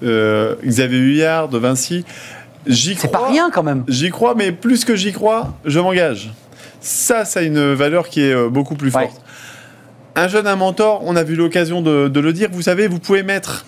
Euh, 0.01 0.55
Xavier 0.65 0.97
Huyard 0.99 1.49
de 1.49 1.58
Vinci. 1.58 2.05
J'y 2.65 2.95
C'est 2.95 3.08
crois. 3.10 3.19
pas 3.27 3.27
rien 3.32 3.49
quand 3.51 3.63
même. 3.63 3.84
J'y 3.88 4.10
crois, 4.10 4.34
mais 4.36 4.51
plus 4.51 4.86
que 4.86 4.95
j'y 4.95 5.12
crois, 5.12 5.53
je 5.65 5.79
m'engage. 5.79 6.32
Ça, 6.82 7.25
ça 7.25 7.41
a 7.41 7.43
une 7.43 7.73
valeur 7.73 8.08
qui 8.10 8.21
est 8.21 8.34
euh, 8.34 8.47
beaucoup 8.49 8.75
plus 8.75 8.93
Ouais. 8.95 9.03
forte. 9.08 9.21
Un 10.15 10.27
jeune, 10.27 10.47
un 10.47 10.55
mentor, 10.55 11.01
on 11.05 11.15
a 11.15 11.23
vu 11.23 11.36
l'occasion 11.36 11.82
de, 11.82 12.08
de 12.08 12.19
le 12.19 12.32
dire. 12.34 12.49
Vous 12.51 12.62
savez, 12.63 12.88
vous 12.88 12.99
pouvez 12.99 13.23
mettre 13.23 13.65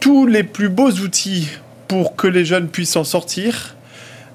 tous 0.00 0.26
les 0.26 0.42
plus 0.42 0.68
beaux 0.68 0.90
outils 0.90 1.48
pour 1.88 2.16
que 2.16 2.26
les 2.26 2.44
jeunes 2.44 2.68
puissent 2.68 2.92
s'en 2.92 3.04
sortir. 3.04 3.74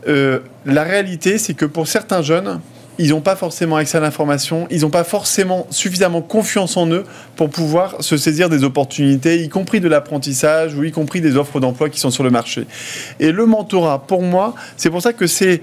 Euh, 0.08 0.40
la 0.66 0.84
réalité, 0.84 1.38
c'est 1.38 1.54
que 1.54 1.66
pour 1.66 1.88
certains 1.88 2.22
jeunes, 2.22 2.60
ils 3.00 3.12
n'ont 3.12 3.22
pas 3.22 3.38
forcément 3.38 3.78
accès 3.78 3.98
à 3.98 4.02
l'information, 4.02 4.68
ils 4.70 4.82
n'ont 4.82 4.90
pas 4.90 5.06
forcément 5.06 5.66
suffisamment 5.72 6.22
confiance 6.22 6.76
en 6.76 6.86
eux 6.92 7.06
pour 7.38 7.50
pouvoir 7.50 8.04
se 8.04 8.18
saisir 8.18 8.50
des 8.50 8.66
opportunités, 8.66 9.42
y 9.42 9.48
compris 9.48 9.80
de 9.80 9.88
l'apprentissage 9.88 10.76
ou 10.76 10.84
y 10.84 10.92
compris 10.92 11.22
des 11.22 11.38
offres 11.38 11.62
d'emploi 11.62 11.90
qui 11.90 11.98
sont 11.98 12.12
sur 12.12 12.24
le 12.24 12.30
marché. 12.30 12.68
Et 13.22 13.32
le 13.32 13.46
mentorat, 13.46 14.06
pour 14.06 14.22
moi, 14.22 14.54
c'est 14.76 14.90
pour 14.90 15.02
ça 15.02 15.14
que 15.14 15.28
c'est 15.28 15.62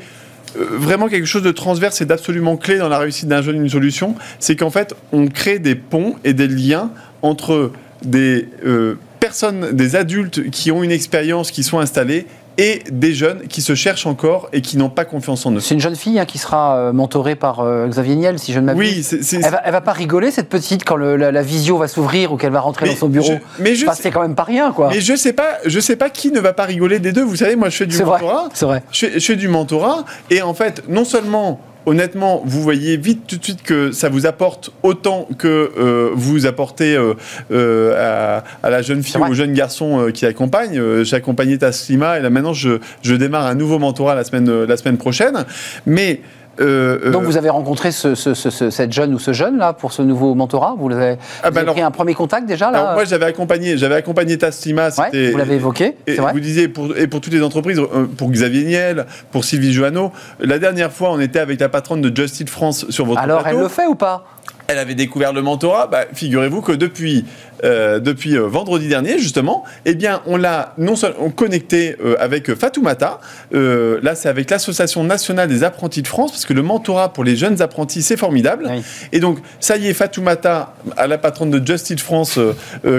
euh, 0.59 0.64
vraiment 0.79 1.09
quelque 1.09 1.27
chose 1.27 1.42
de 1.42 1.53
transverse 1.53 2.01
et 2.01 2.07
d'absolument 2.07 2.57
clé 2.57 2.79
dans 2.79 2.88
la 2.88 2.99
réussite 2.99 3.29
d'un 3.29 3.42
jeune, 3.42 3.57
une 3.57 3.68
solution, 3.68 4.14
c'est 4.38 4.57
qu'en 4.57 4.70
fait, 4.70 4.94
on 5.12 5.29
crée 5.29 5.59
des 5.59 5.75
ponts 5.75 6.16
et 6.25 6.33
des 6.33 6.49
liens 6.49 6.90
entre 7.20 7.70
des 8.03 8.49
euh, 8.64 8.94
personnes, 9.20 9.72
des 9.72 9.94
adultes 9.94 10.51
qui 10.51 10.72
ont 10.72 10.83
une 10.83 10.90
expérience, 10.90 11.51
qui 11.51 11.62
sont 11.62 11.81
installés, 11.81 12.27
et 12.59 12.83
des 12.90 13.12
jeunes 13.12 13.47
qui 13.49 13.61
se 13.61 13.75
cherchent 13.75 14.07
encore 14.07 14.49
et 14.53 14.61
qui 14.62 14.77
n'ont 14.79 14.88
pas 14.88 15.05
confiance 15.05 15.45
en 15.47 15.53
eux. 15.53 15.61
C'est 15.61 15.75
une 15.75 15.81
jeune 15.81 15.97
fille 15.97 16.19
hein, 16.19 16.25
qui 16.25 16.38
sera 16.38 16.77
euh, 16.77 16.92
mentorée 16.92 17.35
par 17.37 17.61
euh, 17.61 17.87
Xavier 17.87 18.16
Niel, 18.16 18.38
si 18.38 18.53
je 18.53 18.61
ne 18.61 18.64
m'abuse. 18.66 19.12
Oui, 19.12 19.40
Elle 19.45 19.51
va, 19.51 19.61
elle 19.64 19.73
va 19.73 19.81
pas 19.81 19.92
rigoler 19.92 20.31
cette 20.31 20.49
petite 20.49 20.85
quand 20.85 20.97
le- 20.97 21.16
la, 21.16 21.33
la 21.33 21.42
visio 21.42 21.77
va 21.79 21.87
s'ouvrir 21.88 22.33
ou 22.33 22.37
qu'elle 22.37 22.53
va 22.53 22.61
rentrer 22.61 22.87
Mais 22.87 22.92
dans 22.92 22.99
son 22.99 23.09
bureau? 23.09 23.33
je- 23.59 23.62
mais 23.62 23.75
je 23.75 23.85
Enfin, 23.85 23.95
sais- 23.95 24.05
c'est 24.05 24.11
quand 24.11 24.23
même 24.23 24.35
pas 24.35 24.45
rien 24.45 24.73
quoi. 24.73 24.88
Mais 24.90 25.01
je 25.01 25.14
sais 25.16 25.33
pas, 25.35 25.59
je 25.66 25.81
sais 25.81 25.97
pas 25.97 26.09
qui 26.11 26.31
ne 26.31 26.40
va 26.40 26.53
pas 26.53 26.64
rigoler 26.64 26.99
des 26.99 27.12
deux. 27.12 27.23
Vous 27.25 27.37
savez, 27.37 27.57
moi, 27.57 27.69
je 27.69 27.77
fais 27.77 27.87
du 27.87 27.95
C'est 27.97 28.03
vrai. 28.05 28.21
mentorat. 28.21 28.49
C'est 28.55 28.64
vrai. 28.66 28.83
Je 28.90 29.07
fais, 29.07 29.21
je 29.21 29.25
fais 29.25 29.37
du 29.37 29.49
mentorat 29.49 30.05
et 30.31 30.40
en 30.42 30.55
fait, 30.55 30.83
non 30.88 31.05
seulement, 31.05 31.61
honnêtement, 31.87 32.42
vous 32.44 32.61
voyez 32.61 32.96
vite 32.96 33.27
tout 33.27 33.37
de 33.37 33.44
suite 33.44 33.62
que 33.62 33.92
ça 33.92 34.09
vous 34.09 34.27
apporte 34.27 34.70
autant 34.83 35.29
que 35.38 35.72
euh, 35.79 36.11
vous 36.14 36.46
apportez 36.46 36.96
euh, 36.96 37.14
euh, 37.53 37.94
à, 37.96 38.66
à 38.66 38.70
la 38.70 38.83
jeune 38.83 39.03
fille 39.03 39.20
ou 39.20 39.31
au 39.31 39.35
jeune 39.35 39.55
garçon 39.55 40.11
qui 40.12 40.27
accompagne. 40.27 41.05
J'ai 41.05 41.16
accompagné 41.16 41.57
Taslima 41.57 42.18
et 42.18 42.22
là 42.22 42.29
maintenant, 42.29 42.53
je, 42.53 42.81
je 43.03 43.14
démarre 43.14 43.46
un 43.46 43.55
nouveau 43.55 43.79
mentorat 43.79 44.14
la 44.14 44.25
semaine, 44.25 44.64
la 44.64 44.77
semaine 44.77 44.99
prochaine. 44.99 45.44
Mais 45.87 46.20
euh, 46.61 47.11
Donc 47.11 47.23
euh, 47.23 47.27
vous 47.27 47.37
avez 47.37 47.49
rencontré 47.51 47.90
ce- 47.92 48.14
ce- 48.14 48.35
ce- 48.35 48.51
ce- 48.51 48.71
cette 48.71 48.92
jeune 48.92 49.14
ou 49.14 49.19
ce 49.19 49.33
jeune 49.33 49.59
là 49.59 49.73
pour 49.73 49.92
ce 49.92 50.03
nouveau 50.03 50.35
mentorat? 50.35 50.75
Vous 50.79 50.90
avez, 50.92 51.11
Ah 51.11 51.14
vous 51.14 51.19
bah 51.42 51.49
avez 51.49 51.59
alors- 51.61 51.75
pris 51.75 51.83
un 51.83 51.90
premier 51.90 52.14
contact 52.14 52.47
déjà 52.47 52.71
là? 52.71 52.79
Alors, 52.81 52.92
moi, 52.95 53.05
j'avais 53.05 53.27
accompagné, 53.27 53.77
j'avais 53.77 53.95
accompagné 53.97 54.38
Taslima. 54.38 54.88
Ouais, 54.99 55.31
Vous 55.33 55.38
l'avez 55.38 55.55
évoqué, 55.57 55.97
Et 56.07 56.14
vrai 56.14 56.33
vous 56.33 56.40
disiez, 56.40 56.69
pour, 56.69 56.97
et 56.97 57.07
pour 57.07 57.21
toutes 57.21 57.33
les 57.33 57.42
entreprises, 57.42 57.79
euh, 57.79 58.07
pour 58.16 58.31
Xavier 58.31 58.64
Niel, 58.64 59.07
pour 59.33 59.45
Sylvie 59.45 59.73
Joanneau, 59.73 60.12
la 60.40 60.59
dernière 60.59 60.92
fois, 60.92 61.11
on 61.12 61.21
était 61.21 61.38
avec 61.40 61.61
la 61.61 61.69
patronne 61.69 62.01
de 62.01 62.14
Just 62.16 62.40
Eat 62.40 62.51
France 62.51 62.87
sur 62.90 63.05
votre 63.07 63.21
Alors 63.21 63.42
plateau. 63.42 63.57
elle 63.59 63.62
le 63.62 63.69
fait 63.69 63.87
ou 63.87 63.95
pas? 63.95 64.25
Elle 64.68 64.79
avait 64.79 64.94
découvert 64.94 65.33
le 65.33 65.42
mentorat. 65.42 65.87
Bah, 65.87 66.07
Figurez-vous 66.12 66.61
que 66.61 66.72
depuis, 66.72 67.24
euh, 67.64 68.00
depuis 68.00 68.37
euh, 68.37 68.46
vendredi 68.46 68.88
dernier, 68.88 69.18
justement, 69.18 69.64
eh 69.85 69.94
bien, 69.94 70.22
on 70.26 70.37
l'a 70.37 70.74
non 70.79 70.96
seulement 70.96 71.31
connecté 71.31 71.96
euh, 72.05 72.16
avec 72.18 72.55
Fatoumata. 72.55 73.20
Euh, 73.55 74.00
là, 74.02 74.14
c'est 74.14 74.29
avec 74.29 74.50
l'Association 74.50 75.05
nationale 75.05 75.48
des 75.48 75.62
apprentis 75.62 76.02
de 76.02 76.09
France, 76.09 76.33
parce 76.33 76.44
que 76.46 76.52
le 76.52 76.62
mentorat 76.62 77.12
pour 77.12 77.24
les 77.24 77.37
jeunes 77.37 77.62
apprentis, 77.62 78.02
c'est 78.02 78.16
formidable. 78.16 78.68
Oui. 78.70 78.83
Et 79.12 79.20
donc, 79.20 79.38
ça 79.61 79.76
y 79.76 79.87
est, 79.88 79.94
Fatoumata, 79.94 80.74
à 80.96 81.07
la 81.07 81.18
patronne 81.18 81.50
de 81.50 81.64
Just 81.64 81.90
Eat 81.90 82.00
France, 82.00 82.38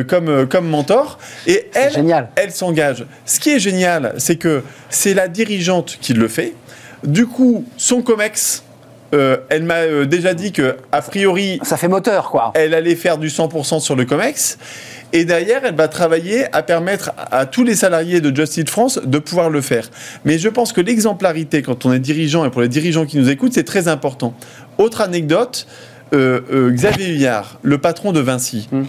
comme, 0.08 0.48
comme 0.48 0.68
mentor. 0.68 1.20
Et 1.48 1.70
elle, 1.74 1.94
génial. 1.94 2.30
elle 2.36 2.52
s'engage. 2.52 3.06
Ce 3.26 3.40
qui 3.40 3.52
est 3.52 3.60
génial, 3.60 4.14
c'est 4.18 4.38
que 4.38 4.64
c'est 4.90 5.14
la 5.14 5.28
dirigeante 5.28 5.98
qui 6.02 6.14
le 6.14 6.28
fait. 6.28 6.54
Du 7.04 7.28
coup, 7.28 7.66
son 7.78 8.02
COMEX, 8.02 8.64
euh, 9.14 9.38
elle 9.50 9.64
m'a 9.64 9.82
euh, 9.82 10.06
déjà 10.06 10.34
dit 10.34 10.52
que 10.52 10.76
a 10.92 11.02
priori, 11.02 11.60
Ça 11.64 11.78
fait 11.78 11.88
moteur 11.88 12.30
quoi. 12.30 12.52
elle 12.56 12.74
allait 12.74 12.96
faire 12.96 13.18
du 13.18 13.28
100% 13.30 13.80
sur 13.80 13.96
le 13.96 14.06
COMEX. 14.06 14.58
Et 15.14 15.24
derrière, 15.24 15.62
elle 15.64 15.76
va 15.76 15.88
travailler 15.88 16.54
à 16.54 16.64
permettre 16.64 17.12
à 17.32 17.46
tous 17.46 17.64
les 17.64 17.76
salariés 17.76 18.20
de 18.20 18.36
Just 18.36 18.58
Eat 18.58 18.70
France 18.70 19.00
de 19.04 19.20
pouvoir 19.20 19.50
le 19.50 19.62
faire. 19.62 19.90
Mais 20.26 20.38
je 20.38 20.50
pense 20.50 20.74
que 20.74 20.82
l'exemplarité, 20.82 21.62
quand 21.62 21.86
on 21.86 21.94
est 21.94 22.00
dirigeant, 22.00 22.44
et 22.44 22.50
pour 22.50 22.62
les 22.62 22.68
dirigeants 22.68 23.06
qui 23.06 23.18
nous 23.18 23.30
écoutent, 23.30 23.54
c'est 23.54 23.64
très 23.64 23.88
important. 23.88 24.34
Autre 24.78 25.00
anecdote, 25.00 25.66
euh, 26.14 26.42
euh, 26.52 26.72
Xavier 26.72 27.08
Huillard, 27.08 27.60
le 27.64 27.78
patron 27.78 28.12
de 28.12 28.20
Vinci. 28.20 28.68
Mm. 28.72 28.84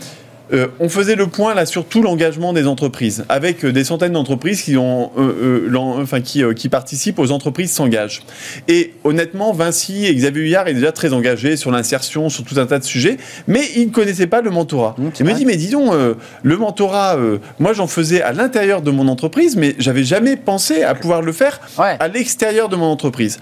Euh, 0.53 0.69
on 0.81 0.89
faisait 0.89 1.15
le 1.15 1.27
point 1.27 1.55
là 1.55 1.67
sur 1.67 1.85
tout 1.85 2.03
l'engagement 2.03 2.53
des 2.53 2.67
entreprises, 2.67 3.25
avec 3.29 3.65
euh, 3.65 3.73
des 3.73 3.85
centaines 3.85 4.13
d'entreprises 4.13 4.63
qui, 4.63 4.77
ont, 4.77 5.11
euh, 5.19 5.69
enfin, 6.01 6.21
qui, 6.21 6.43
euh, 6.43 6.55
qui 6.55 6.69
participent 6.69 7.19
aux 7.19 7.33
entreprises 7.33 7.71
s'engagent. 7.73 8.23
Et 8.67 8.95
honnêtement, 9.05 9.53
Vinci 9.53 10.07
et 10.07 10.15
Xavier 10.15 10.43
Huillard 10.43 10.69
est 10.69 10.75
déjà 10.75 10.93
très 10.93 11.13
engagé 11.13 11.57
sur 11.57 11.71
l'insertion, 11.71 12.29
sur 12.29 12.45
tout 12.45 12.59
un 12.59 12.67
tas 12.67 12.79
de 12.79 12.85
sujets, 12.85 13.19
mais 13.47 13.63
il 13.77 13.87
ne 13.89 13.93
connaissait 13.93 14.27
pas 14.27 14.41
le 14.41 14.51
mentorat. 14.51 14.95
Mmh, 14.99 15.09
il 15.21 15.27
me 15.27 15.33
dit, 15.35 15.45
mais 15.45 15.57
dis 15.57 15.69
donc, 15.71 15.93
euh, 15.93 16.15
le 16.43 16.57
mentorat, 16.57 17.17
moi 17.59 17.73
j'en 17.73 17.87
faisais 17.87 18.23
à 18.23 18.33
l'intérieur 18.33 18.83
de 18.83 18.91
mon 18.91 19.09
entreprise, 19.09 19.57
mais 19.57 19.75
j'avais 19.79 20.05
jamais 20.05 20.37
pensé 20.37 20.83
à 20.83 20.95
pouvoir 20.95 21.23
le 21.23 21.33
faire 21.33 21.61
Ouais. 21.79 21.97
à 22.01 22.09
l'extérieur 22.09 22.69
de 22.69 22.77
mon 22.77 22.87
entreprise. 22.87 23.39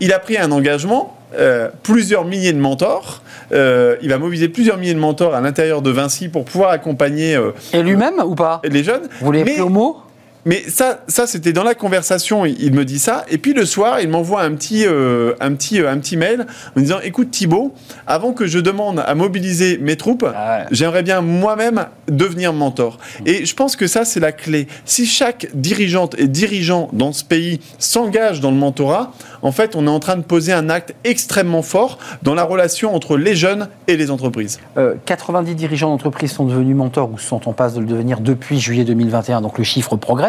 Il 0.00 0.12
a 0.12 0.18
pris 0.18 0.36
un 0.38 0.52
engagement, 0.52 1.16
euh, 1.36 1.68
plusieurs 1.82 2.24
milliers 2.24 2.52
de 2.52 2.58
mentors. 2.58 3.22
Euh, 3.52 3.96
il 4.02 4.08
va 4.08 4.18
mobiliser 4.18 4.48
plusieurs 4.48 4.76
milliers 4.76 4.94
de 4.94 4.98
mentors 4.98 5.34
à 5.34 5.40
l'intérieur 5.40 5.82
de 5.82 5.90
Vinci 5.90 6.28
pour 6.28 6.44
pouvoir 6.44 6.70
accompagner 6.70 7.34
euh, 7.34 7.50
Et 7.72 7.82
lui-même 7.82 8.14
ou 8.24 8.34
pas 8.34 8.60
les 8.64 8.84
jeunes. 8.84 9.08
Vous 9.20 9.32
au 9.60 9.68
mot 9.68 9.98
Mais 10.44 10.62
ça, 10.68 11.00
ça 11.08 11.26
c'était 11.26 11.52
dans 11.52 11.64
la 11.64 11.74
conversation, 11.74 12.46
il, 12.46 12.72
me 12.72 12.84
dit 12.84 12.98
ça. 12.98 13.24
Et 13.28 13.38
puis 13.38 13.52
le 13.52 13.64
soir, 13.64 14.00
il 14.00 14.08
m'envoie 14.08 14.42
un 14.42 14.54
petit, 14.54 14.86
euh, 14.86 15.34
un, 15.40 15.52
petit, 15.54 15.80
euh, 15.80 15.90
un 15.90 15.98
petit 15.98 16.16
mail 16.16 16.42
en 16.42 16.80
me 16.80 16.84
disant 16.84 17.00
Écoute 17.02 17.30
Thibaut, 17.30 17.74
avant 18.06 18.32
que 18.32 18.46
je 18.46 18.58
demande 18.58 19.02
à 19.04 19.14
mobiliser 19.14 19.78
mes 19.78 19.96
troupes, 19.96 20.26
Ah 20.34 20.58
ouais. 20.58 20.66
j'aimerais 20.70 21.02
bien 21.02 21.20
moi-même 21.20 21.86
devenir 22.08 22.52
mentor. 22.52 22.98
Et 23.26 23.44
je 23.44 23.54
pense 23.54 23.76
que 23.76 23.86
ça, 23.86 24.04
c'est 24.04 24.20
la 24.20 24.32
clé. 24.32 24.68
Si 24.84 25.06
chaque 25.06 25.48
dirigeante 25.54 26.14
et 26.18 26.28
dirigeant 26.28 26.88
dans 26.92 27.12
ce 27.12 27.24
pays 27.24 27.60
s'engage 27.78 28.40
dans 28.40 28.50
le 28.50 28.56
mentorat, 28.56 29.12
en 29.42 29.52
fait, 29.52 29.76
on 29.76 29.86
est 29.86 29.90
en 29.90 30.00
train 30.00 30.16
de 30.16 30.22
poser 30.22 30.52
un 30.52 30.70
acte 30.70 30.94
extrêmement 31.04 31.62
fort 31.62 31.98
dans 32.22 32.34
la 32.34 32.44
relation 32.44 32.94
entre 32.94 33.16
les 33.16 33.36
jeunes 33.36 33.68
et 33.86 33.96
les 33.96 34.10
entreprises. 34.10 34.58
Euh, 34.76 34.94
90 35.04 35.54
dirigeants 35.54 35.90
d'entreprise 35.90 36.32
sont 36.32 36.44
devenus 36.44 36.76
mentors 36.76 37.10
ou 37.12 37.18
sont 37.18 37.48
en 37.48 37.52
passe 37.52 37.74
de 37.74 37.80
le 37.80 37.86
devenir 37.86 38.20
depuis 38.20 38.60
juillet 38.60 38.84
2021, 38.84 39.40
donc 39.40 39.58
le 39.58 39.64
chiffre 39.64 39.96
progresse. 39.96 40.27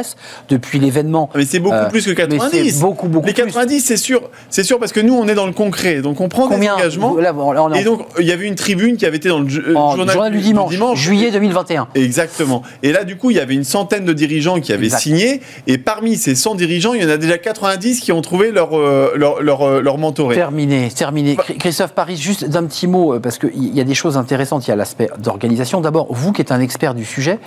Depuis 0.49 0.79
l'événement. 0.79 1.29
Mais 1.35 1.45
c'est 1.45 1.59
beaucoup 1.59 1.75
Euh, 1.75 1.89
plus 1.89 2.03
que 2.05 2.09
mais 2.09 2.15
90. 2.15 2.71
c'est 2.75 2.79
beaucoup, 2.81 3.07
beaucoup 3.07 3.27
Les 3.27 3.33
plus. 3.33 3.43
90, 3.45 3.79
c'est 3.81 3.97
sûr, 3.97 4.21
c'est 4.49 4.63
sûr 4.63 4.79
parce 4.79 4.91
que 4.91 4.99
nous, 4.99 5.13
on 5.13 5.27
est 5.27 5.35
dans 5.35 5.45
le 5.45 5.51
concret. 5.53 6.01
Donc, 6.01 6.21
on 6.21 6.29
prend 6.29 6.47
Combien 6.47 6.75
des 6.75 6.81
engagements. 6.81 7.15
Là, 7.17 7.33
on 7.35 7.73
Et 7.73 7.83
donc, 7.83 8.01
il 8.19 8.25
y 8.25 8.31
avait 8.31 8.47
une 8.47 8.55
tribune 8.55 8.97
qui 8.97 9.05
avait 9.05 9.17
été 9.17 9.29
dans 9.29 9.39
le 9.39 9.47
ju- 9.49 9.63
euh, 9.67 9.75
en 9.75 9.95
journal, 9.95 10.13
journal 10.13 10.31
du 10.31 10.39
dimanche, 10.39 10.73
juillet 10.95 11.31
2021. 11.31 11.87
Exactement. 11.95 12.63
Et 12.83 12.91
là, 12.91 13.03
du 13.03 13.15
coup, 13.17 13.31
il 13.31 13.37
y 13.37 13.39
avait 13.39 13.53
une 13.55 13.63
centaine 13.63 14.05
de 14.05 14.13
dirigeants 14.13 14.59
qui 14.59 14.73
avaient 14.73 14.85
Exact. 14.85 14.99
signé. 15.01 15.41
Et 15.67 15.77
parmi 15.77 16.15
ces 16.17 16.35
100 16.35 16.55
dirigeants, 16.55 16.93
il 16.93 17.03
y 17.03 17.05
en 17.05 17.09
a 17.09 17.17
déjà 17.17 17.37
90 17.37 17.99
qui 17.99 18.11
ont 18.11 18.21
trouvé 18.21 18.51
leur, 18.51 18.77
euh, 18.77 19.13
leur, 19.15 19.41
leur, 19.41 19.81
leur 19.81 19.97
mentoré. 19.97 20.35
Terminé, 20.35 20.89
terminé. 20.95 21.35
Chr- 21.35 21.57
Christophe 21.57 21.91
Paris, 21.93 22.17
juste 22.17 22.45
d'un 22.45 22.63
petit 22.65 22.87
mot, 22.87 23.19
parce 23.19 23.37
qu'il 23.37 23.75
y 23.75 23.79
a 23.79 23.83
des 23.83 23.95
choses 23.95 24.17
intéressantes. 24.17 24.67
Il 24.67 24.69
y 24.69 24.73
a 24.73 24.75
l'aspect 24.75 25.09
d'organisation. 25.19 25.81
D'abord, 25.81 26.07
vous 26.09 26.31
qui 26.31 26.41
êtes 26.41 26.51
un 26.51 26.59
expert 26.61 26.93
du 26.95 27.05
sujet, 27.05 27.39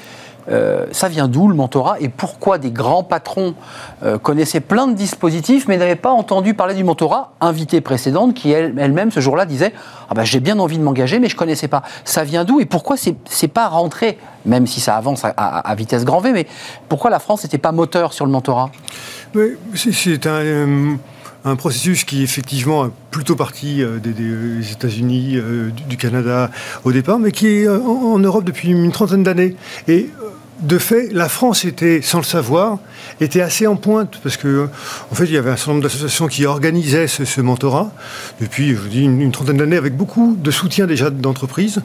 euh, 0.50 0.86
ça 0.92 1.08
vient 1.08 1.28
d'où 1.28 1.48
le 1.48 1.54
mentorat 1.54 1.96
et 2.00 2.08
pourquoi 2.08 2.58
des 2.58 2.70
grands 2.70 3.04
patrons 3.04 3.54
euh, 4.02 4.18
connaissaient 4.18 4.60
plein 4.60 4.88
de 4.88 4.94
dispositifs 4.94 5.68
mais 5.68 5.76
n'avaient 5.76 5.94
pas 5.94 6.10
entendu 6.10 6.54
parler 6.54 6.74
du 6.74 6.82
mentorat? 6.84 7.32
Invitée 7.40 7.80
précédente 7.80 8.34
qui 8.34 8.50
elle- 8.50 8.74
elle-même 8.78 9.10
ce 9.10 9.20
jour-là 9.20 9.46
disait 9.46 9.72
ah 10.10 10.14
bah, 10.14 10.24
j'ai 10.24 10.40
bien 10.40 10.58
envie 10.58 10.78
de 10.78 10.82
m'engager 10.82 11.18
mais 11.20 11.28
je 11.28 11.36
connaissais 11.36 11.68
pas. 11.68 11.82
Ça 12.04 12.24
vient 12.24 12.44
d'où 12.44 12.60
et 12.60 12.66
pourquoi 12.66 12.96
c'est 12.96 13.48
pas 13.48 13.68
rentré 13.68 14.18
même 14.44 14.66
si 14.66 14.80
ça 14.80 14.96
avance 14.96 15.24
à, 15.24 15.28
à- 15.28 15.74
vitesse 15.76 16.04
grand 16.04 16.20
V 16.20 16.32
mais 16.32 16.46
pourquoi 16.88 17.10
la 17.10 17.18
France 17.20 17.44
n'était 17.44 17.58
pas 17.58 17.72
moteur 17.72 18.12
sur 18.12 18.26
le 18.26 18.32
mentorat? 18.32 18.70
C'est 19.74 20.26
un, 20.26 20.30
euh, 20.30 20.94
un 21.44 21.56
processus 21.56 22.04
qui 22.04 22.22
effectivement 22.22 22.86
est 22.86 22.90
plutôt 23.10 23.36
parti 23.36 23.82
euh, 23.82 23.98
des, 23.98 24.72
États-Unis, 24.72 25.36
euh, 25.36 25.70
du, 25.88 25.96
Canada 25.96 26.50
au 26.84 26.92
départ, 26.92 27.18
mais 27.18 27.32
qui 27.32 27.48
est 27.48 27.68
euh, 27.68 27.78
en, 27.80 28.18
Europe 28.18 28.44
depuis 28.44 28.68
une 28.68 28.92
trentaine 28.92 29.22
d'années. 29.22 29.56
Et 29.88 30.08
de 30.62 30.78
fait, 30.78 31.08
la 31.12 31.28
France 31.28 31.64
était, 31.64 32.00
sans 32.02 32.18
le 32.18 32.24
savoir, 32.24 32.78
était 33.20 33.40
assez 33.40 33.66
en 33.66 33.76
pointe 33.76 34.20
parce 34.22 34.36
que, 34.36 34.68
en 35.10 35.14
fait, 35.14 35.24
il 35.24 35.32
y 35.32 35.36
avait 35.36 35.50
un 35.50 35.56
certain 35.56 35.72
nombre 35.72 35.82
d'associations 35.82 36.28
qui 36.28 36.46
organisaient 36.46 37.08
ce, 37.08 37.40
mentorat 37.40 37.90
depuis, 38.40 38.70
je 38.70 38.76
vous 38.76 38.88
dis, 38.88 39.02
une, 39.02 39.32
trentaine 39.32 39.56
d'années, 39.56 39.76
avec 39.76 39.96
beaucoup 39.96 40.36
de 40.38 40.50
soutien 40.50 40.86
déjà 40.86 41.10
d'entreprises. 41.10 41.80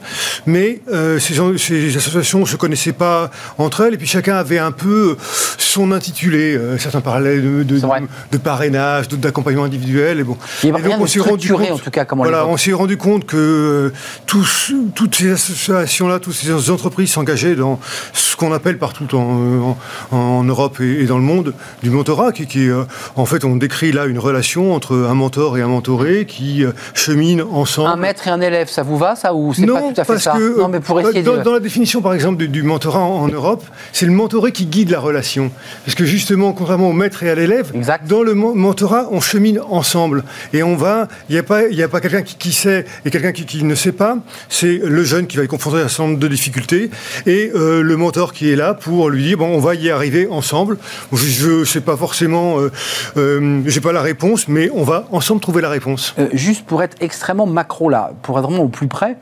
Mais 0.46 0.80
euh, 0.92 1.18
ces, 1.18 1.34
ces, 1.58 1.96
associations 1.96 2.40
ne 2.40 2.46
se 2.46 2.56
connaissaient 2.56 2.92
pas 2.92 3.30
entre 3.58 3.82
elles, 3.82 3.94
et 3.94 3.98
puis 3.98 4.06
chacun 4.06 4.36
avait 4.36 4.58
un 4.58 4.72
peu 4.72 5.16
son 5.58 5.92
intitulé. 5.92 6.56
Euh, 6.56 6.78
certains 6.78 7.00
parlaient 7.00 7.40
de, 7.40 7.62
de, 7.62 8.38
parrainage, 8.38 9.08
d'autres 9.08 9.22
d'accompagnement 9.22 9.64
individuel. 9.64 10.20
Et 10.20 10.24
bon. 10.24 10.36
Il 10.62 10.68
y 10.68 10.72
avait 10.72 10.88
rien 10.88 10.98
on 11.00 11.06
s'est 11.06 11.20
rendu 11.20 11.48
compte, 11.52 11.70
en 11.70 11.78
tout 11.78 11.90
cas, 11.90 12.04
comment 12.04 12.22
voilà, 12.22 12.46
on 12.46 12.56
s'est 12.56 12.72
rendu 12.72 12.96
compte 12.96 13.26
que 13.26 13.36
euh, 13.36 13.92
tous, 14.26 14.72
toutes 14.94 15.16
ces 15.16 15.32
associations-là, 15.32 16.20
toutes 16.20 16.34
ces 16.34 16.70
entreprises 16.70 17.10
s'engageaient 17.10 17.56
dans 17.56 17.80
ce 18.12 18.36
qu'on 18.36 18.52
appelle 18.52 18.67
partout 18.76 19.16
en, 19.16 19.76
en, 20.10 20.44
Europe 20.44 20.80
et, 20.80 21.06
dans 21.06 21.16
le 21.16 21.24
monde 21.24 21.54
du 21.82 21.90
mentorat, 21.90 22.32
qui, 22.32 22.46
qui 22.46 22.68
euh, 22.68 22.84
en 23.16 23.24
fait, 23.24 23.44
on 23.44 23.56
décrit 23.56 23.92
là 23.92 24.06
une 24.06 24.18
relation 24.18 24.74
entre 24.74 24.94
un 24.94 25.14
mentor 25.14 25.56
et 25.56 25.62
un 25.62 25.68
mentoré 25.68 26.26
qui 26.26 26.64
euh, 26.64 26.72
cheminent 26.94 27.46
ensemble. 27.52 27.90
Un 27.90 27.96
maître 27.96 28.26
et 28.26 28.30
un 28.30 28.40
élève, 28.40 28.68
ça 28.68 28.82
vous 28.82 28.98
va, 28.98 29.16
ça, 29.16 29.34
ou 29.34 29.54
c'est 29.54 29.66
pas 29.66 29.80
tout 29.80 30.00
à 30.00 30.04
fait 30.04 30.18
ça 30.18 30.32
que, 30.32 30.58
Non, 30.58 30.68
mais 30.68 30.80
pour 30.80 31.00
essayer 31.00 31.22
dans, 31.22 31.42
dans, 31.42 31.52
la 31.52 31.60
définition, 31.60 32.02
par 32.02 32.14
exemple, 32.14 32.46
du, 32.46 32.62
mentorat 32.62 33.00
en, 33.00 33.28
Europe, 33.28 33.64
c'est 33.92 34.06
le 34.06 34.12
mentoré 34.12 34.52
qui 34.52 34.66
guide 34.66 34.90
la 34.90 35.00
relation. 35.00 35.50
Parce 35.84 35.94
que 35.94 36.04
justement, 36.04 36.52
contrairement 36.52 36.90
au 36.90 36.92
maître 36.92 37.22
et 37.22 37.30
à 37.30 37.34
l'élève, 37.34 37.72
dans 38.06 38.22
le 38.22 38.34
mentorat, 38.34 39.08
on 39.10 39.20
chemine 39.20 39.60
ensemble. 39.70 40.24
Et 40.52 40.62
on 40.62 40.76
va, 40.76 41.08
il 41.28 41.32
n'y 41.32 41.38
a 41.38 41.42
pas, 41.42 41.66
il 41.68 41.82
a 41.82 41.88
pas 41.88 42.00
quelqu'un 42.00 42.22
qui, 42.22 42.52
sait 42.52 42.84
et 43.04 43.10
quelqu'un 43.10 43.32
qui, 43.32 43.64
ne 43.64 43.74
sait 43.74 43.92
pas. 43.92 44.18
C'est 44.48 44.80
le 44.84 45.04
jeune 45.04 45.26
qui 45.26 45.36
va 45.36 45.44
être 45.44 45.50
confronté 45.50 45.78
à 45.78 45.84
un 45.84 45.88
certain 45.88 46.08
nombre 46.08 46.18
de 46.18 46.28
difficultés 46.28 46.90
et 47.26 47.50
euh, 47.54 47.82
le 47.82 47.96
mentor 47.96 48.32
qui 48.32 48.50
est 48.50 48.56
pour 48.74 49.10
lui 49.10 49.22
dire 49.22 49.38
bon, 49.38 49.48
on 49.48 49.58
va 49.58 49.74
y 49.74 49.90
arriver 49.90 50.28
ensemble. 50.30 50.78
Je 51.12 51.60
ne 51.60 51.64
sais 51.64 51.80
pas 51.80 51.96
forcément, 51.96 52.58
euh, 52.58 52.70
euh, 53.16 53.62
j'ai 53.66 53.80
pas 53.80 53.92
la 53.92 54.02
réponse, 54.02 54.48
mais 54.48 54.70
on 54.74 54.84
va 54.84 55.06
ensemble 55.12 55.40
trouver 55.40 55.62
la 55.62 55.70
réponse. 55.70 56.14
Euh, 56.18 56.28
juste 56.32 56.66
pour 56.66 56.82
être 56.82 56.96
extrêmement 57.00 57.46
macro 57.46 57.88
là, 57.88 58.12
pour 58.22 58.38
être 58.38 58.44
vraiment 58.44 58.64
au 58.64 58.68
plus 58.68 58.88
près, 58.88 59.16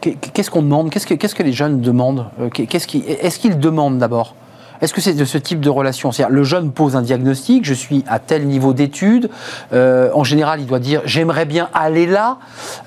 qu'est-ce 0.00 0.50
qu'on 0.50 0.62
demande? 0.62 0.90
Qu'est-ce 0.90 1.34
que, 1.34 1.42
les 1.42 1.52
jeunes 1.52 1.80
demandent? 1.80 2.26
Qui, 2.52 2.68
Est-ce 2.72 3.38
qu'ils 3.38 3.58
demandent 3.58 3.98
d'abord? 3.98 4.34
Est-ce 4.80 4.94
que 4.94 5.00
c'est 5.00 5.14
de 5.14 5.24
ce 5.24 5.38
type 5.38 5.60
de 5.60 5.70
relation? 5.70 6.12
C'est-à-dire, 6.12 6.34
le 6.34 6.44
jeune 6.44 6.72
pose 6.72 6.96
un 6.96 7.02
diagnostic, 7.02 7.64
je 7.64 7.74
suis 7.74 8.04
à 8.06 8.18
tel 8.18 8.46
niveau 8.46 8.72
d'études. 8.72 9.30
Euh, 9.72 10.10
en 10.14 10.24
général, 10.24 10.60
il 10.60 10.66
doit 10.66 10.78
dire 10.78 11.02
j'aimerais 11.04 11.44
bien 11.44 11.68
aller 11.74 12.06
là. 12.06 12.38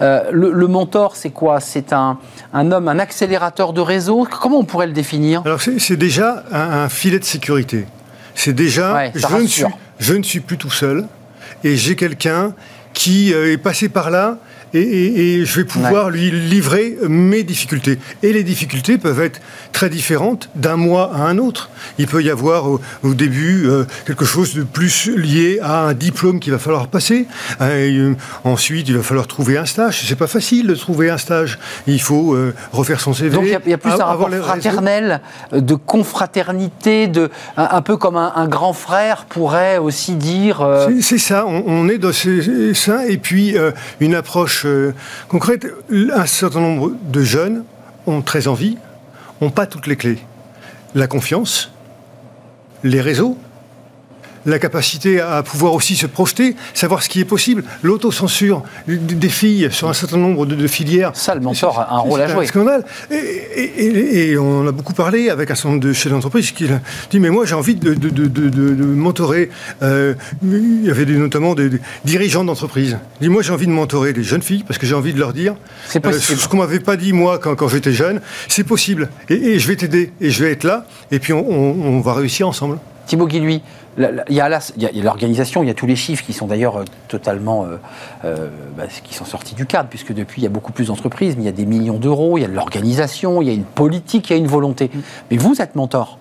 Euh, 0.01 0.23
le, 0.31 0.67
mentor, 0.67 1.15
c'est 1.15 1.31
quoi? 1.31 1.59
C'est 1.59 1.93
un, 1.93 2.17
un, 2.53 2.71
homme, 2.71 2.87
un 2.87 2.99
accélérateur 2.99 3.73
de 3.73 3.81
réseau? 3.81 4.27
Comment 4.41 4.59
on 4.59 4.63
pourrait 4.63 4.87
le 4.87 4.93
définir? 4.93 5.41
Alors, 5.45 5.61
c'est 5.61 5.97
déjà 5.97 6.43
un, 6.51 6.89
filet 6.89 7.19
de 7.19 7.25
sécurité. 7.25 7.85
C'est 8.35 8.53
déjà 8.53 9.11
je, 9.13 9.35
ne 9.35 9.47
suis, 9.47 9.65
je 9.99 10.13
ne 10.13 10.23
suis 10.23 10.39
plus 10.39 10.57
tout 10.57 10.71
seul 10.71 11.05
et 11.63 11.75
j'ai 11.75 11.95
quelqu'un 11.95 12.53
qui 12.93 13.33
euh, 13.33 13.53
est 13.53 13.57
passé 13.57 13.89
par 13.89 14.09
là 14.09 14.37
et, 14.73 15.45
je 15.45 15.59
vais 15.59 15.65
pouvoir 15.65 16.09
lui 16.09 16.31
livrer 16.31 16.97
mes 17.07 17.43
difficultés. 17.43 17.99
Et 18.23 18.33
les 18.33 18.43
difficultés 18.43 18.97
peuvent 18.97 19.21
être 19.21 19.41
très 19.71 19.89
différentes 19.89 20.49
d'un 20.55 20.77
mois 20.77 21.11
à 21.13 21.21
un 21.23 21.37
autre. 21.37 21.69
Il 21.97 22.07
peut 22.07 22.23
y 22.23 22.29
avoir 22.29 22.67
au, 22.67 22.79
début 23.13 23.67
euh, 23.67 23.85
quelque 24.05 24.25
chose 24.25 24.55
de 24.55 24.63
plus 24.63 25.09
lié 25.09 25.59
à 25.61 25.81
un 25.87 25.93
diplôme 25.93 26.39
qu'il 26.39 26.53
va 26.53 26.59
falloir 26.59 26.87
passer. 26.87 27.27
Euh, 27.61 28.13
ensuite, 28.43 28.87
il 28.87 28.97
va 28.97 29.03
falloir 29.03 29.27
trouver 29.27 29.57
un 29.57 29.65
stage. 29.65 30.03
C'est 30.07 30.15
pas 30.15 30.27
facile 30.27 30.67
de 30.67 30.75
trouver 30.75 31.09
un 31.09 31.17
stage. 31.17 31.59
Il 31.87 32.01
faut 32.01 32.33
euh, 32.33 32.53
refaire 32.71 32.99
son 32.99 33.13
CV. 33.13 33.35
Donc 33.35 33.45
il 33.45 33.69
y, 33.69 33.73
a 33.73 33.77
plus 33.77 33.91
un 33.91 34.05
rapport 34.05 34.29
fraternel, 34.29 35.21
de 35.51 35.75
confraternité, 35.75 37.07
de 37.07 37.29
un, 37.57 37.81
peu 37.81 37.97
comme 37.97 38.15
un, 38.15 38.47
grand 38.47 38.73
frère 38.73 39.25
pourrait 39.25 39.77
aussi 39.77 40.15
dire. 40.15 40.67
C'est 41.01 41.17
ça. 41.17 41.45
On, 41.47 41.63
on, 41.65 41.89
est 41.89 41.97
dans 41.97 42.11
ça. 42.11 43.07
Et 43.07 43.17
puis 43.17 43.55
une 43.99 44.15
approche 44.15 44.60
euh, 44.65 44.93
concrète, 45.27 45.67
un 45.91 46.25
certain 46.25 46.59
nombre 46.59 46.91
de 47.03 47.21
jeunes 47.21 47.63
ont 48.07 48.21
très 48.21 48.47
envie, 48.47 48.77
n'ont 49.41 49.49
pas 49.49 49.65
toutes 49.65 49.87
les 49.87 49.95
clés. 49.95 50.19
La 50.95 51.07
confiance, 51.07 51.71
les 52.83 53.01
réseaux, 53.01 53.37
la 54.45 54.59
capacité 54.59 55.19
à 55.19 55.43
pouvoir 55.43 55.73
aussi 55.73 55.95
se 55.95 56.07
projeter, 56.07 56.55
savoir 56.73 57.03
ce 57.03 57.09
qui 57.09 57.19
est 57.19 57.25
possible, 57.25 57.63
l'autocensure 57.83 58.63
des 58.87 59.29
filles 59.29 59.69
sur 59.71 59.89
un 59.89 59.93
certain 59.93 60.17
nombre 60.17 60.45
de, 60.45 60.67
filières. 60.67 61.11
Ça, 61.13 61.35
le 61.35 61.41
mentor 61.41 61.79
a 61.79 61.95
un 61.95 61.99
rôle 61.99 62.21
à 62.21 62.27
jouer. 62.27 62.45
scandale. 62.45 62.83
Et, 63.11 64.37
on 64.37 64.67
a 64.67 64.71
beaucoup 64.71 64.93
parlé 64.93 65.29
avec 65.29 65.51
un 65.51 65.55
certain 65.55 65.69
nombre 65.69 65.81
de 65.81 65.93
chefs 65.93 66.11
d'entreprise 66.11 66.51
qui 66.51 66.67
dit 67.09 67.19
Mais 67.19 67.29
moi, 67.29 67.45
j'ai 67.45 67.55
envie 67.55 67.75
de, 67.75 67.93
de, 67.93 68.85
mentorer. 68.85 69.49
Euh, 69.81 70.13
il 70.43 70.85
y 70.85 70.89
avait 70.89 71.05
notamment 71.05 71.55
des, 71.55 71.69
dirigeants 72.05 72.43
d'entreprise. 72.43 72.97
dit 73.19 73.29
Moi, 73.29 73.41
j'ai 73.41 73.53
envie 73.53 73.67
de 73.67 73.71
mentorer 73.71 74.13
des 74.13 74.23
jeunes 74.23 74.41
filles 74.41 74.63
parce 74.63 74.77
que 74.77 74.85
j'ai 74.85 74.95
envie 74.95 75.13
de 75.13 75.19
leur 75.19 75.33
dire 75.33 75.55
euh, 75.95 76.11
ce 76.13 76.47
qu'on 76.47 76.57
m'avait 76.57 76.79
pas 76.79 76.95
dit 76.95 77.13
moi 77.13 77.39
quand, 77.39 77.67
j'étais 77.67 77.93
jeune. 77.93 78.21
C'est 78.47 78.63
possible. 78.63 79.09
Et, 79.29 79.59
je 79.59 79.67
vais 79.67 79.75
t'aider. 79.75 80.11
Et 80.21 80.31
je 80.31 80.43
vais 80.43 80.51
être 80.51 80.63
là. 80.63 80.85
Et 81.11 81.19
puis, 81.19 81.33
on, 81.33 81.41
on 81.47 82.01
va 82.01 82.13
réussir 82.13 82.47
ensemble. 82.47 82.77
Thibaut 83.11 83.27
Guilluy, 83.27 83.61
il 83.97 84.23
y 84.29 84.39
a 84.39 85.03
l'organisation, 85.03 85.63
il 85.63 85.67
y 85.67 85.69
a 85.69 85.73
tous 85.73 85.85
les 85.85 85.97
chiffres 85.97 86.23
qui 86.23 86.31
sont 86.31 86.47
d'ailleurs 86.47 86.77
euh, 86.77 86.85
totalement 87.09 87.65
euh, 87.65 87.75
euh, 88.23 88.47
bah, 88.77 88.83
qui 89.03 89.13
sont 89.13 89.25
sortis 89.25 89.53
du 89.53 89.65
cadre, 89.65 89.89
puisque 89.89 90.13
depuis 90.13 90.39
il 90.39 90.45
y 90.45 90.47
a 90.47 90.49
beaucoup 90.49 90.71
plus 90.71 90.87
d'entreprises, 90.87 91.35
mais 91.35 91.43
il 91.43 91.45
y 91.45 91.49
a 91.49 91.51
des 91.51 91.65
millions 91.65 91.97
d'euros, 91.97 92.37
il 92.37 92.41
y 92.41 92.45
a 92.45 92.47
de 92.47 92.53
l'organisation, 92.53 93.41
il 93.41 93.49
y 93.49 93.51
a 93.51 93.53
une 93.53 93.65
politique, 93.65 94.29
il 94.29 94.33
y 94.33 94.35
a 94.37 94.39
une 94.39 94.47
volonté. 94.47 94.89
Mm. 94.93 94.99
Mais 95.29 95.35
vous 95.35 95.61
êtes 95.61 95.75
mentor. 95.75 96.19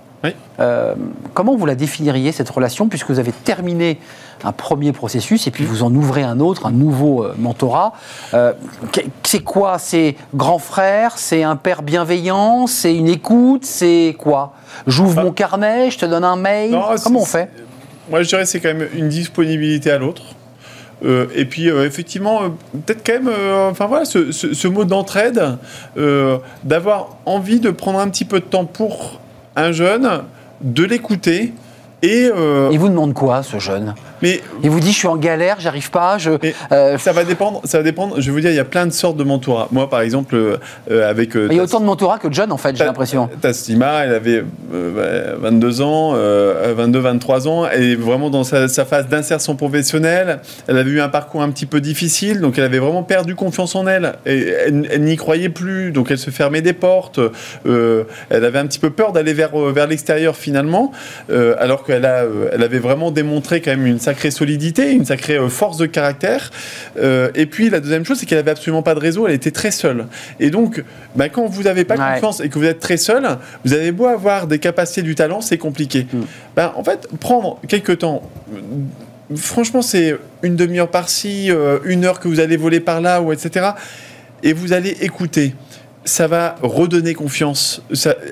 Comment 1.34 1.56
vous 1.56 1.66
la 1.66 1.74
définiriez 1.74 2.32
cette 2.32 2.50
relation, 2.50 2.88
puisque 2.88 3.10
vous 3.10 3.18
avez 3.18 3.32
terminé 3.32 3.98
un 4.44 4.52
premier 4.52 4.92
processus 4.92 5.46
et 5.46 5.50
puis 5.50 5.64
vous 5.64 5.82
en 5.82 5.94
ouvrez 5.94 6.22
un 6.22 6.40
autre, 6.40 6.66
un 6.66 6.70
nouveau 6.70 7.26
mentorat. 7.38 7.92
c'est 9.22 9.42
quoi? 9.42 9.78
C'est 9.78 10.16
grand 10.34 10.58
frère? 10.58 11.18
C'est 11.18 11.42
un 11.42 11.56
père 11.56 11.82
bienveillant? 11.82 12.66
C'est 12.66 12.94
une 12.94 13.08
écoute? 13.08 13.64
C'est 13.64 14.16
quoi? 14.18 14.54
J'ouvre 14.86 15.22
mon 15.22 15.32
carnet, 15.32 15.90
je 15.90 15.98
te 15.98 16.06
donne 16.06 16.24
un 16.24 16.36
mail? 16.36 16.78
Comment 17.02 17.20
on 17.20 17.24
fait? 17.24 17.50
Moi, 18.10 18.22
je 18.22 18.28
dirais 18.28 18.44
c'est 18.44 18.60
quand 18.60 18.74
même 18.74 18.88
une 18.94 19.08
disponibilité 19.08 19.90
à 19.90 19.98
l'autre. 19.98 20.22
Euh, 21.04 21.26
et 21.34 21.44
puis 21.44 21.70
euh, 21.70 21.86
effectivement, 21.86 22.42
euh, 22.42 22.48
peut-être 22.84 23.02
quand 23.04 23.12
même, 23.12 23.32
enfin 23.70 23.86
voilà, 23.86 24.04
ce, 24.04 24.68
mot 24.68 24.84
d'entraide, 24.84 25.58
d'avoir 26.64 27.16
envie 27.26 27.60
de 27.60 27.70
prendre 27.70 27.98
un 27.98 28.08
petit 28.08 28.24
peu 28.24 28.40
de 28.40 28.44
temps 28.44 28.66
pour 28.66 29.20
un 29.56 29.72
jeune, 29.72 30.22
de 30.60 30.84
l'écouter. 30.84 31.52
Et 32.02 32.30
il 32.70 32.78
vous 32.78 32.88
demande 32.88 33.14
quoi, 33.14 33.42
ce 33.42 33.58
jeune? 33.58 33.94
Mais 34.22 34.40
il 34.62 34.70
vous 34.70 34.80
dit 34.80 34.92
je 34.92 34.98
suis 34.98 35.08
en 35.08 35.16
galère, 35.16 35.56
j'arrive 35.60 35.90
pas. 35.90 36.18
Je, 36.18 36.32
euh, 36.72 36.98
ça 36.98 37.12
va 37.12 37.24
dépendre. 37.24 37.60
Ça 37.64 37.78
va 37.78 37.84
dépendre. 37.84 38.20
Je 38.20 38.26
vais 38.26 38.32
vous 38.32 38.40
dire, 38.40 38.50
il 38.50 38.56
y 38.56 38.60
a 38.60 38.64
plein 38.64 38.86
de 38.86 38.92
sortes 38.92 39.16
de 39.16 39.24
mentorat. 39.24 39.68
Moi, 39.72 39.88
par 39.88 40.00
exemple, 40.00 40.34
euh, 40.34 41.10
avec. 41.10 41.34
il 41.34 41.52
y 41.52 41.60
a 41.60 41.62
autant 41.62 41.80
de 41.80 41.86
mentorat 41.86 42.18
que 42.18 42.28
de 42.28 42.34
jeunes 42.34 42.52
en 42.52 42.56
fait, 42.56 42.76
j'ai 42.76 42.84
l'impression. 42.84 43.28
Tassima, 43.40 44.04
elle 44.04 44.14
avait 44.14 44.44
22 44.70 45.80
ans, 45.80 46.12
22, 46.12 46.98
23 46.98 47.48
ans, 47.48 47.68
et 47.70 47.96
vraiment 47.96 48.30
dans 48.30 48.44
sa, 48.44 48.68
phase 48.68 49.08
d'insertion 49.08 49.56
professionnelle, 49.56 50.40
elle 50.66 50.78
avait 50.78 50.90
eu 50.90 51.00
un 51.00 51.08
parcours 51.08 51.42
un 51.42 51.50
petit 51.50 51.66
peu 51.66 51.80
difficile, 51.80 52.40
donc 52.40 52.58
elle 52.58 52.64
avait 52.64 52.78
vraiment 52.78 53.02
perdu 53.02 53.34
confiance 53.34 53.74
en 53.74 53.86
elle. 53.86 54.14
Et 54.26 54.48
elle, 54.48 55.02
n'y 55.02 55.16
croyait 55.16 55.48
plus, 55.48 55.92
donc 55.92 56.10
elle 56.10 56.18
se 56.18 56.30
fermait 56.30 56.62
des 56.62 56.72
portes. 56.72 57.20
Euh, 57.66 58.04
elle 58.28 58.44
avait 58.44 58.58
un 58.58 58.66
petit 58.66 58.78
peu 58.78 58.90
peur 58.90 59.12
d'aller 59.12 59.32
vers 59.32 59.50
vers 59.50 59.86
l'extérieur 59.86 60.36
finalement, 60.36 60.92
alors 61.58 61.84
qu'elle 61.90 62.04
a, 62.04 62.24
elle 62.52 62.62
avait 62.62 62.78
vraiment 62.78 63.10
démontré 63.10 63.60
quand 63.60 63.70
même 63.70 63.86
une 63.86 63.98
sacrée 63.98 64.30
solidité, 64.30 64.92
une 64.92 65.04
sacrée 65.04 65.36
euh, 65.36 65.48
force 65.48 65.76
de 65.76 65.86
caractère. 65.86 66.50
Euh, 66.98 67.30
et 67.34 67.46
puis 67.46 67.70
la 67.70 67.80
deuxième 67.80 68.04
chose, 68.04 68.18
c'est 68.18 68.26
qu'elle 68.26 68.38
avait 68.38 68.50
absolument 68.50 68.82
pas 68.82 68.94
de 68.94 69.00
réseau, 69.00 69.26
elle 69.26 69.34
était 69.34 69.50
très 69.50 69.70
seule. 69.70 70.06
Et 70.38 70.50
donc, 70.50 70.82
bah, 71.16 71.28
quand 71.28 71.46
vous 71.46 71.64
n'avez 71.64 71.84
pas 71.84 71.96
confiance 71.96 72.40
et 72.40 72.48
que 72.48 72.58
vous 72.58 72.64
êtes 72.64 72.80
très 72.80 72.96
seul, 72.96 73.26
vous 73.64 73.72
avez 73.72 73.92
beau 73.92 74.06
avoir 74.06 74.46
des 74.46 74.58
capacités 74.58 75.02
du 75.02 75.14
talent, 75.14 75.40
c'est 75.40 75.58
compliqué. 75.58 76.06
Mm. 76.12 76.20
Bah, 76.56 76.74
en 76.76 76.84
fait, 76.84 77.08
prendre 77.18 77.60
quelques 77.68 77.98
temps 77.98 78.22
franchement, 79.36 79.82
c'est 79.82 80.16
une 80.42 80.56
demi-heure 80.56 80.90
par-ci, 80.90 81.50
euh, 81.50 81.78
une 81.84 82.04
heure 82.04 82.20
que 82.20 82.28
vous 82.28 82.40
allez 82.40 82.56
voler 82.56 82.80
par 82.80 83.00
là, 83.00 83.20
ou 83.22 83.32
etc. 83.32 83.70
Et 84.42 84.52
vous 84.52 84.72
allez 84.72 84.96
écouter 85.02 85.54
ça 86.10 86.26
va 86.26 86.56
redonner 86.60 87.14
confiance. 87.14 87.82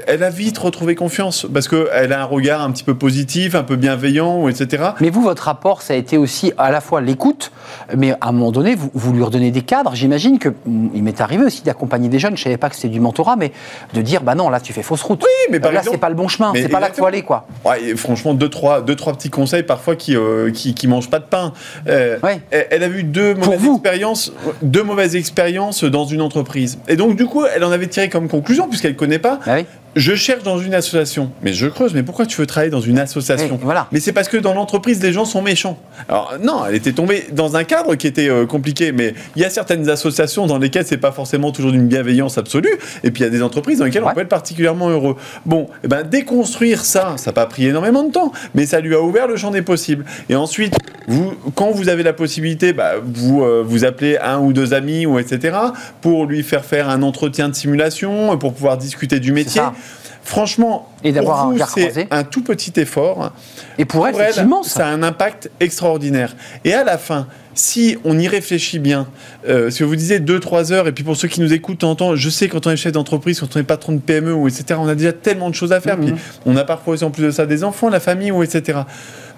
elle 0.09 0.25
a 0.25 0.31
vite 0.31 0.59
retrouvé 0.59 0.97
confiance 0.97 1.47
parce 1.53 1.69
qu'elle 1.69 2.13
a 2.13 2.21
un 2.21 2.25
regard 2.25 2.61
un 2.61 2.73
petit 2.73 2.83
peu 2.83 2.97
positif, 2.97 3.55
un 3.55 3.63
peu 3.63 3.77
bienveillant, 3.77 4.49
etc. 4.49 4.91
Mais 5.01 5.11
vous, 5.11 5.23
votre 5.23 5.45
rapport, 5.45 5.81
ça 5.81 5.95
a 5.95 5.97
été 5.97 6.19
aussi 6.19 6.53
à 6.59 6.73
la 6.73 6.81
fois 6.81 7.01
l'écoute, 7.01 7.53
mais 7.97 8.13
à 8.21 8.29
un 8.29 8.33
moment 8.33 8.51
donné, 8.51 8.75
vous, 8.75 8.91
vous 8.93 9.13
lui 9.13 9.23
redonnez 9.23 9.53
des 9.53 9.63
cadres. 9.63 9.95
J'imagine 9.95 10.41
que 10.41 10.49
mm, 10.49 10.89
il 10.93 11.05
m'est 11.05 11.21
arrivé 11.21 11.45
aussi 11.45 11.63
d'accompagner 11.63 12.09
des 12.09 12.19
jeunes. 12.19 12.37
Je 12.37 12.43
savais 12.43 12.57
pas 12.57 12.69
que 12.69 12.75
c'était 12.75 12.89
du 12.89 12.99
mentorat, 12.99 13.37
mais 13.37 13.53
de 13.95 14.03
dire, 14.03 14.23
bah 14.23 14.35
non, 14.35 14.51
là 14.51 14.59
tu 14.59 14.73
fais 14.73 14.83
fausse 14.83 15.03
route. 15.03 15.23
Oui, 15.23 15.53
mais 15.53 15.61
par 15.61 15.71
là 15.71 15.83
c'est 15.85 15.99
pas 15.99 16.09
le 16.09 16.17
bon 16.17 16.27
chemin. 16.27 16.53
C'est 16.57 16.69
pas 16.69 16.81
là 16.81 16.89
qu'il 16.89 16.99
faut 16.99 17.07
aller, 17.07 17.23
quoi. 17.23 17.47
Ouais, 17.65 17.95
franchement, 17.95 18.35
deux 18.35 18.49
trois, 18.49 18.81
deux 18.81 18.97
trois 18.97 19.13
petits 19.13 19.31
conseils 19.31 19.63
parfois 19.63 19.95
qui 19.95 20.17
euh, 20.17 20.51
qui, 20.51 20.75
qui, 20.75 20.89
mangent 20.89 21.11
pas 21.11 21.21
de 21.21 21.27
pain. 21.27 21.53
Euh, 21.87 22.19
elle, 22.51 22.83
a 22.83 22.89
eu 22.89 23.05
deux 23.05 23.35
mauvaises 23.35 23.65
expériences, 23.65 24.33
deux 24.63 24.83
mauvaises 24.83 25.15
expériences 25.15 25.85
dans 25.85 26.07
une 26.07 26.23
entreprise, 26.23 26.81
et 26.89 26.97
donc 26.97 27.15
du 27.15 27.27
coup, 27.27 27.45
elle 27.45 27.68
avait 27.71 27.87
tiré 27.87 28.09
comme 28.09 28.29
conclusion, 28.29 28.69
puisqu'elle 28.69 28.93
ne 28.93 28.97
connaît 28.97 29.19
pas, 29.19 29.41
ah 29.47 29.59
je 29.97 30.15
cherche 30.15 30.43
dans 30.43 30.59
une 30.59 30.75
association. 30.75 31.31
Mais 31.43 31.53
je 31.53 31.67
creuse, 31.67 31.95
mais 31.95 32.03
pourquoi 32.03 32.27
tu 32.27 32.37
veux 32.41 32.47
travailler 32.47 32.71
dans 32.71 32.81
une 32.81 32.99
association 32.99 33.55
Oui, 33.55 33.61
voilà. 33.63 33.89
Mais 33.93 34.01
c'est 34.01 34.13
parce 34.13 34.29
que 34.29 34.37
dans 34.37 34.55
l'entreprise, 34.55 35.03
les 35.03 35.13
gens 35.13 35.25
sont 35.25 35.43
méchants. 35.43 35.79
Alors 36.09 36.35
non, 36.43 36.65
elle 36.67 36.75
était 36.75 36.93
tombée 36.93 37.27
dans 37.33 37.57
un 37.57 37.65
cadre 37.65 37.95
qui 37.97 38.07
était 38.07 38.29
euh, 38.29 38.47
compliqué, 38.47 38.93
mais 38.93 39.15
il 39.37 39.43
y 39.43 39.45
a 39.45 39.51
certaines 39.51 39.89
associations 39.89 40.47
dans 40.47 40.59
lesquelles 40.59 40.87
c'est 40.87 40.99
pas 40.99 41.13
forcément 41.13 41.51
toujours 41.53 41.73
d'une 41.73 41.89
bienveillance 41.89 42.39
absolue, 42.39 42.79
et 43.03 43.11
puis 43.11 43.23
il 43.23 43.25
y 43.25 43.29
a 43.29 43.31
des 43.31 43.43
entreprises 43.43 43.79
dans 43.79 43.85
lesquelles 43.85 44.03
Ouais. 44.03 44.11
on 44.13 44.15
peut 44.15 44.21
être 44.21 44.29
particulièrement 44.29 44.89
heureux. 44.91 45.17
Bon, 45.47 45.69
eh 45.83 45.89
ben, 45.89 46.03
déconstruire 46.05 46.85
ça, 46.85 47.15
ça 47.17 47.31
n'a 47.31 47.33
pas 47.35 47.47
pris 47.47 47.67
énormément 47.67 48.05
de 48.05 48.13
temps, 48.13 48.33
mais 48.55 48.67
ça 48.67 48.81
lui 48.81 48.95
a 48.95 49.01
ouvert 49.03 49.27
le 49.27 49.37
champ 49.37 49.51
des 49.51 49.63
possibles. 49.63 50.05
Et 50.29 50.37
ensuite, 50.37 50.75
vous, 51.09 51.33
quand 51.55 51.71
vous 51.71 51.89
avez 51.89 52.03
la 52.03 52.13
possibilité, 52.13 52.73
bah, 52.73 52.93
vous 53.03 53.43
euh, 53.43 53.65
vous 53.67 53.85
appelez 53.85 54.19
un 54.19 54.39
ou 54.39 54.53
deux 54.53 54.75
amis 54.75 55.07
ou 55.07 55.19
etc. 55.19 55.57
pour 56.01 56.27
lui 56.27 56.43
faire 56.43 56.65
faire 56.65 56.89
un 56.89 57.03
entretien 57.03 57.49
de 57.49 57.55
simulation, 57.55 58.37
pour 58.39 58.53
pouvoir 58.55 58.77
discuter 58.79 59.19
du 59.19 59.33
métier. 59.33 59.63
Franchement, 60.23 60.89
Et 61.05 61.13
d'avoir 61.13 61.53
c'est 61.75 62.07
un 62.11 62.25
tout 62.25 62.43
petit 62.43 62.79
effort. 62.79 63.33
Et 63.79 63.85
pour 63.85 64.07
elle, 64.07 64.15
Pour 64.15 64.23
c'est 64.31 64.43
immense. 64.43 64.69
ça 64.69 64.87
a 64.87 64.91
un 64.91 65.03
impact 65.03 65.51
extraordinaire. 65.61 66.37
Et 66.65 66.75
à 66.75 66.85
la 66.85 66.99
fin, 66.99 67.27
si 67.55 67.97
on 68.05 68.19
y 68.19 68.29
réfléchit 68.29 68.79
bien, 68.79 69.09
euh, 69.49 69.71
si 69.71 69.83
vous 69.83 69.97
disiez 69.97 70.21
2-3 70.21 70.73
heures, 70.73 70.87
et 70.87 70.93
puis 70.93 71.03
pour 71.03 71.17
ceux 71.17 71.29
qui 71.29 71.41
nous 71.41 71.53
écoutent, 71.53 71.77
de 71.77 71.81
temps 71.81 71.91
en 71.91 71.97
temps, 71.97 72.17
je 72.17 72.31
sais 72.31 72.49
quand 72.49 72.67
on 72.67 72.71
est 72.71 72.77
chef 72.77 72.93
d'entreprise, 72.93 73.41
quand 73.41 73.57
on 73.57 73.61
est 73.61 73.65
patron 73.65 73.93
de 73.93 74.01
PME 74.01 74.33
ou 74.35 74.49
etc., 74.49 74.79
on 74.83 74.89
a 74.89 74.95
déjà 74.95 75.13
tellement 75.13 75.51
de 75.51 75.55
choses 75.55 75.73
à 75.73 75.81
faire. 75.81 75.97
Mhm. 75.97 76.05
Puis 76.05 76.15
on 76.47 76.57
a 76.57 76.65
parfois 76.65 76.95
aussi 76.95 77.05
en 77.05 77.11
plus 77.11 77.25
de 77.25 77.31
ça 77.31 77.47
des 77.47 77.65
enfants, 77.65 77.89
la 77.89 78.01
famille 78.01 78.31
ou 78.31 78.43
etc. 78.43 78.81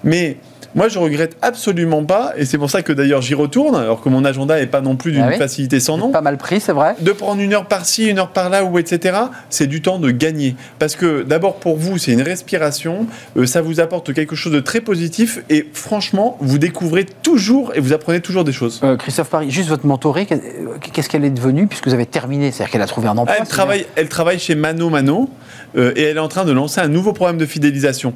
Mais 0.03 0.37
moi, 0.75 0.87
je 0.87 0.99
regrette 0.99 1.37
absolument 1.41 2.03
pas, 2.03 2.33
et 2.37 2.45
c'est 2.45 2.57
pour 2.57 2.69
ça 2.69 2.81
que 2.81 2.93
d'ailleurs 2.93 3.21
j'y 3.21 3.33
retourne, 3.33 3.75
alors 3.75 4.01
que 4.01 4.09
mon 4.09 4.23
agenda 4.25 4.59
n'est 4.59 4.67
pas 4.67 4.81
non 4.81 4.95
plus 4.95 5.11
d'une 5.11 5.21
Ah 5.23 5.29
oui 5.31 5.37
facilité 5.37 5.79
sans 5.79 5.97
nom 5.97 6.11
Pas 6.11 6.21
mal 6.21 6.37
pris, 6.37 6.59
c'est 6.59 6.71
vrai. 6.71 6.95
de 6.99 7.11
prendre 7.11 7.41
une 7.41 7.53
heure 7.53 7.65
par-ci, 7.65 8.07
une 8.07 8.19
heure 8.19 8.29
par-là, 8.31 8.63
ou 8.63 8.79
etc., 8.79 9.17
c'est 9.49 9.67
du 9.67 9.81
temps 9.81 9.99
de 9.99 10.11
gagner. 10.11 10.55
Parce 10.79 10.95
que 10.95 11.23
d'abord 11.23 11.55
pour 11.55 11.77
vous, 11.77 11.97
c'est 11.97 12.11
une 12.11 12.21
respiration, 12.21 13.07
euh, 13.37 13.45
ça 13.45 13.61
vous 13.61 13.79
apporte 13.79 14.13
quelque 14.13 14.35
chose 14.35 14.53
de 14.53 14.59
très 14.59 14.81
positif, 14.81 15.39
et 15.49 15.67
franchement, 15.73 16.37
vous 16.39 16.57
découvrez 16.57 17.05
toujours 17.23 17.73
et 17.75 17.79
vous 17.79 17.93
apprenez 17.93 18.21
toujours 18.21 18.43
des 18.43 18.51
choses. 18.53 18.79
Euh, 18.83 18.97
Christophe 18.97 19.29
Paris, 19.29 19.51
juste 19.51 19.69
votre 19.69 19.85
mentorée, 19.85 20.25
qu'est-ce 20.25 21.09
qu'elle 21.09 21.25
est 21.25 21.29
devenue 21.29 21.67
puisque 21.67 21.87
vous 21.87 21.93
avez 21.93 22.05
terminé 22.05 22.51
C'est-à-dire 22.51 22.71
qu'elle 22.71 22.81
a 22.81 22.87
trouvé 22.87 23.07
un 23.07 23.17
emploi 23.17 23.35
elle, 23.39 23.47
travaille, 23.47 23.85
elle 23.95 24.09
travaille 24.09 24.39
chez 24.39 24.55
Mano 24.55 24.89
Mano, 24.89 25.29
euh, 25.75 25.93
et 25.95 26.03
elle 26.03 26.17
est 26.17 26.21
en 26.21 26.27
train 26.27 26.45
de 26.45 26.51
lancer 26.51 26.81
un 26.81 26.87
nouveau 26.87 27.13
programme 27.13 27.37
de 27.37 27.45
fidélisation. 27.45 28.13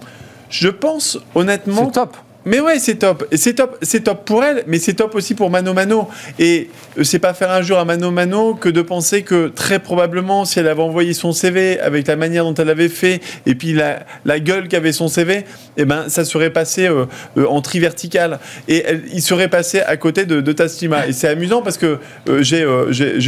Je 0.49 0.69
pense 0.69 1.17
honnêtement 1.33 1.85
C'est 1.85 1.99
top. 1.99 2.17
Mais 2.45 2.59
ouais, 2.59 2.79
c'est 2.79 2.95
top. 2.95 3.25
C'est 3.33 3.53
top, 3.55 3.77
c'est 3.81 4.01
top 4.03 4.23
pour 4.25 4.43
elle, 4.43 4.63
mais 4.67 4.77
c'est 4.79 4.93
top 4.93 5.15
aussi 5.15 5.33
pour 5.35 5.49
Mano 5.49 5.73
Mano. 5.73 6.07
Et 6.39 6.69
euh, 6.97 7.03
c'est 7.03 7.19
pas 7.19 7.33
faire 7.33 7.51
un 7.51 7.61
jour 7.61 7.77
à 7.79 7.85
Mano 7.85 8.11
Mano 8.11 8.53
que 8.53 8.69
de 8.69 8.81
penser 8.81 9.23
que 9.23 9.47
très 9.47 9.79
probablement, 9.79 10.45
si 10.45 10.59
elle 10.59 10.67
avait 10.67 10.81
envoyé 10.81 11.13
son 11.13 11.31
CV 11.31 11.79
avec 11.79 12.07
la 12.07 12.15
manière 12.15 12.43
dont 12.43 12.53
elle 12.53 12.69
avait 12.69 12.89
fait 12.89 13.19
et 13.45 13.55
puis 13.55 13.73
la, 13.73 14.05
la 14.25 14.39
gueule 14.39 14.67
qu'avait 14.67 14.91
son 14.91 15.07
CV, 15.07 15.43
eh 15.77 15.85
ben 15.85 16.05
ça 16.07 16.23
serait 16.25 16.51
passé 16.51 16.87
euh, 16.87 17.05
euh, 17.37 17.45
en 17.47 17.61
tri 17.61 17.79
vertical 17.79 18.39
et 18.67 18.83
elle- 18.85 19.03
il 19.13 19.21
serait 19.21 19.47
passé 19.49 19.79
à 19.81 19.97
côté 19.97 20.25
de, 20.25 20.41
de 20.41 20.51
Taslima. 20.51 21.07
Et 21.07 21.13
c'est 21.13 21.27
amusant 21.27 21.61
parce 21.61 21.77
que 21.77 21.97
euh, 22.29 22.43
j'ai 22.43 22.61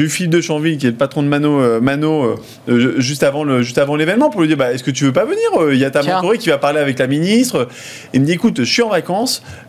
eu 0.03 0.09
Philippe 0.09 0.31
de 0.31 0.41
Chanville 0.41 0.77
qui 0.77 0.85
est 0.87 0.91
le 0.91 0.95
patron 0.95 1.23
de 1.23 1.27
Mano 1.27 1.81
Mano 1.81 2.35
juste 2.67 3.23
avant 3.23 3.43
le 3.43 3.61
juste 3.63 3.77
avant 3.77 3.95
l'événement 3.95 4.29
pour 4.29 4.41
lui 4.41 4.47
dire 4.47 4.57
bah 4.57 4.73
est-ce 4.73 4.83
que 4.83 4.91
tu 4.91 5.05
veux 5.05 5.13
pas 5.13 5.25
venir 5.25 5.71
Il 5.71 5.77
y 5.79 5.85
a 5.85 5.91
ta 5.91 6.01
mentorée 6.15 6.37
qui 6.37 6.49
va 6.49 6.57
parler 6.57 6.79
avec 6.79 6.99
la 6.99 7.07
ministre. 7.07 7.67
Il 8.13 8.21
me 8.21 8.25
dit 8.25 8.33
écoute, 8.33 8.59
je 8.59 8.63
suis 8.71 8.81
en 8.81 8.89
vacances, 8.89 9.06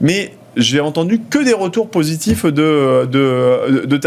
mais 0.00 0.32
j'ai 0.56 0.80
entendu 0.80 1.20
que 1.20 1.38
des 1.38 1.52
retours 1.52 1.88
positifs 1.88 2.44
de, 2.44 3.06
de, 3.06 3.84
de. 3.86 4.00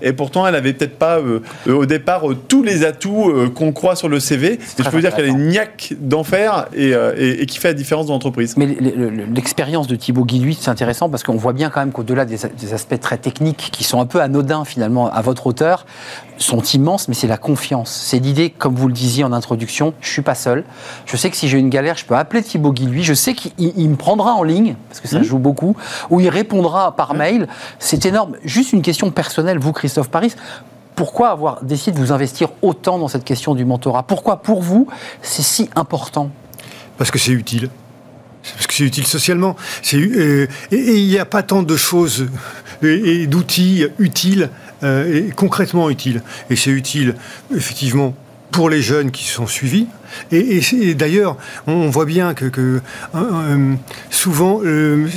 Et 0.00 0.12
pourtant, 0.14 0.46
elle 0.46 0.54
avait 0.54 0.72
peut-être 0.72 0.96
pas 0.96 1.18
euh, 1.18 1.40
au 1.66 1.84
départ 1.84 2.30
euh, 2.30 2.34
tous 2.48 2.62
les 2.62 2.84
atouts 2.84 3.28
euh, 3.30 3.50
qu'on 3.50 3.72
croit 3.72 3.94
sur 3.96 4.08
le 4.08 4.18
CV. 4.18 4.58
Mais 4.58 4.84
je 4.84 4.90
peux 4.90 4.96
vous 4.96 5.00
dire 5.02 5.14
qu'elle 5.14 5.26
est 5.26 5.32
niaque 5.32 5.92
d'enfer 6.00 6.68
et, 6.74 6.92
et- 7.18 7.42
et 7.42 7.46
qui 7.46 7.58
fait 7.58 7.68
la 7.68 7.74
différence 7.74 8.06
dans 8.06 8.14
l'entreprise. 8.14 8.56
Mais 8.56 8.66
le- 8.66 9.10
le- 9.10 9.24
l'expérience 9.26 9.86
de 9.86 9.96
Thibaut 9.96 10.24
Guilhuit, 10.24 10.56
c'est 10.58 10.70
intéressant 10.70 11.10
parce 11.10 11.22
qu'on 11.24 11.36
voit 11.36 11.52
bien 11.52 11.68
quand 11.68 11.80
même 11.80 11.92
qu'au-delà 11.92 12.24
des, 12.24 12.36
des 12.58 12.72
aspects 12.72 12.98
très 13.00 13.18
techniques 13.18 13.68
qui 13.72 13.84
sont 13.84 14.00
un 14.00 14.06
peu 14.06 14.20
anodins 14.22 14.64
finalement 14.64 15.12
à 15.12 15.20
votre 15.20 15.46
hauteur, 15.46 15.84
sont 16.38 16.60
immenses, 16.62 17.08
mais 17.08 17.14
c'est 17.14 17.26
la 17.26 17.36
confiance. 17.38 17.90
C'est 17.90 18.18
l'idée, 18.18 18.50
comme 18.50 18.74
vous 18.74 18.88
le 18.88 18.92
disiez 18.92 19.24
en 19.24 19.32
introduction, 19.32 19.94
je 20.00 20.10
suis 20.10 20.22
pas 20.22 20.34
seul. 20.34 20.64
Je 21.06 21.16
sais 21.16 21.30
que 21.30 21.36
si 21.36 21.48
j'ai 21.48 21.58
une 21.58 21.70
galère, 21.70 21.96
je 21.96 22.04
peux 22.04 22.14
appeler 22.16 22.42
Thibaut 22.42 22.72
Guilhuit. 22.72 23.04
Je 23.04 23.14
sais 23.14 23.34
qu'il 23.34 23.52
il- 23.58 23.72
il 23.76 23.88
me 23.90 23.96
prendra 23.96 24.34
en 24.34 24.42
ligne, 24.42 24.76
parce 24.88 25.00
que 25.00 25.08
ça 25.08 25.22
joue 25.22 25.38
beaucoup, 25.38 25.76
ou 26.10 26.20
il 26.20 26.28
répondra 26.28 26.94
par 26.94 27.14
mail. 27.14 27.48
C'est 27.78 28.04
énorme. 28.06 28.36
Juste 28.44 28.72
une 28.72 28.82
question 28.82 29.10
personnelle, 29.10 29.58
vous, 29.58 29.72
Christophe 29.72 30.08
Paris. 30.10 30.34
Pourquoi 30.94 31.28
avoir 31.30 31.62
décidé 31.62 31.98
de 31.98 32.04
vous 32.04 32.12
investir 32.12 32.48
autant 32.62 32.98
dans 32.98 33.08
cette 33.08 33.24
question 33.24 33.54
du 33.54 33.64
mentorat? 33.64 34.02
Pourquoi, 34.02 34.36
pour 34.42 34.62
vous, 34.62 34.86
c'est 35.22 35.42
si 35.42 35.68
important? 35.76 36.30
Parce 36.96 37.10
que 37.10 37.18
c'est 37.18 37.32
utile. 37.32 37.68
Parce 38.54 38.66
que 38.66 38.74
c'est 38.74 38.84
utile 38.84 39.06
socialement. 39.06 39.56
Euh, 39.94 40.46
et 40.70 40.76
et 40.76 40.96
il 40.98 41.08
n'y 41.08 41.18
a 41.18 41.24
pas 41.24 41.42
tant 41.42 41.62
de 41.62 41.76
choses 41.76 42.28
et, 42.82 43.22
et 43.22 43.26
d'outils 43.26 43.86
utiles 43.98 44.50
euh, 44.82 45.26
et 45.28 45.30
concrètement 45.34 45.90
utiles. 45.90 46.22
Et 46.50 46.56
c'est 46.56 46.70
utile, 46.70 47.14
effectivement, 47.54 48.14
pour 48.52 48.70
les 48.70 48.80
jeunes 48.80 49.10
qui 49.10 49.24
sont 49.24 49.46
suivis. 49.46 49.86
Et, 50.30 50.38
et 50.56 50.62
c'est- 50.62 50.76
et 50.76 50.94
d'ailleurs, 50.94 51.36
on, 51.66 51.72
on 51.72 51.90
voit 51.90 52.04
bien 52.06 52.32
que, 52.32 52.46
que, 52.46 52.60
euh, 52.60 52.80
euh, 53.14 53.74
souvent, 54.08 54.60
euh, 54.64 55.08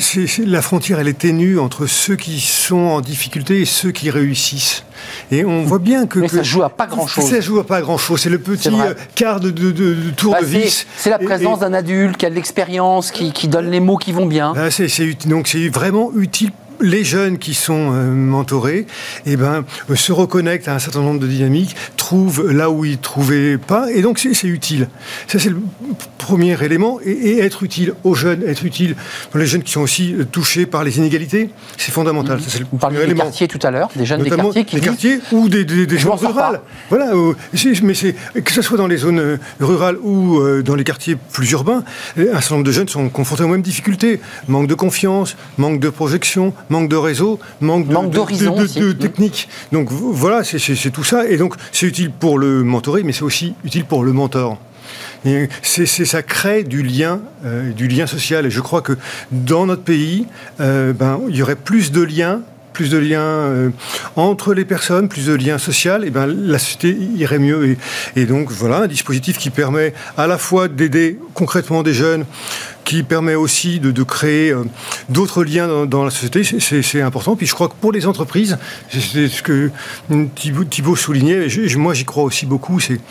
la 0.45 0.61
frontière, 0.61 0.99
elle 0.99 1.07
est 1.07 1.17
ténue 1.17 1.57
entre 1.59 1.85
ceux 1.85 2.15
qui 2.15 2.39
sont 2.41 2.75
en 2.75 2.99
difficulté 3.01 3.61
et 3.61 3.65
ceux 3.65 3.91
qui 3.91 4.09
réussissent. 4.09 4.83
Et 5.31 5.45
on 5.45 5.63
voit 5.63 5.79
bien 5.79 6.05
que... 6.07 6.19
Mais 6.19 6.27
que- 6.27 6.37
ça 6.37 6.43
joue 6.43 6.63
à 6.63 6.69
pas 6.69 6.87
grand-chose. 6.87 7.29
Ça 7.29 7.39
joue 7.39 7.59
à 7.59 7.65
pas 7.65 7.79
grand-chose. 7.81 8.19
C'est 8.19 8.29
le 8.29 8.39
petit 8.39 8.69
quart 9.15 9.39
de, 9.39 9.51
de- 9.51 9.71
de- 9.71 9.93
de 9.93 10.09
tour 10.09 10.33
Bah, 10.33 10.41
de 10.41 10.45
vis. 10.45 10.85
C'est 10.97 11.11
la 11.11 11.19
présence 11.19 11.59
d'un 11.59 11.73
adulte 11.73 12.17
qui 12.17 12.25
a 12.25 12.29
de 12.29 12.35
l'expérience, 12.35 13.11
qui, 13.11 13.31
qui 13.31 13.47
donne 13.47 13.69
les 13.69 13.79
mots 13.79 13.97
qui 13.97 14.11
vont 14.11 14.25
bien. 14.25 14.53
Ah, 14.57 14.69
c'est, 14.71 14.89
donc 15.27 15.47
c'est 15.47 15.69
vraiment 15.69 16.11
utile. 16.17 16.51
Les 16.81 17.03
jeunes 17.03 17.37
qui 17.39 17.55
sont 17.55 17.91
euh, 17.93 18.09
mentorés, 18.13 18.87
eh 19.25 19.35
ben, 19.35 19.65
euh, 19.89 19.95
se 19.95 20.13
reconnectent 20.13 20.69
à 20.69 20.75
un 20.75 20.79
certain 20.79 21.01
nombre 21.01 21.19
de 21.19 21.27
dynamiques, 21.27 21.75
trouvent 21.97 22.49
là 22.49 22.69
où 22.69 22.85
ils 22.85 22.97
trouvaient 22.97 23.57
pas, 23.57 23.91
et 23.91 24.01
donc 24.01 24.17
c'est, 24.17 24.47
utile. 24.47 24.87
Ça 25.27 25.39
c'est 25.39 25.49
le 25.49 25.57
premier 26.17 26.61
élément, 26.63 26.99
et, 27.03 27.11
et 27.11 27.39
être 27.39 27.63
utile 27.63 27.93
aux 28.05 28.15
jeunes, 28.15 28.43
être 28.47 28.63
utile 28.63 28.95
pour 29.29 29.39
les 29.39 29.45
jeunes 29.45 29.61
qui 29.63 29.73
sont 29.73 29.81
aussi 29.81 30.13
euh, 30.13 30.23
touchés 30.23 30.65
par 30.65 30.85
les 30.85 30.99
inégalités, 30.99 31.49
c'est 31.77 31.91
fondamental. 31.91 32.39
Ça, 32.39 32.47
c'est 32.49 32.59
le 32.59 32.65
Vous 32.71 32.77
parliez 32.77 33.05
des 33.05 33.13
quartiers 33.13 33.49
tout 33.49 33.59
à 33.61 33.71
l'heure, 33.71 33.89
des 33.95 34.05
jeunes 34.05 34.23
des 34.23 34.29
quartiers 34.29 34.63
qui 34.63 34.75
des 34.75 34.81
quartiers 34.81 35.19
ou 35.33 35.49
des, 35.49 35.65
pas. 35.65 36.15
rurales. 36.15 36.61
Voilà, 36.89 37.11
mais 37.83 37.93
c'est 37.93 38.15
que 38.41 38.51
ce 38.51 38.61
soit 38.61 38.77
dans 38.77 38.87
les 38.87 38.97
zones 38.97 39.37
rurales 39.59 39.97
ou 39.97 40.41
dans 40.61 40.75
les 40.75 40.85
quartiers 40.85 41.17
plus 41.33 41.51
urbains, 41.51 41.83
un 42.17 42.39
certain 42.39 42.55
nombre 42.55 42.67
de 42.67 42.71
jeunes 42.71 42.87
sont 42.87 43.09
confrontés 43.09 43.43
aux 43.43 43.47
mêmes 43.47 43.61
difficultés. 43.61 44.21
Manque 44.47 44.67
de 44.67 44.75
confiance, 44.75 45.35
manque 45.57 45.79
de 45.79 45.89
projection, 45.89 46.53
manque 46.69 46.89
de 46.89 46.95
réseau, 46.95 47.39
manque 47.61 47.87
de, 47.87 47.93
Manque 47.93 48.09
de- 48.11 48.15
d'horizon 48.15 48.55
de- 48.55 48.67
de- 48.67 48.91
technique. 48.93 49.49
Donc 49.71 49.91
voilà, 49.91 50.43
c'est- 50.43 50.91
tout 50.91 51.03
ça. 51.03 51.27
Et 51.27 51.37
donc 51.37 51.55
c'est 51.71 51.85
utile 51.87 52.11
pour 52.11 52.37
le 52.39 52.63
mentoré, 52.63 53.03
mais 53.03 53.11
c'est 53.13 53.23
aussi 53.23 53.53
utile 53.63 53.85
pour 53.85 54.03
le 54.03 54.13
mentor. 54.13 54.57
Et 55.25 55.49
ça 55.61 56.23
crée 56.23 56.63
du 56.63 56.81
lien, 56.81 57.19
euh, 57.45 57.71
du 57.73 57.87
lien 57.87 58.07
social. 58.07 58.45
Et 58.45 58.49
je 58.49 58.61
crois 58.61 58.81
que 58.81 58.93
dans 59.31 59.65
notre 59.65 59.83
pays, 59.83 60.25
euh, 60.61 60.93
ben, 60.93 61.19
il 61.29 61.35
y 61.35 61.41
aurait 61.41 61.55
plus 61.57 61.91
de 61.91 62.01
liens, 62.01 62.41
plus 62.79 62.91
de 62.91 62.97
liens 62.97 63.19
euh, 63.19 63.71
entre 64.15 64.53
les 64.53 64.63
personnes, 64.63 65.09
plus 65.09 65.25
de 65.25 65.33
liens 65.33 65.57
sociaux. 65.57 66.01
Et 66.01 66.11
ben, 66.11 66.27
la 66.27 66.57
société 66.59 66.97
irait 67.17 67.37
mieux. 67.37 67.75
Et, 68.15 68.25
donc 68.25 68.51
voilà, 68.51 68.83
un 68.83 68.87
dispositif 68.87 69.37
qui 69.37 69.49
permet 69.49 69.93
à 70.17 70.27
la 70.27 70.37
fois 70.37 70.69
d'aider 70.69 71.19
concrètement 71.33 71.83
des 71.83 71.93
jeunes, 71.93 72.23
qui 72.85 73.03
permet 73.03 73.35
aussi 73.35 73.81
de, 73.81 74.03
créer 74.03 74.51
euh, 74.51 74.63
d'autres 75.09 75.43
liens 75.43 75.85
dans, 75.85 76.05
la 76.05 76.09
société, 76.09 76.41
c'est- 76.45 77.01
important. 77.01 77.35
Puis 77.35 77.47
je 77.47 77.53
crois 77.53 77.67
que 77.67 77.75
pour 77.81 77.91
les 77.91 78.07
entreprises, 78.07 78.57
c'est- 78.89 79.27
ce 79.27 79.43
que 79.43 79.71
Thibaut 80.69 80.95
soulignait, 80.95 81.47
et 81.49 81.75
moi 81.75 81.93
j'y 81.93 82.05
crois 82.05 82.23
aussi 82.23 82.45
beaucoup, 82.45 82.79
c'est 82.79 83.01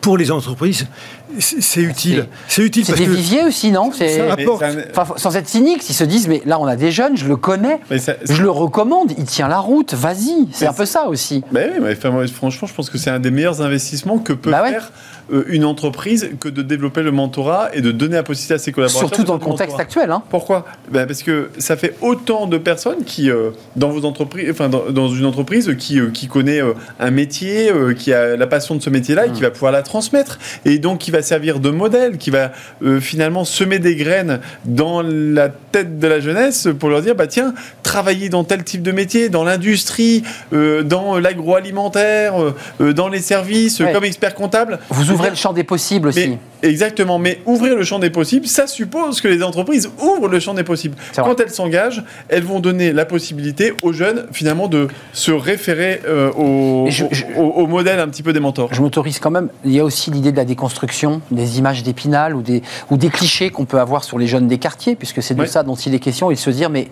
pour 0.00 0.16
les 0.16 0.30
entreprises, 0.30 0.86
c'est 1.40 1.80
utile. 1.80 2.26
C'est 2.48 2.62
utile 2.62 2.84
C'est 2.84 2.92
parce 2.92 3.00
des 3.00 3.06
que 3.06 3.10
viviers 3.12 3.44
aussi, 3.44 3.70
non? 3.70 3.90
C'est- 3.92 4.16
ça 4.18 4.32
apporte. 4.32 4.64
Enfin, 4.96 5.14
sans 5.16 5.36
être 5.36 5.48
cynique, 5.48 5.82
s'ils 5.82 5.94
se 5.94 6.04
disent, 6.04 6.28
mais 6.28 6.42
là 6.46 6.58
on 6.60 6.66
a 6.66 6.76
des 6.76 6.90
jeunes, 6.90 7.16
je 7.16 7.26
le 7.26 7.36
connais, 7.36 7.80
mais 7.90 7.98
ça- 7.98 8.14
je 8.28 8.42
le 8.42 8.50
recommande, 8.50 9.12
il 9.16 9.24
tient 9.24 9.48
la 9.48 9.58
route, 9.58 9.94
vas-y. 9.94 10.48
C'est 10.52 10.66
un 10.66 10.72
peu 10.72 10.86
ça 10.86 11.06
aussi. 11.08 11.42
Bah 11.52 11.60
oui, 11.64 11.80
mais 11.82 11.92
enfin, 11.92 12.10
moi, 12.10 12.26
franchement, 12.26 12.66
je 12.68 12.74
pense 12.74 12.90
que 12.90 12.98
c'est 12.98 13.10
un 13.10 13.20
des 13.20 13.30
meilleurs 13.30 13.62
investissements 13.62 14.18
que 14.18 14.32
peut 14.32 14.50
Bah 14.50 14.62
ouais. 14.62 14.70
faire 14.70 14.90
euh, 15.30 15.44
une 15.48 15.66
entreprise 15.66 16.30
que 16.40 16.48
de 16.48 16.62
développer 16.62 17.02
le 17.02 17.10
mentorat 17.12 17.68
et 17.74 17.82
de 17.82 17.92
donner 17.92 18.14
la 18.14 18.22
possibilité 18.22 18.54
à 18.54 18.58
ses 18.58 18.72
collaborateurs. 18.72 19.08
Surtout 19.10 19.22
de 19.22 19.26
dans 19.26 19.34
le 19.34 19.40
contexte 19.40 19.72
mentorat. 19.72 19.82
actuel. 19.82 20.10
Hein. 20.10 20.22
Pourquoi? 20.30 20.64
Ben, 20.90 21.06
Parce 21.06 21.22
que 21.22 21.50
ça 21.58 21.76
fait 21.76 21.94
autant 22.00 22.46
de 22.46 22.56
personnes 22.56 23.04
qui, 23.04 23.30
euh, 23.30 23.50
dans 23.76 23.90
vos 23.90 24.06
entreprises, 24.06 24.48
enfin 24.50 24.70
dans, 24.70 24.84
dans 24.90 25.08
une 25.10 25.26
entreprise 25.26 25.74
qui, 25.78 26.00
euh, 26.00 26.08
qui 26.10 26.28
connaît 26.28 26.62
euh, 26.62 26.72
un 26.98 27.10
métier, 27.10 27.70
euh, 27.70 27.92
qui 27.92 28.14
a 28.14 28.36
la 28.38 28.46
passion 28.46 28.74
de 28.74 28.80
ce 28.80 28.88
métier-là 28.88 29.26
et 29.26 29.28
Mmh. 29.28 29.32
qui 29.34 29.42
va 29.42 29.50
pouvoir 29.50 29.70
la 29.70 29.82
transmettre. 29.82 30.38
Et 30.64 30.78
donc 30.78 30.98
qui 31.00 31.10
va 31.10 31.18
va 31.18 31.22
servir 31.28 31.60
de 31.60 31.70
modèle, 31.70 32.16
qui 32.18 32.30
va 32.30 32.52
euh, 32.82 33.00
finalement 33.00 33.44
semer 33.44 33.78
des 33.78 33.94
graines 33.96 34.40
dans 34.64 35.02
la 35.02 35.48
tête 35.48 35.98
de 35.98 36.06
la 36.08 36.20
jeunesse 36.20 36.68
pour 36.80 36.88
leur 36.88 37.02
dire 37.02 37.14
bah 37.14 37.26
tiens, 37.26 37.54
travailler 37.82 38.28
dans 38.28 38.44
tel 38.44 38.64
type 38.64 38.82
de 38.82 38.92
métier, 38.92 39.28
dans 39.28 39.44
l'industrie, 39.44 40.22
euh, 40.52 40.82
dans 40.82 41.18
l'agroalimentaire, 41.18 42.34
euh, 42.80 42.92
dans 42.92 43.08
les 43.08 43.20
services, 43.20 43.80
Ouais. 43.80 43.92
comme 43.92 44.04
expert 44.04 44.34
comptable. 44.34 44.78
Vous 44.90 45.10
ouvrez 45.10 45.30
le 45.30 45.36
champ 45.36 45.52
des 45.52 45.64
possibles 45.64 46.08
aussi. 46.08 46.28
Mais- 46.30 46.38
exactement, 46.62 47.18
mais 47.18 47.40
ouvrir 47.46 47.76
le 47.76 47.84
champ 47.84 47.98
des 47.98 48.10
possibles, 48.10 48.46
ça 48.46 48.66
suppose 48.66 49.20
que 49.20 49.28
les 49.28 49.42
entreprises 49.42 49.90
ouvrent 50.00 50.28
le 50.28 50.40
champ 50.40 50.54
des 50.54 50.64
possibles. 50.64 50.96
Quand 51.16 51.38
elles 51.40 51.50
s'engagent, 51.50 52.02
elles 52.28 52.42
vont 52.44 52.60
donner 52.60 52.92
la 52.92 53.04
possibilité 53.04 53.72
aux 53.82 53.92
jeunes 53.92 54.26
finalement 54.32 54.68
de 54.68 54.88
se 55.12 55.30
référer 55.32 56.00
euh, 56.06 56.30
au, 56.32 56.86
Et 56.86 56.90
je- 56.90 57.04
je- 57.10 57.24
au- 57.36 57.42
au 57.62 57.66
modèle 57.66 58.00
un 58.00 58.08
petit 58.08 58.22
peu 58.22 58.32
des 58.32 58.40
mentors. 58.40 58.68
Je 58.72 58.80
m'autorise 58.80 59.18
quand 59.18 59.30
même. 59.30 59.48
Il 59.64 59.72
y 59.72 59.80
a 59.80 59.84
aussi 59.84 60.10
l'idée 60.10 60.32
de 60.32 60.36
la 60.36 60.44
déconstruction 60.44 61.20
des 61.30 61.58
images 61.58 61.82
d'épinal 61.82 62.34
ou 62.34 62.42
des, 62.42 62.62
ou 62.90 62.96
des 62.96 63.08
clichés 63.10 63.50
qu'on 63.50 63.64
peut 63.64 63.78
avoir 63.80 64.04
sur 64.04 64.18
les 64.18 64.26
jeunes 64.26 64.48
des 64.48 64.58
quartiers, 64.58 64.96
puisque 64.96 65.22
c'est 65.22 65.34
de 65.34 65.40
Ouais. 65.40 65.46
ça 65.46 65.62
dont 65.62 65.74
il 65.76 65.94
est 65.94 65.98
question, 66.00 66.30
et 66.30 66.36
se 66.36 66.50
dire, 66.50 66.70
mais 66.70 66.88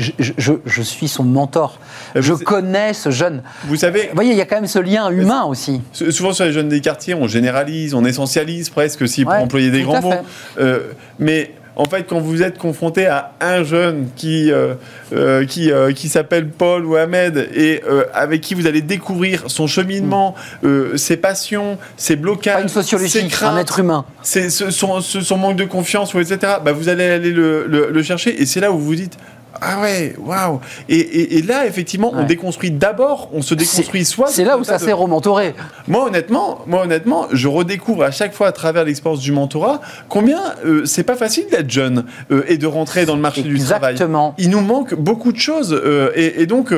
je, 0.00 0.10
je- 0.18 0.32
je- 0.38 0.52
je 0.66 0.82
suis 0.82 1.08
son 1.08 1.22
mentor. 1.24 1.78
Euh, 2.16 2.22
Je 2.22 2.32
connais 2.34 2.92
ce 2.94 3.10
jeune. 3.10 3.42
Vous 3.66 3.76
savez, 3.76 4.08
Vous 4.08 4.14
voyez, 4.14 4.32
il 4.32 4.38
y 4.38 4.40
a 4.40 4.46
quand 4.46 4.56
même 4.56 4.66
ce 4.66 4.78
lien 4.78 5.10
humain 5.10 5.44
aussi. 5.44 5.80
Souvent 5.92 6.32
sur 6.32 6.44
les 6.44 6.52
jeunes 6.52 6.68
des 6.68 6.80
quartiers, 6.80 7.14
on 7.14 7.28
généralise, 7.28 7.94
on 7.94 8.04
essentialise 8.04 8.70
presque, 8.70 9.06
si 9.08 9.24
pour 9.24 9.34
employer 9.34 9.70
des 9.70 9.82
grands 9.82 10.00
mots. 10.02 10.12
Euh, 10.58 10.80
mais 11.18 11.52
en 11.76 11.84
fait, 11.84 12.02
quand 12.02 12.18
vous 12.20 12.42
êtes 12.42 12.58
confronté 12.58 13.06
à 13.06 13.32
un 13.40 13.62
jeune 13.62 14.08
qui, 14.16 14.50
euh, 14.52 14.74
euh, 15.14 15.46
qui, 15.46 15.70
euh, 15.72 15.92
qui 15.92 16.08
s'appelle 16.10 16.48
Paul 16.48 16.84
ou 16.84 16.96
Ahmed 16.96 17.48
et 17.54 17.80
avec 18.12 18.42
qui 18.42 18.54
vous 18.54 18.66
allez 18.66 18.82
découvrir 18.82 19.44
son 19.46 19.66
cheminement, 19.66 20.34
euh, 20.64 20.96
ses 20.98 21.16
passions, 21.16 21.78
ses 21.96 22.16
blocages, 22.16 22.64
Mm. 22.64 22.68
Pas 22.74 22.96
une 22.98 23.08
ses 23.08 23.26
craintes, 23.28 23.54
un 23.54 23.58
être 23.58 23.78
humain. 23.78 24.04
son, 24.22 25.36
manque 25.38 25.56
de 25.56 25.64
confiance, 25.64 26.14
etc., 26.14 26.38
bah, 26.62 26.72
vous 26.72 26.88
allez 26.90 27.04
aller 27.08 27.30
le, 27.32 27.66
le- 27.66 27.90
le 27.90 28.02
chercher 28.02 28.40
et 28.42 28.46
c'est 28.46 28.60
là 28.60 28.72
où 28.72 28.78
vous 28.78 28.84
vous 28.86 28.94
dites 28.96 29.16
Ah 29.62 29.80
ouais, 29.82 30.14
waouh 30.18 30.60
et, 30.88 30.96
et- 30.98 31.38
et 31.38 31.42
là, 31.42 31.66
effectivement, 31.66 32.12
on 32.14 32.24
déconstruit 32.24 32.70
d'abord, 32.70 33.28
on 33.32 33.42
se 33.42 33.54
déconstruit 33.54 34.04
soi. 34.04 34.28
C'est 34.30 34.44
là 34.44 34.56
où 34.58 34.64
ça 34.64 34.78
de- 34.78 34.82
s'est 34.82 34.92
rementoré. 34.92 35.54
moi 35.88 36.04
honnêtement, 36.06 36.60
moi 36.66 36.82
honnêtement, 36.82 37.26
je 37.32 37.46
redécouvre 37.48 38.02
à 38.04 38.10
chaque 38.10 38.32
fois 38.32 38.48
à 38.48 38.52
travers 38.52 38.84
l'expérience 38.84 39.20
du 39.20 39.32
mentorat 39.32 39.80
combien 40.08 40.40
euh, 40.64 40.84
c'est 40.86 41.02
pas 41.02 41.16
facile 41.16 41.44
d'être 41.50 41.70
jeune 41.70 42.04
euh, 42.30 42.42
et 42.48 42.56
de 42.58 42.66
rentrer 42.66 43.04
dans 43.06 43.16
le 43.16 43.20
marché 43.22 43.42
du 43.42 43.58
travail. 43.58 43.92
Exactement. 43.92 44.34
Il 44.38 44.50
nous 44.50 44.60
manque 44.60 44.94
beaucoup 44.94 45.32
de 45.32 45.38
choses 45.38 45.72
euh, 45.72 46.10
et, 46.14 46.42
et 46.42 46.46
donc 46.46 46.72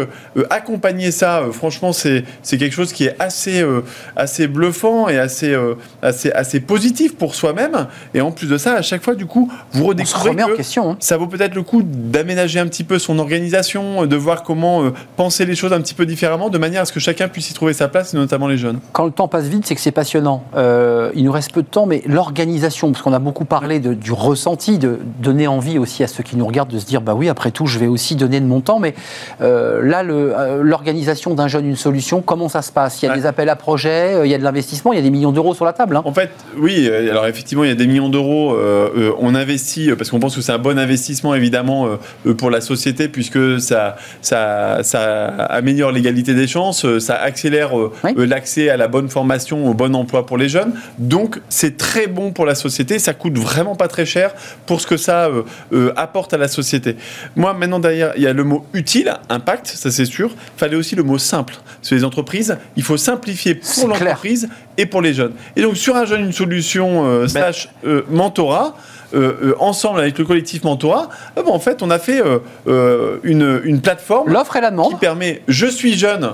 accompagner 0.50 1.10
ça, 1.10 1.42
franchement, 1.52 1.92
c'est 1.92 2.24
quelque 2.48 2.72
chose 2.72 2.92
qui 2.92 3.04
est 3.04 3.16
assez 3.18 3.64
assez 4.16 4.46
bluffant 4.48 5.08
et 5.08 5.18
assez 5.18 5.56
assez 6.02 6.30
assez 6.32 6.60
positif 6.60 7.14
pour 7.16 7.34
soi-même. 7.34 7.86
Et 8.14 8.20
en 8.20 8.30
plus 8.32 8.48
de 8.48 8.58
ça, 8.58 8.74
à 8.74 8.82
chaque 8.82 9.02
fois, 9.02 9.14
du 9.14 9.26
coup, 9.26 9.50
vous 9.72 9.86
redécouvrez 9.86 10.30
remet 10.30 10.42
en 10.42 10.48
que 10.48 10.56
question. 10.56 10.90
hein. 10.92 10.96
ça 11.00 11.16
vaut 11.16 11.26
peut-être 11.26 11.54
le 11.54 11.62
coup 11.62 11.82
d'aménager 11.84 12.58
un 12.60 12.66
petit 12.72 12.84
peu 12.84 12.98
son 12.98 13.18
organisation, 13.18 14.06
de 14.06 14.16
voir 14.16 14.42
comment 14.42 14.82
euh, 14.82 14.90
penser 15.16 15.44
les 15.44 15.54
choses 15.54 15.72
un 15.72 15.80
petit 15.80 15.94
peu 15.94 16.06
différemment, 16.06 16.48
de 16.48 16.58
manière 16.58 16.82
à 16.82 16.84
ce 16.86 16.92
que 16.92 17.00
chacun 17.00 17.28
puisse 17.28 17.50
y 17.50 17.54
trouver 17.54 17.74
sa 17.74 17.88
place, 17.88 18.14
et 18.14 18.16
notamment 18.16 18.48
les 18.48 18.56
jeunes. 18.56 18.78
Quand 18.92 19.04
le 19.04 19.10
temps 19.10 19.28
passe 19.28 19.44
vite, 19.44 19.66
c'est 19.66 19.74
que 19.74 19.80
c'est 19.80 19.90
passionnant. 19.92 20.44
Euh, 20.56 21.10
il 21.14 21.24
nous 21.24 21.32
reste 21.32 21.52
peu 21.52 21.62
de 21.62 21.66
temps, 21.68 21.84
mais 21.86 22.02
l'organisation, 22.06 22.90
parce 22.92 23.02
qu'on 23.02 23.12
a 23.12 23.18
beaucoup 23.18 23.44
parlé 23.44 23.78
de- 23.78 23.94
du 23.94 24.12
ressenti, 24.12 24.78
de 24.78 24.98
donner 25.20 25.46
envie 25.46 25.78
aussi 25.78 26.02
à 26.02 26.06
ceux 26.06 26.22
qui 26.22 26.36
nous 26.36 26.46
regardent 26.46 26.70
de 26.72 26.78
se 26.78 26.86
dire, 26.86 27.00
bah 27.02 27.14
oui, 27.14 27.28
après 27.28 27.50
tout, 27.50 27.66
je 27.66 27.78
vais 27.78 27.86
aussi 27.88 28.16
donner 28.16 28.40
de 28.40 28.46
mon 28.46 28.60
temps. 28.60 28.78
Mais 28.78 28.94
euh, 29.42 29.82
là, 29.82 30.02
euh, 30.04 30.62
l'organisation 30.62 31.34
d'un 31.34 31.48
jeune, 31.48 31.66
une 31.66 31.76
solution, 31.76 32.22
comment 32.22 32.48
ça 32.48 32.62
se 32.62 32.72
passe? 32.72 33.02
Il 33.02 33.06
y 33.06 33.08
a 33.08 33.12
Ouais. 33.12 33.18
des 33.18 33.26
appels 33.26 33.48
à 33.50 33.56
projets, 33.56 34.14
euh, 34.14 34.26
il 34.26 34.30
y 34.30 34.34
a 34.34 34.38
de 34.38 34.42
l'investissement, 34.44 34.92
il 34.92 34.96
y 34.96 34.98
a 34.98 35.02
des 35.02 35.10
millions 35.10 35.32
d'euros 35.32 35.54
sur 35.54 35.64
la 35.66 35.72
table. 35.74 35.96
hein. 35.96 36.02
En 36.06 36.14
fait, 36.14 36.30
oui, 36.56 36.88
euh, 36.88 37.10
alors 37.10 37.26
effectivement, 37.26 37.64
il 37.64 37.68
y 37.68 37.72
a 37.72 37.76
des 37.76 37.86
millions 37.86 38.08
d'euros. 38.08 38.54
euh, 38.54 38.88
euh, 38.96 39.12
on 39.18 39.34
investit 39.34 39.90
euh, 39.90 39.96
parce 39.96 40.08
qu'on 40.10 40.18
pense 40.20 40.34
que 40.34 40.40
c'est 40.40 40.52
un 40.52 40.58
bon 40.58 40.78
investissement, 40.78 41.34
évidemment, 41.34 41.86
euh, 41.86 41.96
euh, 42.26 42.34
pour 42.34 42.48
la 42.50 42.60
société, 42.62 43.08
puisque 43.08 43.60
ça, 43.60 43.96
ça, 44.22 44.78
ça 44.82 45.26
améliore 45.26 45.92
l'égalité 45.92 46.32
des 46.32 46.46
chances, 46.46 46.86
euh, 46.86 46.98
ça 47.00 47.16
accélère 47.16 47.78
euh, 47.78 47.92
Oui. 48.04 48.12
euh, 48.16 48.24
l'accès 48.26 48.70
à 48.70 48.78
la 48.78 48.88
bonne 48.88 49.10
formation, 49.10 49.66
au 49.68 49.74
bon 49.74 49.94
emploi 49.94 50.24
pour 50.24 50.38
les 50.38 50.48
jeunes. 50.48 50.72
Donc, 50.98 51.40
c'est 51.50 51.76
très 51.76 52.06
bon 52.06 52.32
pour 52.32 52.46
la 52.46 52.54
société. 52.54 52.98
Ça 52.98 53.12
coûte 53.12 53.36
vraiment 53.36 53.76
pas 53.76 53.88
très 53.88 54.06
cher 54.06 54.32
pour 54.64 54.80
ce 54.80 54.86
que 54.86 54.96
ça 54.96 55.26
euh, 55.26 55.42
euh, 55.74 55.92
apporte 55.96 56.32
à 56.32 56.38
la 56.38 56.48
société. 56.48 56.96
Moi, 57.36 57.52
maintenant, 57.52 57.80
derrière, 57.80 58.12
il 58.16 58.22
y 58.22 58.26
a 58.26 58.32
le 58.32 58.44
mot 58.44 58.64
utile, 58.72 59.12
impact, 59.28 59.66
ça 59.66 59.90
c'est 59.90 60.04
sûr. 60.06 60.30
Il 60.56 60.58
fallait 60.58 60.76
aussi 60.76 60.94
le 60.94 61.02
mot 61.02 61.18
simple. 61.18 61.54
Sur 61.82 61.96
les 61.96 62.04
entreprises, 62.04 62.56
il 62.76 62.82
faut 62.82 62.96
simplifier 62.96 63.56
pour 63.56 63.88
l'entreprise 63.88 64.48
et 64.78 64.86
pour 64.86 65.02
les 65.02 65.12
jeunes. 65.12 65.32
Et 65.56 65.62
donc, 65.62 65.76
sur 65.76 65.96
un 65.96 66.04
jeune, 66.04 66.22
une 66.24 66.32
solution 66.32 67.04
euh, 67.04 67.26
slash 67.28 67.68
euh, 67.84 68.02
mentorat, 68.08 68.76
ensemble 69.58 70.00
avec 70.00 70.18
le 70.18 70.24
collectif 70.24 70.64
mentorat, 70.64 71.08
euh, 71.36 71.42
en 71.46 71.58
fait, 71.58 71.82
on 71.82 71.90
a 71.90 71.98
fait 71.98 72.20
euh, 72.20 72.38
euh, 72.66 73.18
une, 73.22 73.60
une 73.64 73.80
plateforme 73.80 74.30
L'offre 74.30 74.56
et 74.56 74.60
la 74.60 74.70
demande. 74.70 74.90
qui 74.90 74.96
permet, 74.96 75.42
je 75.48 75.66
suis 75.66 75.94
jeune, 75.94 76.32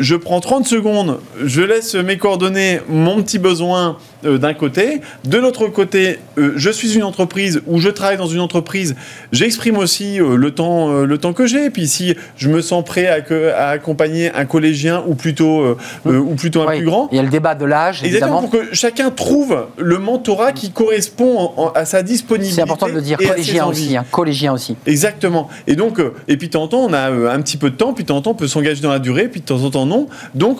je 0.00 0.16
prends 0.16 0.40
30 0.40 0.66
secondes, 0.66 1.20
je 1.44 1.60
laisse 1.62 1.94
mes 1.94 2.16
coordonnées, 2.18 2.80
mon 2.88 3.22
petit 3.22 3.38
besoin 3.38 3.96
euh, 4.24 4.36
d'un 4.38 4.52
côté. 4.54 5.00
De 5.24 5.38
l'autre 5.38 5.68
côté, 5.68 6.18
euh, 6.38 6.52
je 6.56 6.70
suis 6.70 6.94
une 6.96 7.04
entreprise 7.04 7.62
ou 7.66 7.78
je 7.80 7.88
travaille 7.88 8.16
dans 8.16 8.26
une 8.26 8.40
entreprise, 8.40 8.96
j'exprime 9.32 9.78
aussi 9.78 10.20
euh, 10.20 10.36
le, 10.36 10.50
temps, 10.50 10.90
le 11.02 11.18
temps 11.18 11.32
que 11.32 11.46
j'ai. 11.46 11.66
Et 11.66 11.70
puis 11.70 11.86
si 11.86 12.14
je 12.36 12.48
me 12.48 12.60
sens 12.60 12.84
prêt 12.84 13.06
à, 13.06 13.20
que- 13.20 13.52
à 13.52 13.68
accompagner 13.68 14.30
un 14.34 14.44
collégien 14.46 15.02
ou 15.06 15.14
plutôt, 15.14 15.76
ou 16.04 16.34
plutôt 16.34 16.62
un 16.62 16.66
Oui. 16.68 16.76
plus 16.78 16.86
grand, 16.86 17.08
Il 17.12 17.16
y 17.16 17.20
a 17.20 17.22
le 17.22 17.28
débat 17.28 17.54
de 17.54 17.64
l'âge, 17.64 18.02
Exactement, 18.02 18.40
évidemment. 18.40 18.48
pour 18.48 18.50
que 18.70 18.74
chacun 18.74 19.10
trouve 19.10 19.66
le 19.78 19.98
mentorat 19.98 20.52
qui 20.52 20.70
correspond 20.70 21.38
en- 21.38 21.54
en- 21.56 21.68
à 21.72 21.84
sa 21.84 22.02
disponibilité. 22.02 22.56
C'est 22.56 22.62
important 22.62 22.88
de 22.88 22.92
le 22.92 23.00
dire, 23.00 23.18
collégien 23.18 23.66
aussi, 23.66 23.96
hein, 23.96 24.04
collégien 24.10 24.52
aussi. 24.52 24.76
Exactement. 24.86 25.48
Et 25.66 25.76
donc, 25.76 26.00
et 26.26 26.36
puis 26.36 26.48
de 26.48 26.52
temps 26.52 26.64
en 26.64 26.68
temps, 26.68 26.84
on 26.88 26.92
a 26.92 27.08
un 27.10 27.40
petit 27.42 27.56
peu 27.56 27.70
de 27.70 27.76
temps, 27.76 27.92
puis 27.92 28.04
de 28.04 28.08
temps 28.08 28.16
en 28.16 28.22
temps, 28.22 28.30
on 28.32 28.34
peut 28.34 28.48
s'engager 28.48 28.80
dans 28.80 28.90
la 28.90 28.98
durée, 28.98 29.28
puis 29.28 29.40
de 29.40 29.46
temps 29.46 29.62
en 29.62 29.67
temps, 29.67 29.67
non. 29.74 30.08
Donc, 30.34 30.58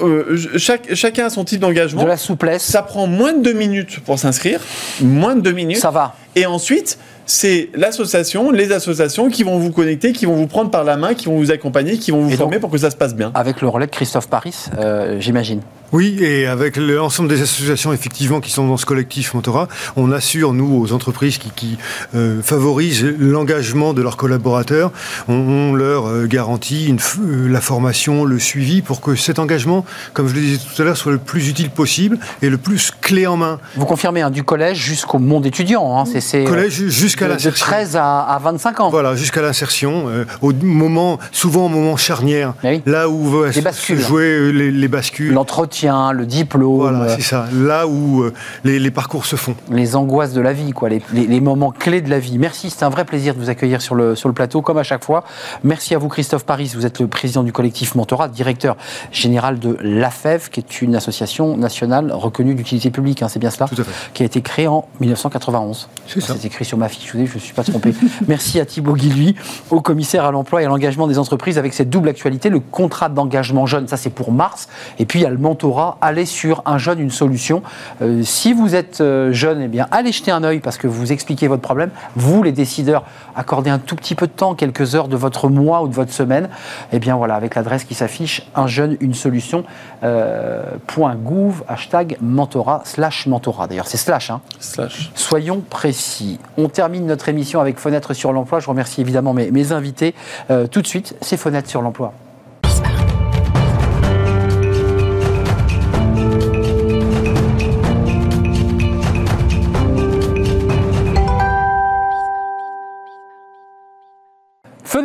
euh, 0.00 0.36
chaque, 0.56 0.94
chacun 0.94 1.26
a 1.26 1.30
son 1.30 1.44
type 1.44 1.60
d'engagement. 1.60 2.02
De 2.04 2.08
la 2.08 2.16
souplesse, 2.16 2.62
Ça 2.62 2.82
prend 2.82 3.06
moins 3.08 3.32
de 3.32 3.42
deux 3.42 3.52
minutes 3.52 3.98
pour 4.00 4.18
s'inscrire, 4.18 4.60
moins 5.00 5.34
de 5.34 5.40
deux 5.40 5.52
minutes. 5.52 5.78
ça 5.78 5.90
va. 5.90 6.14
Et 6.36 6.46
ensuite, 6.46 6.98
c'est 7.26 7.68
l'association, 7.74 8.50
les 8.52 8.70
associations 8.72 9.28
qui 9.28 9.42
vont 9.42 9.58
vous 9.58 9.72
connecter, 9.72 10.12
qui 10.12 10.24
vont 10.24 10.36
vous 10.36 10.46
prendre 10.46 10.70
par 10.70 10.84
la 10.84 10.96
main, 10.96 11.14
qui 11.14 11.26
vont 11.26 11.36
vous 11.36 11.50
accompagner, 11.50 11.98
qui 11.98 12.10
vont 12.12 12.22
vous 12.22 12.32
Et 12.32 12.36
former 12.36 12.54
donc- 12.56 12.60
pour 12.62 12.70
que 12.70 12.78
ça 12.78 12.90
se 12.90 12.96
passe 12.96 13.14
bien. 13.14 13.32
Avec 13.34 13.60
le 13.60 13.68
relais 13.68 13.86
de 13.86 13.90
Christophe 13.90 14.28
Paris, 14.28 14.54
euh, 14.78 15.16
j'imagine. 15.20 15.60
Oui, 15.92 16.18
et 16.20 16.46
avec 16.46 16.76
l'ensemble 16.76 17.30
des 17.30 17.40
associations 17.40 17.94
effectivement 17.94 18.40
qui 18.40 18.50
sont 18.50 18.66
dans 18.68 18.76
ce 18.76 18.84
collectif 18.84 19.32
mentorat, 19.32 19.68
on 19.96 20.12
assure 20.12 20.52
nous 20.52 20.82
aux 20.82 20.92
entreprises 20.92 21.38
qui, 21.38 21.50
qui, 21.50 21.78
euh, 22.14 22.42
favorisent 22.42 23.04
l'engagement 23.18 23.94
de 23.94 24.02
leurs 24.02 24.18
collaborateurs, 24.18 24.92
on, 25.28 25.34
on 25.34 25.74
leur 25.74 26.06
euh, 26.06 26.26
garantit 26.26 26.86
une 26.88 26.98
euh, 27.20 27.48
la 27.48 27.62
formation, 27.62 28.26
le 28.26 28.38
suivi 28.38 28.82
pour 28.82 29.00
que 29.00 29.14
cet 29.14 29.38
engagement, 29.38 29.86
comme 30.12 30.28
je 30.28 30.34
le 30.34 30.40
disais 30.40 30.58
tout 30.58 30.82
à 30.82 30.84
l'heure, 30.84 30.96
soit 30.96 31.12
le 31.12 31.18
plus 31.18 31.48
utile 31.48 31.70
possible 31.70 32.18
et 32.42 32.50
le 32.50 32.58
plus 32.58 32.90
clé 33.00 33.26
en 33.26 33.38
main. 33.38 33.58
Vous 33.76 33.86
confirmez, 33.86 34.20
hein, 34.20 34.30
du 34.30 34.44
collège 34.44 34.76
jusqu'au 34.76 35.18
monde 35.18 35.46
étudiant. 35.46 35.98
Hein, 35.98 36.04
c'est, 36.20 36.44
Collège 36.44 36.88
jusqu'à 36.88 37.24
de, 37.24 37.30
de 37.30 37.34
l'insertion. 37.36 37.64
13 37.66 37.96
à, 37.96 38.20
à 38.20 38.38
25 38.38 38.80
ans. 38.80 38.90
Voilà, 38.90 39.16
jusqu'à 39.16 39.40
l'insertion, 39.40 40.06
au 40.42 40.52
moment, 40.52 41.18
souvent 41.32 41.66
au 41.66 41.68
moment 41.70 41.96
charnière, 41.96 42.52
oui. 42.62 42.82
là 42.84 43.08
où 43.08 43.24
va 43.30 43.52
se 43.52 43.60
bascules. 43.60 44.00
jouer 44.00 44.52
les, 44.52 44.70
les 44.70 44.88
bascules. 44.88 45.32
L'entretien, 45.32 45.77
le 45.86 46.24
diplôme, 46.26 46.76
Voilà, 46.80 47.02
euh, 47.02 47.14
c'est 47.16 47.22
ça. 47.22 47.46
Là 47.52 47.86
où 47.86 48.22
euh, 48.22 48.32
les, 48.64 48.78
les 48.78 48.90
parcours 48.90 49.24
se 49.26 49.36
font. 49.36 49.54
les 49.70 49.96
angoisses 49.96 50.32
de 50.32 50.40
la 50.40 50.52
vie, 50.52 50.72
quoi, 50.72 50.88
les, 50.88 51.02
les- 51.12 51.26
les 51.26 51.40
moments 51.40 51.70
clés 51.70 52.00
de 52.00 52.10
la 52.10 52.18
vie. 52.18 52.38
Merci, 52.38 52.70
c'est 52.70 52.84
un 52.84 52.88
vrai 52.88 53.04
plaisir 53.04 53.34
de 53.34 53.40
vous 53.40 53.50
accueillir 53.50 53.80
sur 53.82 53.94
le, 53.94 54.14
sur 54.14 54.28
le 54.28 54.34
plateau, 54.34 54.62
comme 54.62 54.78
à 54.78 54.82
chaque 54.82 55.04
fois. 55.04 55.24
Merci 55.64 55.94
à 55.94 55.98
vous, 55.98 56.08
Christophe 56.08 56.44
Paris. 56.44 56.72
Vous 56.74 56.86
êtes 56.86 57.00
le 57.00 57.06
président 57.06 57.42
du 57.42 57.52
collectif 57.52 57.94
Mentorat, 57.94 58.28
directeur 58.28 58.76
général 59.12 59.58
de 59.58 59.76
l'AFEV, 59.80 60.48
qui 60.50 60.60
est 60.60 60.82
une 60.82 60.94
association 60.96 61.56
nationale 61.56 62.12
reconnue 62.12 62.54
d'utilité 62.54 62.90
publique. 62.90 63.22
hein, 63.22 63.28
c'est 63.28 63.38
bien 63.38 63.50
cela 63.50 63.66
Tout 63.66 63.80
à 63.80 63.84
fait. 63.84 64.12
Qui 64.14 64.22
a 64.22 64.26
été 64.26 64.40
créée 64.42 64.68
en 64.68 64.86
1991. 65.00 65.88
C'est 66.06 66.20
ça. 66.20 66.34
C'est 66.38 66.46
écrit 66.46 66.64
sur 66.64 66.78
ma 66.78 66.88
fiche, 66.88 67.10
je 67.12 67.18
ne 67.18 67.22
me 67.22 67.26
suis 67.26 67.52
pas 67.54 67.64
trompé. 67.64 67.94
Merci 68.28 68.60
à 68.60 68.66
Thibaut 68.66 68.94
Guilhuy, 68.94 69.34
au 69.70 69.80
commissaire 69.80 70.24
à 70.24 70.30
l'emploi 70.32 70.62
et 70.62 70.64
à 70.64 70.68
l'engagement 70.68 71.06
des 71.06 71.18
entreprises, 71.18 71.58
avec 71.58 71.74
cette 71.74 71.90
double 71.90 72.08
actualité, 72.08 72.48
le 72.48 72.60
contrat 72.60 73.08
d'engagement 73.08 73.66
jeune, 73.66 73.88
ça 73.88 73.96
c'est 73.96 74.10
pour 74.10 74.32
mars, 74.32 74.68
et 74.98 75.06
puis 75.06 75.20
il 75.20 75.22
y 75.22 75.26
a 75.26 75.30
le 75.30 75.38
mentorat, 75.38 75.58
aller 76.00 76.26
sur 76.26 76.62
un 76.66 76.78
jeune, 76.78 77.00
une 77.00 77.10
solution. 77.10 77.62
Euh, 78.02 78.22
si 78.22 78.52
vous 78.52 78.74
êtes 78.74 79.00
euh, 79.00 79.32
jeune, 79.32 79.60
eh 79.62 79.68
bien, 79.68 79.86
allez 79.90 80.12
jeter 80.12 80.30
un 80.30 80.44
œil 80.44 80.60
parce 80.60 80.78
que 80.78 80.86
vous 80.86 81.12
expliquez 81.12 81.48
votre 81.48 81.62
problème. 81.62 81.90
Vous, 82.16 82.42
les 82.42 82.52
décideurs, 82.52 83.04
accordez 83.36 83.70
un 83.70 83.78
tout 83.78 83.96
petit 83.96 84.14
peu 84.14 84.26
de 84.26 84.32
temps, 84.32 84.54
quelques 84.54 84.94
heures 84.94 85.08
de 85.08 85.16
votre 85.16 85.48
mois 85.48 85.82
ou 85.82 85.88
de 85.88 85.94
votre 85.94 86.12
semaine. 86.12 86.48
Eh 86.92 86.98
bien 86.98 87.16
voilà, 87.16 87.34
avec 87.34 87.54
l'adresse 87.54 87.84
qui 87.84 87.94
s'affiche, 87.94 88.46
un 88.54 88.66
jeune, 88.66 88.96
une 89.00 89.14
solution, 89.14 89.64
euh, 90.02 90.62
point 90.86 91.14
gouv, 91.14 91.62
hashtag 91.68 92.16
mentorat, 92.20 92.82
slash 92.84 93.26
mentorat. 93.26 93.66
D'ailleurs, 93.66 93.86
c'est 93.86 93.96
slash, 93.96 94.30
hein. 94.30 94.40
Slash. 94.60 95.10
Soyons 95.14 95.60
précis. 95.68 96.38
On 96.56 96.68
termine 96.68 97.06
notre 97.06 97.28
émission 97.28 97.60
avec 97.60 97.78
Fenêtre 97.78 98.14
sur 98.14 98.32
l'emploi. 98.32 98.60
Je 98.60 98.68
remercie 98.68 99.00
évidemment 99.00 99.34
mes, 99.34 99.50
mes 99.50 99.72
invités. 99.72 100.14
Euh, 100.50 100.66
tout 100.66 100.82
de 100.82 100.86
suite, 100.86 101.14
c'est 101.20 101.36
Fenêtre 101.36 101.68
sur 101.68 101.82
l'emploi. 101.82 102.12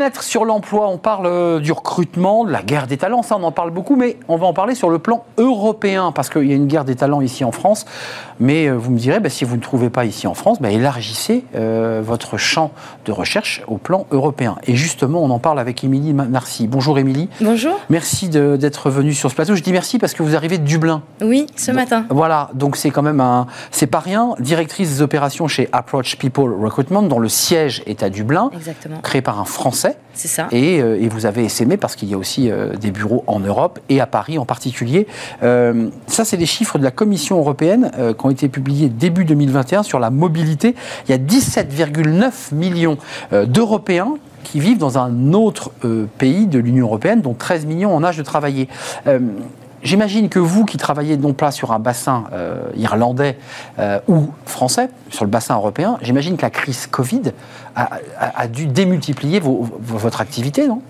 Fenêtre 0.04 0.24
sur 0.24 0.44
l'emploi, 0.44 0.90
on 0.90 0.98
parle 0.98 1.28
euh, 1.28 1.60
du 1.62 1.72
recrutement, 1.72 2.44
de 2.44 2.52
la 2.52 2.62
guerre 2.62 2.88
des 2.88 2.98
talents, 2.98 3.24
ça 3.24 3.38
on 3.40 3.44
en 3.44 3.54
parle 3.54 3.72
beaucoup, 3.72 3.96
mais 3.96 4.18
on 4.28 4.36
va 4.36 4.46
en 4.48 4.52
parler 4.52 4.76
sur 4.76 4.90
le 4.90 5.00
plan 5.00 5.24
européen, 5.38 6.12
parce 6.12 6.30
qu'il 6.30 6.44
y 6.44 6.52
a 6.52 6.56
une 6.56 6.68
guerre 6.68 6.84
des 6.84 6.98
talents 6.98 7.22
ici 7.22 7.46
en 7.46 7.54
France. 7.54 7.86
Mais 8.42 8.68
euh, 8.68 8.74
vous 8.74 8.92
me 8.92 8.98
direz, 8.98 9.22
bah, 9.22 9.30
si 9.30 9.46
vous 9.46 9.56
ne 9.56 9.62
trouvez 9.62 9.90
pas 9.90 10.04
ici 10.04 10.28
en 10.28 10.34
France, 10.34 10.60
bah, 10.60 10.72
élargissez 10.72 11.46
euh, 11.56 12.02
votre 12.04 12.38
champ 12.38 12.72
de 13.06 13.14
recherche 13.14 13.62
au 13.68 13.78
plan 13.78 14.06
européen. 14.12 14.58
Et 14.68 14.76
justement, 14.76 15.24
on 15.24 15.30
en 15.30 15.40
parle 15.40 15.58
avec 15.58 15.86
Émilie 15.86 16.14
Narcy. 16.14 16.68
Bonjour 16.68 17.00
Émilie. 17.00 17.30
Bonjour. 17.40 17.80
Merci 17.90 18.28
d'être 18.28 18.90
venue 18.90 19.14
sur 19.14 19.30
ce 19.30 19.36
plateau. 19.36 19.56
Je 19.56 19.64
dis 19.64 19.72
merci 19.72 20.00
parce 20.00 20.14
que 20.14 20.22
vous 20.22 20.36
arrivez 20.36 20.58
de 20.58 20.66
Dublin. 20.66 21.02
Oui, 21.22 21.46
ce 21.56 21.72
matin. 21.72 22.06
Voilà, 22.10 22.50
donc 22.56 22.76
c'est 22.76 22.92
quand 22.92 23.04
même 23.04 23.22
un. 23.22 23.48
C'est 23.72 23.88
pas 23.88 24.00
rien. 24.00 24.36
Directrice 24.42 24.90
des 24.90 25.02
opérations 25.02 25.48
chez 25.48 25.70
Approach 25.72 26.18
People 26.18 26.52
Recruitment, 26.62 27.04
dont 27.04 27.20
le 27.20 27.30
siège 27.30 27.84
est 27.86 28.04
à 28.04 28.10
Dublin, 28.10 28.50
Exactement. 28.54 28.98
créé 29.02 29.22
par 29.22 29.40
un 29.40 29.46
Français. 29.46 29.93
C'est 30.14 30.28
ça. 30.28 30.48
Et, 30.52 30.80
euh, 30.80 31.02
et 31.02 31.08
vous 31.08 31.26
avez 31.26 31.44
essaimé 31.44 31.76
parce 31.76 31.96
qu'il 31.96 32.10
y 32.10 32.14
a 32.14 32.18
aussi 32.18 32.50
euh, 32.50 32.76
des 32.76 32.92
bureaux 32.92 33.24
en 33.28 33.40
Europe 33.40 33.80
et 33.90 34.00
à 34.00 34.06
Paris 34.06 34.38
en 34.38 34.46
particulier. 34.46 35.08
Euh, 35.42 35.90
ça, 36.08 36.24
c'est 36.24 36.38
les 36.38 36.46
chiffres 36.46 36.78
de 36.78 36.84
la 36.84 36.92
Commission 36.92 37.40
européenne 37.40 37.92
euh, 37.98 38.14
qui 38.14 38.26
ont 38.26 38.30
été 38.30 38.48
publiés 38.48 38.90
début 38.90 39.26
2021 39.26 39.82
sur 39.82 40.00
la 40.00 40.12
mobilité. 40.12 40.76
Il 41.08 41.12
y 41.12 41.14
a 41.14 41.18
17,9 41.18 42.54
millions 42.54 42.98
euh, 43.34 43.46
d'Européens 43.46 44.14
qui 44.44 44.60
vivent 44.60 44.78
dans 44.78 44.98
un 44.98 45.34
autre 45.34 45.72
euh, 45.84 46.06
pays 46.18 46.46
de 46.46 46.60
l'Union 46.60 46.86
européenne, 46.86 47.22
dont 47.22 47.34
13 47.34 47.66
millions 47.66 47.96
en 47.96 48.04
âge 48.04 48.18
de 48.18 48.24
travailler. 48.24 48.68
Euh, 49.08 49.20
J'imagine 49.84 50.30
que 50.30 50.40
vous 50.40 50.64
qui 50.66 50.78
travaillez 50.78 51.18
non 51.18 51.34
pas 51.34 51.52
sur 51.52 51.72
un 51.74 51.80
bassin 51.80 52.24
euh, 52.32 52.62
irlandais 52.78 53.38
euh, 53.80 54.00
ou 54.08 54.30
français, 54.46 54.90
sur 55.10 55.26
le 55.26 55.30
bassin 55.30 55.56
européen, 55.56 55.98
j'imagine 56.02 56.38
que 56.38 56.42
la 56.44 56.50
crise 56.50 56.88
Covid 56.88 57.22
a, 57.76 57.90
a- 58.20 58.42
a 58.42 58.48
dû 58.48 58.66
démultiplier 58.68 59.40
vos- 59.42 59.68
votre 59.82 60.22
activité, 60.22 60.68
non? 60.68 60.82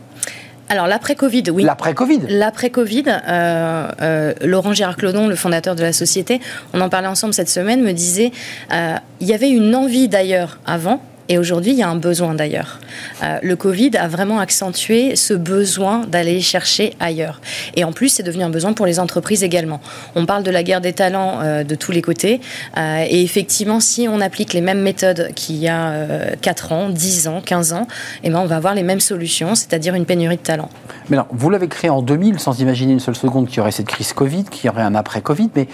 Alors, 0.69 0.87
l'après-Covid, 0.87 1.43
oui. 1.51 1.63
L'après-Covid 1.63 2.21
L'après-Covid, 2.29 3.03
euh, 3.07 3.87
euh, 4.01 4.33
Laurent 4.41 4.73
Gérard-Clodon, 4.73 5.27
le 5.27 5.35
fondateur 5.35 5.75
de 5.75 5.81
la 5.83 5.91
société, 5.91 6.39
on 6.73 6.79
en 6.81 6.89
parlait 6.89 7.07
ensemble 7.09 7.33
cette 7.33 7.49
semaine, 7.49 7.81
me 7.83 7.91
disait 7.91 8.31
euh, 8.71 8.95
il 9.19 9.27
y 9.27 9.33
avait 9.33 9.49
une 9.51 9.75
envie 9.75 10.07
d'ailleurs 10.07 10.59
avant. 10.65 11.01
Et 11.29 11.37
aujourd'hui, 11.37 11.71
il 11.71 11.77
y 11.77 11.83
a 11.83 11.89
un 11.89 11.95
besoin 11.95 12.33
d'ailleurs. 12.33 12.79
Euh, 13.23 13.39
le 13.41 13.55
Covid 13.55 13.91
a 13.97 14.07
vraiment 14.07 14.39
accentué 14.39 15.15
ce 15.15 15.33
besoin 15.33 16.05
d'aller 16.05 16.41
chercher 16.41 16.93
ailleurs. 16.99 17.39
Et 17.75 17.83
en 17.83 17.93
plus, 17.93 18.09
c'est 18.09 18.23
devenu 18.23 18.43
un 18.43 18.49
besoin 18.49 18.73
pour 18.73 18.85
les 18.85 18.99
entreprises 18.99 19.43
également. 19.43 19.79
On 20.15 20.25
parle 20.25 20.43
de 20.43 20.51
la 20.51 20.63
guerre 20.63 20.81
des 20.81 20.93
talents 20.93 21.39
euh, 21.41 21.63
de 21.63 21.75
tous 21.75 21.91
les 21.91 22.01
côtés. 22.01 22.41
Euh, 22.77 23.05
et 23.07 23.23
effectivement, 23.23 23.79
si 23.79 24.07
on 24.09 24.19
applique 24.21 24.53
les 24.53 24.61
mêmes 24.61 24.81
méthodes 24.81 25.29
qu'il 25.35 25.55
y 25.55 25.67
a 25.67 25.91
euh, 25.91 26.35
4 26.41 26.71
ans, 26.71 26.89
10 26.89 27.27
ans, 27.27 27.41
15 27.43 27.73
ans, 27.73 27.87
eh 28.23 28.29
ben, 28.29 28.39
on 28.39 28.45
va 28.45 28.57
avoir 28.57 28.75
les 28.75 28.83
mêmes 28.83 28.99
solutions, 28.99 29.55
c'est-à-dire 29.55 29.95
une 29.95 30.05
pénurie 30.05 30.37
de 30.37 30.41
talents. 30.41 30.69
Mais 31.09 31.15
alors, 31.15 31.27
vous 31.31 31.49
l'avez 31.49 31.67
créé 31.67 31.89
en 31.89 32.01
2000 32.01 32.39
sans 32.39 32.59
imaginer 32.59 32.93
une 32.93 32.99
seule 32.99 33.15
seconde 33.15 33.47
qu'il 33.47 33.57
y 33.57 33.59
aurait 33.61 33.71
cette 33.71 33.87
crise 33.87 34.13
Covid, 34.13 34.43
qu'il 34.45 34.67
y 34.67 34.69
aurait 34.69 34.83
un 34.83 34.95
après-Covid. 34.95 35.49
Mais 35.55 35.67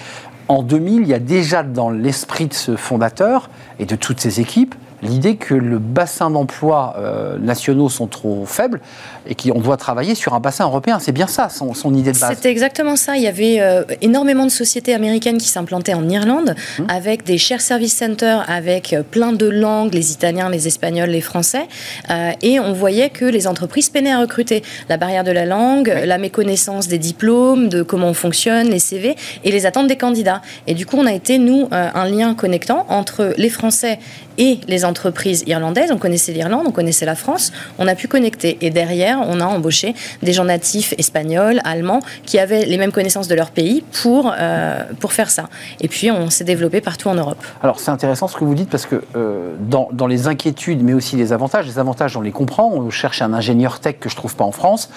en 0.47 0.64
2000, 0.64 1.02
il 1.04 1.08
y 1.08 1.14
a 1.14 1.20
déjà 1.20 1.64
dans 1.64 1.89
l'esprit 1.89 2.47
de 2.47 2.54
ce 2.54 2.76
fondateur 2.76 3.50
et 3.80 3.86
de 3.86 3.95
toutes 3.95 4.20
ses 4.20 4.39
équipes 4.39 4.76
l'idée 5.02 5.36
que 5.36 5.54
le 5.54 5.80
bassin 5.80 6.30
d'emploi 6.30 6.95
euh, 6.97 7.38
nationaux 7.38 7.89
sont 7.89 8.08
trop 8.08 8.45
faibles 8.45 8.82
et 9.30 9.36
qu'on 9.36 9.59
doit 9.59 9.77
travailler 9.77 10.15
sur 10.15 10.34
un 10.34 10.39
bassin 10.39 10.65
européen. 10.65 10.99
C'est 10.99 11.11
bien 11.11 11.27
ça, 11.27 11.49
son, 11.49 11.73
son 11.73 11.93
idée 11.93 12.11
de 12.11 12.19
base. 12.19 12.36
C'était 12.36 12.49
exactement 12.49 12.95
ça. 12.95 13.15
Il 13.15 13.21
y 13.21 13.27
avait 13.27 13.57
euh, 13.59 13.84
énormément 14.01 14.45
de 14.45 14.51
sociétés 14.51 14.93
américaines 14.93 15.38
qui 15.38 15.47
s'implantaient 15.47 15.93
en 15.93 16.09
Irlande 16.09 16.55
avec 16.88 17.23
des 17.23 17.38
shared 17.38 17.61
service 17.61 17.95
centers 17.95 18.43
avec 18.49 18.91
euh, 18.91 19.03
plein 19.03 19.32
de 19.32 19.47
langues, 19.47 19.93
les 19.93 20.11
Italiens, 20.11 20.49
les 20.49 20.67
Espagnols, 20.67 21.09
les 21.09 21.21
Français. 21.21 21.67
Euh, 22.09 22.32
et 22.41 22.59
on 22.59 22.73
voyait 22.73 23.11
que 23.11 23.25
les 23.25 23.47
entreprises 23.47 23.89
peinaient 23.89 24.11
à 24.11 24.19
recruter. 24.19 24.63
La 24.89 24.97
barrière 24.97 25.23
de 25.23 25.32
la 25.32 25.45
langue, 25.45 25.93
la 26.05 26.17
méconnaissance 26.17 26.88
des 26.88 26.97
diplômes, 26.97 27.69
de 27.69 27.84
comment 27.84 28.07
on 28.07 28.13
fonctionne, 28.13 28.69
les 28.69 28.80
CV 28.80 29.15
et 29.43 29.51
les 29.51 29.65
attentes 29.67 29.88
des 29.88 29.97
candidats. 29.97 30.41
Et 30.65 30.73
du 30.73 30.88
coup, 30.88 30.97
on 30.97 31.05
a 31.05 31.13
été, 31.13 31.38
nous, 31.38 31.67
un 31.71 32.09
lien 32.09 32.34
connectant 32.34 32.86
entre 32.89 33.34
les 33.38 33.49
Français 33.49 33.99
et 34.39 34.59
les 34.67 34.86
entreprises 34.86 35.43
irlandaises. 35.45 35.91
On 35.91 35.97
connaissait 35.97 36.32
l'Irlande, 36.32 36.63
on 36.65 36.71
connaissait 36.71 37.05
la 37.05 37.15
France. 37.15 37.51
On 37.77 37.88
a 37.88 37.93
pu 37.93 38.07
connecter. 38.07 38.57
Et 38.61 38.71
derrière, 38.71 39.18
on 39.28 39.39
a 39.39 39.45
embauché 39.45 39.95
des 40.24 40.34
gens 40.34 40.45
natifs 40.45 40.93
espagnols, 40.97 41.59
allemands, 41.63 42.01
qui 42.26 42.39
avaient 42.39 42.65
les 42.65 42.78
mêmes 42.78 42.91
connaissances 42.91 43.28
de 43.28 43.36
leur 43.36 43.51
pays 43.51 43.84
pour, 44.01 44.34
euh, 44.38 44.84
pour 44.99 45.13
faire 45.13 45.30
ça. 45.30 45.49
Et 45.82 45.88
puis, 45.88 46.11
on 46.11 46.30
s'est 46.30 46.43
développé 46.43 46.82
partout 46.82 47.09
en 47.09 47.15
Europe. 47.15 47.38
Alors 47.61 47.80
c'est 47.80 47.91
intéressant 47.91 48.28
ce 48.28 48.38
que 48.38 48.43
vous 48.43 48.55
dites 48.55 48.70
parce 48.70 48.86
que 48.86 49.03
euh, 49.15 49.53
dans, 49.59 49.89
dans 49.91 50.07
les 50.07 50.28
inquiétudes 50.28 50.84
mais 50.84 50.93
aussi 50.93 51.15
les 51.15 51.34
avantages, 51.34 51.65
les 51.65 51.80
avantages 51.80 52.15
on 52.17 52.22
les 52.22 52.32
comprend, 52.32 52.70
on 52.72 52.89
cherche 52.89 53.22
un 53.22 53.34
ingénieur 53.34 53.80
tech 53.80 53.95
que 53.99 54.09
je 54.09 54.15
trouve 54.15 54.36
pas 54.36 54.43
en 54.43 54.51
France, 54.51 54.89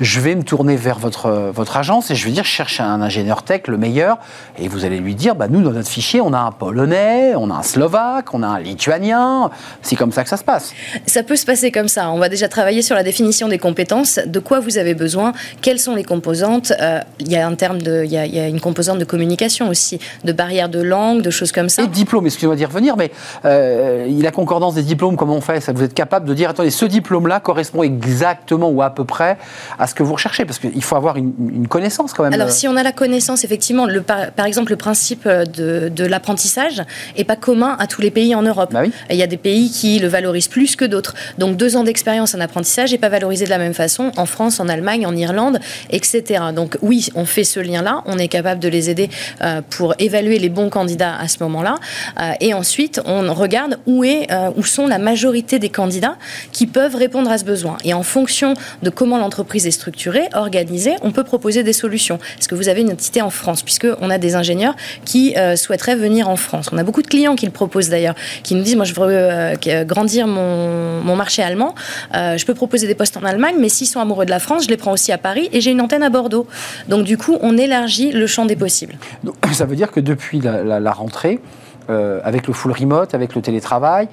je 0.00 0.20
vais 0.20 0.34
me 0.34 0.42
tourner 0.42 0.76
vers 0.76 0.98
votre, 0.98 1.26
euh, 1.26 1.50
votre 1.50 1.76
agence 1.76 2.10
et 2.10 2.14
je 2.14 2.24
vais 2.24 2.30
dire 2.30 2.44
je 2.44 2.50
cherche 2.50 2.80
un 2.80 3.00
ingénieur 3.02 3.42
tech 3.42 3.62
le 3.66 3.76
meilleur 3.76 4.18
et 4.58 4.68
vous 4.68 4.84
allez 4.84 4.98
lui 4.98 5.14
dire 5.14 5.34
bah, 5.34 5.48
nous 5.48 5.62
dans 5.62 5.72
notre 5.72 5.88
fichier 5.88 6.20
on 6.20 6.32
a 6.32 6.38
un 6.38 6.52
polonais, 6.52 7.34
on 7.36 7.50
a 7.50 7.54
un 7.54 7.62
slovaque, 7.62 8.34
on 8.34 8.42
a 8.42 8.48
un 8.48 8.60
lituanien, 8.60 9.50
c'est 9.82 9.96
comme 9.96 10.12
ça 10.12 10.22
que 10.22 10.28
ça 10.28 10.36
se 10.36 10.44
passe. 10.44 10.72
Ça 11.06 11.22
peut 11.22 11.36
se 11.36 11.46
passer 11.46 11.70
comme 11.70 11.88
ça. 11.88 12.10
On 12.10 12.18
va 12.18 12.28
déjà 12.28 12.48
travailler 12.48 12.82
sur 12.82 12.94
la 12.94 13.02
définition 13.02 13.48
des 13.48 13.58
compétences, 13.60 14.18
de 14.26 14.38
quoi 14.40 14.58
vous 14.60 14.78
avez 14.78 14.94
besoin, 14.94 15.32
quelles 15.60 15.78
sont 15.78 15.94
les 15.94 16.04
composantes. 16.04 16.72
Euh, 16.80 17.00
Il 17.20 17.30
y 17.30 17.36
a 17.36 17.46
un 17.46 17.54
terme 17.54 17.80
de, 17.80 18.02
il 18.04 18.10
y 18.10 18.16
a, 18.16 18.26
il 18.26 18.34
y 18.34 18.40
a 18.40 18.48
une 18.48 18.60
composante 18.60 18.98
de 18.98 19.04
communication 19.04 19.68
aussi, 19.68 20.00
de 20.24 20.32
barrières 20.32 20.68
de 20.68 20.80
langue, 20.80 21.22
de 21.22 21.30
choses 21.30 21.52
comme 21.52 21.68
ça. 21.68 21.82
Et 21.82 21.86
diplôme, 21.86 22.26
excusez-moi 22.26 22.56
d'y 22.56 22.64
revenir, 22.64 22.96
mais 22.96 23.12
euh, 23.44 24.08
la 24.20 24.30
concordance 24.32 24.74
des 24.74 24.82
diplômes, 24.82 25.16
comment 25.16 25.36
on 25.36 25.40
fait? 25.40 25.60
Ça 25.60 25.72
Vous 25.72 25.82
êtes 25.82 25.94
capable 25.94 26.26
de 26.28 26.34
dire, 26.34 26.50
attendez, 26.50 26.70
ce 26.70 26.84
diplôme-là 26.84 27.40
correspond 27.40 27.82
exactement 27.82 28.68
ou 28.70 28.82
à 28.82 28.90
peu 28.90 29.04
près 29.04 29.38
à 29.78 29.86
ce 29.86 29.94
que 29.94 30.02
vous 30.02 30.14
recherchez 30.14 30.44
Parce 30.44 30.58
qu'il 30.58 30.82
faut 30.82 30.96
avoir 30.96 31.16
une, 31.16 31.32
une 31.38 31.68
connaissance 31.68 32.12
quand 32.12 32.22
même. 32.24 32.32
Alors, 32.32 32.50
si 32.50 32.66
on 32.66 32.76
a 32.76 32.82
la 32.82 32.92
connaissance, 32.92 33.44
effectivement, 33.44 33.86
le, 33.86 34.00
par, 34.02 34.30
par 34.32 34.46
exemple, 34.46 34.70
le 34.72 34.76
principe 34.76 35.28
de, 35.28 35.88
de 35.88 36.04
l'apprentissage 36.04 36.82
n'est 37.16 37.24
pas 37.24 37.36
commun 37.36 37.76
à 37.78 37.86
tous 37.86 38.00
les 38.00 38.10
pays 38.10 38.34
en 38.34 38.42
Europe. 38.42 38.70
Bah 38.72 38.82
oui. 38.84 38.92
Il 39.10 39.16
y 39.16 39.22
a 39.22 39.26
des 39.26 39.36
pays 39.36 39.70
qui 39.70 39.98
le 39.98 40.08
valorisent 40.08 40.48
plus 40.48 40.76
que 40.76 40.84
d'autres. 40.84 41.14
Donc, 41.38 41.56
deux 41.56 41.76
ans 41.76 41.84
d'expérience 41.84 42.34
en 42.34 42.40
apprentissage 42.40 42.92
n'est 42.92 42.98
pas 42.98 43.08
valorisé 43.08 43.46
de 43.50 43.54
la 43.56 43.58
même 43.58 43.74
façon 43.74 44.12
en 44.16 44.26
France, 44.26 44.60
en 44.60 44.68
Allemagne, 44.68 45.06
en 45.06 45.16
Irlande, 45.16 45.58
etc. 45.90 46.22
Donc, 46.54 46.78
oui, 46.82 47.08
on 47.16 47.24
fait 47.24 47.42
ce 47.42 47.58
lien-là. 47.58 48.02
On 48.06 48.16
est 48.16 48.28
capable 48.28 48.60
de 48.60 48.68
les 48.68 48.90
aider 48.90 49.10
euh, 49.42 49.60
pour 49.68 49.94
évaluer 49.98 50.38
les 50.38 50.48
bons 50.48 50.70
candidats 50.70 51.16
à 51.16 51.26
ce 51.26 51.42
moment-là. 51.42 51.74
Euh, 52.20 52.32
et 52.40 52.54
ensuite, 52.54 53.00
on 53.04 53.34
regarde 53.34 53.80
où, 53.86 54.04
est, 54.04 54.30
euh, 54.30 54.50
où 54.56 54.62
sont 54.62 54.86
la 54.86 54.98
majorité 54.98 55.58
des 55.58 55.68
candidats 55.68 56.16
qui 56.52 56.68
peuvent 56.68 56.94
répondre 56.94 57.28
à 57.28 57.38
ce 57.38 57.44
besoin. 57.44 57.76
Et 57.84 57.92
en 57.92 58.04
fonction 58.04 58.54
de 58.82 58.90
comment 58.90 59.18
l'entreprise 59.18 59.66
est 59.66 59.72
structurée, 59.72 60.28
organisée, 60.34 60.94
on 61.02 61.10
peut 61.10 61.24
proposer 61.24 61.64
des 61.64 61.72
solutions. 61.72 62.20
Est-ce 62.38 62.46
que 62.46 62.54
vous 62.54 62.68
avez 62.68 62.82
une 62.82 62.92
entité 62.92 63.20
en 63.20 63.30
France? 63.30 63.62
Puisqu'on 63.62 64.10
a 64.10 64.18
des 64.18 64.36
ingénieurs 64.36 64.76
qui 65.04 65.34
souhaiteraient 65.56 65.96
venir 65.96 66.28
en 66.28 66.36
France. 66.36 66.70
On 66.72 66.78
a 66.78 66.84
beaucoup 66.84 67.02
de 67.02 67.08
clients 67.08 67.34
qui 67.34 67.46
le 67.46 67.52
proposent 67.52 67.88
d'ailleurs, 67.88 68.14
qui 68.44 68.54
nous 68.54 68.62
disent, 68.62 68.76
moi 68.76 68.84
je 68.84 68.94
veux 68.94 69.84
grandir 69.84 70.26
mon, 70.26 71.00
mon 71.00 71.16
marché 71.16 71.42
allemand, 71.42 71.74
je 72.12 72.44
peux 72.44 72.54
proposer 72.54 72.86
des 72.86 72.94
postes 72.94 73.16
en 73.16 73.24
Allemagne, 73.24 73.39
mais 73.58 73.68
s'ils 73.68 73.86
sont 73.86 74.00
amoureux 74.00 74.24
de 74.24 74.30
la 74.30 74.38
France, 74.40 74.64
je 74.64 74.68
les 74.68 74.76
prends 74.76 74.92
aussi 74.92 75.12
à 75.12 75.18
Paris 75.18 75.48
et 75.52 75.60
j'ai 75.60 75.70
une 75.70 75.80
antenne 75.80 76.02
à 76.02 76.10
Bordeaux. 76.10 76.46
Donc 76.88 77.04
du 77.04 77.16
coup, 77.18 77.36
on 77.40 77.56
élargit 77.56 78.12
le 78.12 78.26
champ 78.26 78.44
des 78.46 78.56
possibles. 78.56 78.94
Donc, 79.24 79.34
ça 79.52 79.64
veut 79.64 79.76
dire 79.76 79.90
que 79.90 80.00
depuis 80.00 80.40
la, 80.40 80.62
la- 80.62 80.80
la 80.80 80.92
rentrée, 80.92 81.40
euh, 81.88 82.20
avec 82.24 82.46
le 82.46 82.52
full 82.52 82.72
remote, 82.72 83.14
avec 83.14 83.34
le 83.34 83.42
télétravail, 83.42 84.08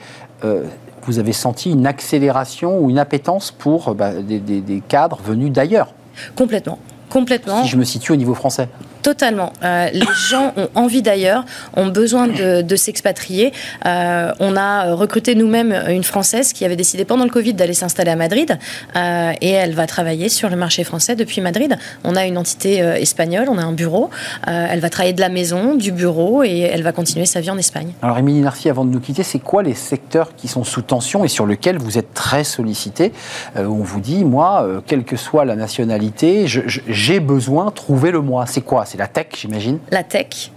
euh, 0.45 0.63
vous 1.03 1.19
avez 1.19 1.33
senti 1.33 1.71
une 1.71 1.85
accélération 1.87 2.79
ou 2.79 2.89
une 2.89 2.99
appétence 2.99 3.51
pour 3.51 3.89
euh, 3.89 3.93
bah, 3.93 4.13
des, 4.13 4.39
des- 4.39 4.61
des 4.61 4.81
cadres 4.87 5.19
venus 5.23 5.51
d'ailleurs, 5.51 5.93
Complètement. 6.35 6.79
Complètement. 7.09 7.63
si 7.63 7.69
je 7.69 7.77
me 7.77 7.83
situe 7.85 8.11
au 8.11 8.15
niveau 8.15 8.33
français. 8.33 8.67
Totalement. 9.07 9.53
Euh, 9.63 9.89
les 9.93 10.01
gens 10.29 10.51
ont 10.57 10.67
envie 10.75 11.01
d'ailleurs, 11.01 11.45
ont 11.77 11.87
besoin 11.87 12.27
de, 12.27 12.75
s'expatrier. 12.75 13.53
Euh, 13.85 14.33
on 14.41 14.57
a 14.57 14.93
recruté 14.95 15.33
nous-mêmes 15.33 15.73
une 15.87 16.03
Française 16.03 16.51
qui 16.51 16.65
avait 16.65 16.75
décidé 16.75 17.05
pendant 17.05 17.23
le 17.23 17.29
Covid 17.29 17.53
d'aller 17.53 17.73
s'installer 17.73 18.11
à 18.11 18.17
Madrid 18.17 18.59
euh, 18.97 19.31
et 19.39 19.51
elle 19.51 19.75
va 19.75 19.87
travailler 19.87 20.27
sur 20.27 20.49
le 20.49 20.57
marché 20.57 20.83
français 20.83 21.15
depuis 21.15 21.39
Madrid. 21.39 21.77
On 22.03 22.17
a 22.17 22.25
une 22.25 22.37
entité 22.37 22.79
espagnole, 22.79 23.47
on 23.49 23.57
a 23.57 23.63
un 23.63 23.71
bureau. 23.71 24.09
Elle 24.45 24.81
va 24.81 24.89
travailler 24.89 25.13
de 25.13 25.21
la 25.21 25.29
maison, 25.29 25.75
du 25.75 25.93
bureau 25.93 26.43
et 26.43 26.59
elle 26.59 26.83
va 26.83 26.91
continuer 26.91 27.25
sa 27.25 27.39
vie 27.39 27.49
en 27.49 27.57
Espagne. 27.57 27.93
Alors, 28.01 28.17
Émilie 28.17 28.41
Narcy, 28.41 28.69
avant 28.69 28.83
de 28.83 28.89
nous 28.89 28.99
quitter, 28.99 29.23
c'est 29.23 29.39
quoi 29.39 29.63
les 29.63 29.73
secteurs 29.73 30.35
qui 30.35 30.49
sont 30.49 30.65
sous 30.65 30.81
tension 30.81 31.23
et 31.23 31.29
sur 31.29 31.45
lesquels 31.45 31.77
vous 31.77 31.97
êtes 31.97 32.13
très 32.13 32.43
sollicité 32.43 33.13
On 33.55 33.83
vous 33.83 34.01
dit, 34.01 34.25
moi, 34.25 34.67
quelle 34.85 35.05
que 35.05 35.15
soit 35.15 35.45
la 35.45 35.55
nationalité, 35.55 36.45
j'ai 36.45 37.19
besoin, 37.21 37.71
trouvez-le 37.71 38.19
moi. 38.19 38.45
C'est 38.45 38.61
quoi? 38.61 38.85
C'est 38.97 39.03
la 39.03 39.07
tech, 39.07 39.27
j'imagine 39.35 39.77
la 39.91 40.01
tech, 40.01 40.49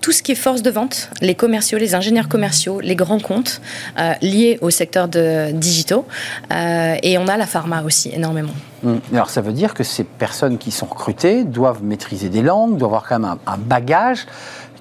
tout 0.00 0.10
ce 0.10 0.20
qui 0.20 0.32
est 0.32 0.34
force 0.34 0.62
de 0.62 0.70
vente, 0.70 1.10
les 1.20 1.36
commerciaux, 1.36 1.78
les 1.78 1.94
ingénieurs 1.94 2.28
commerciaux, 2.28 2.80
les 2.80 2.96
grands 2.96 3.20
comptes 3.20 3.60
euh, 4.00 4.14
liés 4.20 4.58
au 4.62 4.70
secteur 4.70 5.06
de 5.06 5.52
digitaux. 5.52 6.04
Euh, 6.52 6.96
et 7.04 7.18
on 7.18 7.28
a 7.28 7.36
la 7.36 7.46
pharma 7.46 7.84
aussi 7.84 8.10
énormément. 8.12 8.52
Hum. 8.84 9.00
Alors 9.12 9.30
ça 9.30 9.42
veut 9.42 9.52
dire 9.52 9.74
que 9.74 9.84
ces 9.84 10.02
personnes 10.02 10.58
qui 10.58 10.72
sont 10.72 10.86
recrutées 10.86 11.44
doivent 11.44 11.84
maîtriser 11.84 12.30
des 12.30 12.42
langues, 12.42 12.76
doivent 12.76 12.94
avoir 12.94 13.08
quand 13.08 13.20
même 13.20 13.38
un, 13.46 13.52
un 13.52 13.58
bagage 13.58 14.26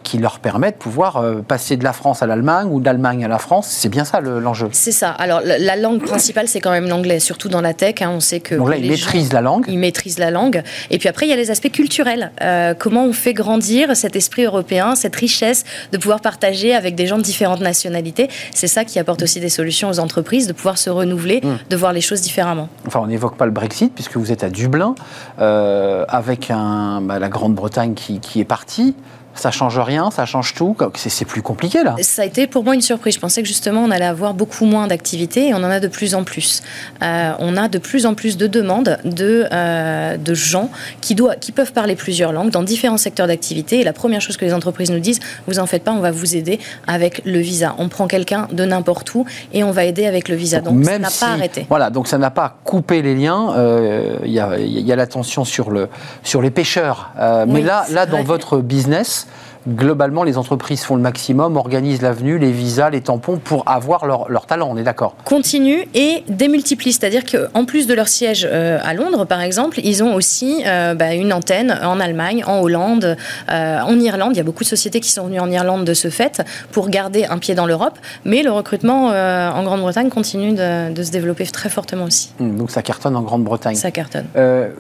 qui 0.04 0.18
leur 0.18 0.40
permet 0.40 0.72
de 0.72 0.76
pouvoir 0.78 1.18
euh, 1.18 1.42
passer 1.42 1.78
de 1.78 1.84
la 1.84 1.94
France 1.94 2.22
à 2.22 2.28
l'Allemagne 2.28 2.68
ou 2.70 2.80
de 2.80 2.86
l'Allemagne 2.86 3.24
à 3.26 3.28
la 3.28 3.40
France. 3.40 3.68
C'est 3.70 3.90
bien 3.90 4.06
ça 4.06 4.20
le- 4.20 4.40
l'enjeu. 4.40 4.68
C'est 4.72 4.92
ça. 4.92 5.10
Alors, 5.12 5.42
la, 5.44 5.58
la 5.58 5.76
langue 5.76 6.02
principale, 6.04 6.48
c'est 6.48 6.60
quand 6.62 6.72
même 6.72 6.88
l'anglais, 6.88 7.20
surtout 7.20 7.50
dans 7.50 7.62
la 7.62 7.74
tech. 7.74 7.96
hein. 8.02 8.12
on 8.14 8.20
sait 8.20 8.40
que 8.40 8.56
Donc 8.56 8.70
là, 8.70 8.78
ils 8.78 8.88
maîtrisent 8.90 9.34
la 9.34 9.42
langue. 9.42 9.66
Ils 9.68 9.80
maîtrisent 9.80 10.20
la 10.20 10.30
langue. 10.32 10.62
Et 10.92 10.98
puis 11.00 11.10
après, 11.10 11.26
il 11.26 11.30
y 11.30 11.34
a 11.34 11.38
les 11.38 11.50
aspects 11.52 11.72
culturels. 11.72 12.32
Euh, 12.42 12.74
comment 12.78 13.06
on 13.06 13.14
fait 13.14 13.34
grandir 13.34 13.96
cet 13.96 14.16
esprit 14.16 14.44
européen, 14.44 14.96
cette 14.96 15.16
richesse 15.16 15.64
de 15.92 15.98
pouvoir 15.98 16.20
partager 16.22 16.76
avec 16.76 16.96
des 16.96 17.08
gens 17.08 17.18
de 17.18 17.24
différentes 17.24 17.62
nationalités? 17.62 18.28
C'est 18.54 18.68
ça 18.68 18.84
qui 18.86 19.00
apporte 19.00 19.22
aussi 19.24 19.40
des 19.40 19.50
solutions 19.50 19.90
aux 19.90 20.00
entreprises, 20.00 20.48
de 20.48 20.54
pouvoir 20.54 20.78
se 20.78 20.90
renouveler, 20.90 21.42
Hum. 21.44 21.58
de 21.70 21.76
voir 21.76 21.94
les 21.94 22.02
choses 22.02 22.22
différemment. 22.22 22.70
Enfin, 22.88 23.00
on 23.02 23.08
n'évoque 23.08 23.38
pas 23.38 23.46
le 23.46 23.52
Brexit 23.52 23.94
puisque 23.94 24.18
vous 24.18 24.32
êtes 24.32 24.44
à 24.44 24.50
Dublin 24.50 24.96
euh, 25.40 26.06
avec 26.08 26.52
un, 26.52 27.02
bah, 27.02 27.20
la 27.20 27.30
Grande-Bretagne 27.30 27.94
qui, 27.94 28.20
qui 28.20 28.40
est 28.40 28.46
partie. 28.46 28.96
Ça 29.36 29.52
change 29.52 29.80
rien, 29.80 30.12
ça 30.12 30.26
change 30.26 30.54
tout. 30.54 30.76
C'est 30.96 31.26
plus 31.26 31.42
compliqué 31.42 31.84
là. 31.84 31.96
Ça 32.02 32.22
a 32.22 32.26
été 32.26 32.46
pour 32.48 32.64
moi 32.64 32.76
une 32.76 32.82
surprise. 32.82 33.16
Je 33.16 33.20
pensais 33.20 33.42
que 33.42 33.48
justement 33.48 33.82
on 33.84 33.92
allait 33.92 34.06
avoir 34.06 34.34
beaucoup 34.34 34.66
moins 34.66 34.88
d'activités 34.88 35.48
et 35.50 35.54
on 35.54 35.58
en 35.58 35.64
a 35.72 35.80
de 35.80 35.88
plus 35.88 36.14
en 36.16 36.24
plus. 36.24 36.62
Euh, 37.02 37.32
on 37.40 37.58
a 37.58 37.68
de 37.68 37.78
plus 37.80 38.06
en 38.06 38.14
plus 38.14 38.38
de 38.38 38.48
demandes 38.48 38.98
de, 39.06 39.46
euh, 39.52 40.18
de 40.18 40.34
gens 40.34 40.70
qui, 41.02 41.16
doivent, 41.16 41.38
qui 41.40 41.52
peuvent 41.52 41.74
parler 41.74 41.96
plusieurs 41.96 42.32
langues 42.32 42.52
dans 42.52 42.64
différents 42.64 42.98
secteurs 42.98 43.28
d'activité. 43.28 43.80
Et 43.80 43.84
la 43.84 43.94
première 43.94 44.22
chose 44.22 44.38
que 44.38 44.46
les 44.46 44.54
entreprises 44.54 44.92
nous 44.92 45.00
disent, 45.00 45.20
vous 45.48 45.60
en 45.60 45.66
faites 45.66 45.84
pas, 45.84 45.92
on 45.92 46.00
va 46.00 46.12
vous 46.12 46.36
aider 46.36 46.60
avec 46.88 47.22
le 47.26 47.40
visa. 47.40 47.76
On 47.80 47.90
prend 47.90 48.08
quelqu'un 48.08 48.48
de 48.52 48.66
n'importe 48.66 49.14
où 49.16 49.26
et 49.52 49.64
on 49.64 49.72
va 49.72 49.86
aider 49.86 50.06
avec 50.06 50.30
le 50.30 50.36
visa. 50.36 50.60
Donc 50.60 50.84
ça 50.86 50.92
Même 50.92 51.02
n'a 51.02 51.10
si- 51.10 51.20
pas 51.20 51.28
arrêté. 51.32 51.66
Voilà, 51.70 51.90
donc 51.90 52.08
ça 52.08 52.18
n'a 52.18 52.32
pas 52.32 52.58
coupé 52.64 53.02
les 53.02 53.16
liens. 53.16 53.54
euh, 53.58 54.18
Il 54.26 54.32
y, 54.32 54.40
a, 54.40 54.58
y 54.60 54.92
a 54.92 54.96
la 54.96 55.08
tension 55.08 55.44
sur, 55.44 55.72
le, 55.72 55.90
sur 56.24 56.42
les 56.42 56.52
pêcheurs. 56.52 57.12
Mais 57.48 57.62
là, 57.62 57.86
là 57.90 58.06
dans 58.06 58.24
votre 58.24 58.60
business, 58.60 59.23
globalement, 59.68 60.24
les 60.24 60.38
entreprises 60.38 60.84
font 60.84 60.96
le 60.96 61.02
maximum, 61.02 61.58
organisent 61.58 62.02
l'avenue, 62.02 62.38
les 62.38 62.52
visas, 62.52 62.90
les 62.90 63.02
tampons 63.02 63.38
pour 63.38 63.64
avoir 63.68 64.06
leur, 64.06 64.30
leur 64.30 64.46
talent, 64.46 64.70
on 64.70 64.78
est 64.78 64.84
d'accord 64.84 65.16
continue 65.24 65.88
et 65.94 66.24
démultiplie. 66.30 66.94
C'est-à-dire 66.94 67.24
qu'en 67.26 67.66
plus 67.66 67.88
de 67.88 67.94
leur 67.94 68.08
siège 68.08 68.48
euh, 68.50 68.80
à 68.84 68.94
Londres, 68.94 69.26
par 69.26 69.42
exemple, 69.42 69.80
ils 69.84 70.04
ont 70.04 70.14
aussi 70.14 70.64
euh, 70.66 70.94
bah, 70.96 71.14
une 71.14 71.34
antenne 71.34 71.80
en 71.84 72.00
Allemagne, 72.00 72.44
en 72.46 72.62
Hollande, 72.62 73.18
euh, 73.52 73.80
en 73.80 74.00
Irlande. 74.00 74.32
Il 74.34 74.38
y 74.38 74.42
a 74.42 74.44
beaucoup 74.44 74.64
de 74.64 74.70
sociétés 74.70 75.00
qui 75.00 75.12
sont 75.12 75.26
venues 75.26 75.40
en 75.40 75.50
Irlande 75.50 75.86
de 75.86 75.94
ce 75.94 76.10
fait 76.10 76.44
pour 76.72 76.90
garder 76.90 77.26
un 77.26 77.38
pied 77.38 77.56
dans 77.56 77.66
l'Europe. 77.66 77.98
Mais 78.26 78.44
le 78.44 78.52
recrutement 78.52 79.08
en 79.08 79.64
Grande-Bretagne 79.64 80.10
continue 80.10 80.54
de, 80.54 80.94
de 80.94 81.04
se 81.04 81.12
développer 81.12 81.46
très 81.46 81.70
fortement 81.70 82.06
aussi. 82.06 82.32
Hum, 82.40 82.58
Donc 82.58 82.72
ça 82.72 82.82
cartonne 82.82 83.16
en 83.16 83.22
Grande-Bretagne. 83.22 83.76
Ça 83.76 83.92
cartonne. 83.92 84.26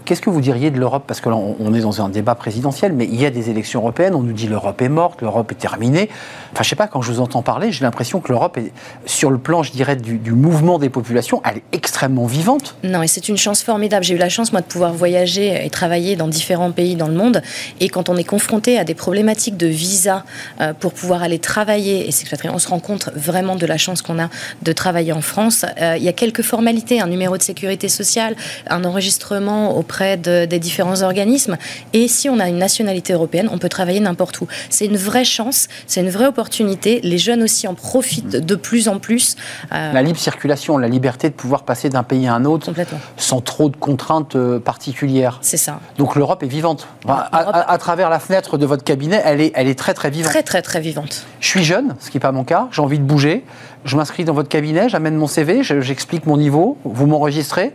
Qu'est-ce 0.05 0.21
que 0.21 0.29
vous 0.29 0.41
diriez 0.41 0.71
de 0.71 0.79
l'Europe? 0.79 1.03
Parce 1.07 1.21
que 1.21 1.29
là, 1.29 1.35
on 1.35 1.73
est 1.73 1.81
dans 1.81 2.01
un 2.01 2.09
débat 2.09 2.35
présidentiel, 2.35 2.93
mais 2.93 3.05
il 3.05 3.19
y 3.19 3.25
a 3.25 3.29
des 3.29 3.49
élections 3.49 3.81
européennes. 3.81 4.15
On 4.15 4.21
nous 4.21 4.33
dit 4.33 4.47
l'Europe 4.47 4.72
est 4.81 4.89
morte, 4.89 5.21
l'Europe 5.21 5.51
est 5.51 5.55
terminée. 5.55 6.09
Enfin, 6.53 6.63
je 6.63 6.69
sais 6.69 6.75
pas, 6.75 6.87
quand 6.87 7.01
je 7.01 7.11
vous 7.11 7.19
entends 7.19 7.41
parler, 7.41 7.71
j'ai 7.71 7.83
l'impression 7.83 8.19
que 8.19 8.29
l'Europe 8.31 8.57
est, 8.57 8.71
sur 9.05 9.31
le 9.31 9.37
plan, 9.37 9.63
je 9.63 9.71
dirais, 9.71 9.95
du, 9.95 10.31
mouvement 10.31 10.79
des 10.79 10.89
populations, 10.89 11.41
elle 11.49 11.57
est 11.57 11.63
extrêmement 11.71 12.25
vivante. 12.25 12.75
Non, 12.83 13.01
et 13.01 13.07
c'est 13.07 13.27
une 13.29 13.37
chance 13.37 13.63
formidable. 13.63 14.03
J'ai 14.05 14.15
eu 14.15 14.17
la 14.19 14.29
chance, 14.29 14.51
moi, 14.51 14.61
de 14.61 14.65
pouvoir 14.67 14.93
voyager 14.93 15.65
et 15.65 15.69
travailler 15.69 16.15
dans 16.15 16.27
différents 16.27 16.71
pays 16.71 16.95
dans 16.95 17.07
le 17.07 17.13
monde. 17.13 17.41
Et 17.79 17.89
quand 17.89 18.09
on 18.09 18.15
est 18.17 18.23
confronté 18.23 18.77
à 18.77 18.83
des 18.83 18.93
problématiques 18.95 19.57
de 19.57 19.67
visa 19.67 20.23
euh, 20.61 20.73
pour 20.73 20.93
pouvoir 20.93 21.23
aller 21.23 21.39
travailler 21.39 22.07
et 22.07 22.11
s'expatrier, 22.11 22.53
on 22.53 22.59
se 22.59 22.67
rend 22.67 22.79
compte 22.79 23.09
vraiment 23.15 23.55
de 23.55 23.65
la 23.65 23.77
chance 23.77 24.01
qu'on 24.01 24.19
a 24.19 24.29
de 24.61 24.71
travailler 24.71 25.13
en 25.13 25.21
France. 25.21 25.65
Euh, 25.81 25.95
il 25.97 26.03
y 26.03 26.07
a 26.09 26.13
quelques 26.13 26.41
formalités, 26.43 27.01
un 27.01 27.07
numéro 27.07 27.37
de 27.37 27.43
sécurité 27.43 27.89
sociale, 27.89 28.35
un 28.69 28.83
enregistrement 28.83 29.77
auprès 29.77 30.17
de- 30.17 30.45
des 30.45 30.59
différents 30.59 31.01
organismes. 31.01 31.57
Et 31.93 32.07
si 32.07 32.29
on 32.29 32.39
a 32.39 32.47
une 32.47 32.57
nationalité 32.57 33.13
européenne, 33.13 33.49
on 33.51 33.57
peut 33.57 33.69
travailler 33.69 33.99
n'importe 33.99 34.41
où. 34.41 34.47
C'est 34.69 34.85
une 34.85 34.97
vraie 34.97 35.25
chance, 35.25 35.67
c'est 35.87 36.01
une 36.01 36.09
vraie 36.09 36.27
opportunité. 36.27 36.99
Les 37.03 37.17
jeunes 37.17 37.43
aussi 37.43 37.67
en 37.67 37.73
profitent 37.73 38.29
de 38.29 38.55
plus 38.55 38.87
en 38.87 38.99
plus. 38.99 39.35
Euh, 39.73 39.91
La 39.93 40.01
libre 40.01 40.19
circulation, 40.19 40.77
la 40.77 40.87
liberté 40.87 41.29
de 41.29 41.33
pouvoir 41.35 41.63
passer 41.63 41.89
d'un 41.89 42.03
pays 42.03 42.27
à 42.27 42.33
un 42.35 42.45
autre 42.45 42.71
sans 43.17 43.41
trop 43.41 43.69
de 43.69 43.77
contraintes 43.77 44.35
euh, 44.35 44.59
particulières. 44.59 45.39
C'est 45.41 45.57
ça. 45.57 45.79
Donc 45.97 46.15
l'Europe 46.15 46.43
est 46.43 46.47
vivante. 46.47 46.87
Enfin, 47.05 47.25
à, 47.31 47.39
L'Europe- 47.41 47.55
à- 47.55 47.71
à 47.71 47.77
travers 47.77 48.09
la 48.09 48.19
fenêtre 48.19 48.57
de 48.57 48.65
votre 48.65 48.83
cabinet, 48.83 49.21
elle 49.25 49.41
est, 49.41 49.51
elle 49.55 49.67
est 49.67 49.77
très 49.77 49.93
très 49.93 50.09
vivante. 50.09 50.31
Très, 50.31 50.43
très, 50.43 50.61
très 50.61 50.79
vivante. 50.79 51.25
Je 51.39 51.47
suis 51.47 51.63
jeune, 51.63 51.95
ce 51.99 52.09
qui 52.09 52.17
n'est 52.17 52.21
pas 52.21 52.31
mon 52.31 52.43
cas, 52.43 52.67
j'ai 52.71 52.81
envie 52.81 52.99
de 52.99 53.03
bouger. 53.03 53.43
Je 53.85 53.97
m'inscris 53.97 54.23
dans 54.23 54.33
votre 54.33 54.47
cabinet, 54.49 54.87
j'amène 54.87 55.15
mon 55.15 55.27
CV, 55.27 55.61
je- 55.63 55.81
j'explique 55.81 56.25
mon 56.25 56.37
niveau, 56.37 56.77
vous 56.85 57.05
m'enregistrez. 57.05 57.73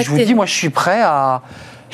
Et 0.00 0.02
je 0.02 0.10
vous 0.10 0.16
dis, 0.26 0.34
moi 0.34 0.46
je 0.46 0.52
suis 0.54 0.70
prêt 0.70 1.00
à, 1.02 1.42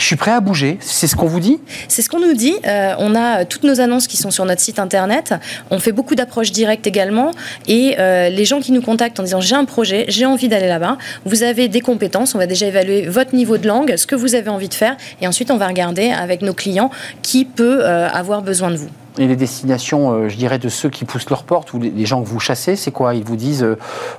je 0.00 0.06
suis 0.06 0.16
prêt 0.16 0.30
à 0.30 0.40
bouger. 0.40 0.78
C'est 0.80 1.06
ce 1.06 1.14
qu'on 1.14 1.26
vous 1.26 1.40
dit? 1.40 1.60
C'est 1.88 2.00
ce 2.00 2.08
qu'on 2.08 2.20
nous 2.20 2.32
dit. 2.32 2.54
Euh, 2.66 2.94
on 2.98 3.14
a 3.14 3.44
toutes 3.44 3.64
nos 3.64 3.82
annonces 3.82 4.06
qui 4.06 4.16
sont 4.16 4.30
sur 4.30 4.46
notre 4.46 4.62
site 4.62 4.78
internet. 4.78 5.34
On 5.70 5.78
fait 5.78 5.92
beaucoup 5.92 6.14
d'approches 6.14 6.52
directes 6.52 6.86
également. 6.86 7.32
Et 7.68 7.96
euh, 7.98 8.30
les 8.30 8.46
gens 8.46 8.60
qui 8.60 8.72
nous 8.72 8.80
contactent 8.80 9.20
en 9.20 9.24
disant 9.24 9.42
j'ai 9.42 9.54
un 9.54 9.66
projet, 9.66 10.06
j'ai 10.08 10.24
envie 10.24 10.48
d'aller 10.48 10.68
là-bas, 10.68 10.96
vous 11.26 11.42
avez 11.42 11.68
des 11.68 11.82
compétences. 11.82 12.34
On 12.34 12.38
va 12.38 12.46
déjà 12.46 12.66
évaluer 12.66 13.08
votre 13.08 13.34
niveau 13.34 13.58
de 13.58 13.68
langue, 13.68 13.94
ce 13.96 14.06
que 14.06 14.14
vous 14.16 14.34
avez 14.34 14.48
envie 14.48 14.70
de 14.70 14.74
faire. 14.74 14.96
Et 15.20 15.28
ensuite, 15.28 15.50
on 15.50 15.58
va 15.58 15.68
regarder 15.68 16.10
avec 16.10 16.40
nos 16.40 16.54
clients 16.54 16.90
qui 17.20 17.44
peut 17.44 17.80
euh, 17.82 18.08
avoir 18.08 18.40
besoin 18.40 18.70
de 18.70 18.76
vous. 18.76 18.88
Et 19.18 19.26
les 19.26 19.36
destinations, 19.36 20.30
je 20.30 20.36
dirais, 20.36 20.58
de 20.58 20.70
ceux 20.70 20.88
qui 20.88 21.04
poussent 21.04 21.28
leurs 21.28 21.42
portes 21.42 21.74
ou 21.74 21.78
les, 21.78 22.06
gens 22.06 22.22
que 22.22 22.28
vous 22.28 22.40
chassez, 22.40 22.74
c'est 22.74 22.92
quoi? 22.92 23.14
Ils 23.14 23.24
vous 23.24 23.36
disent 23.36 23.66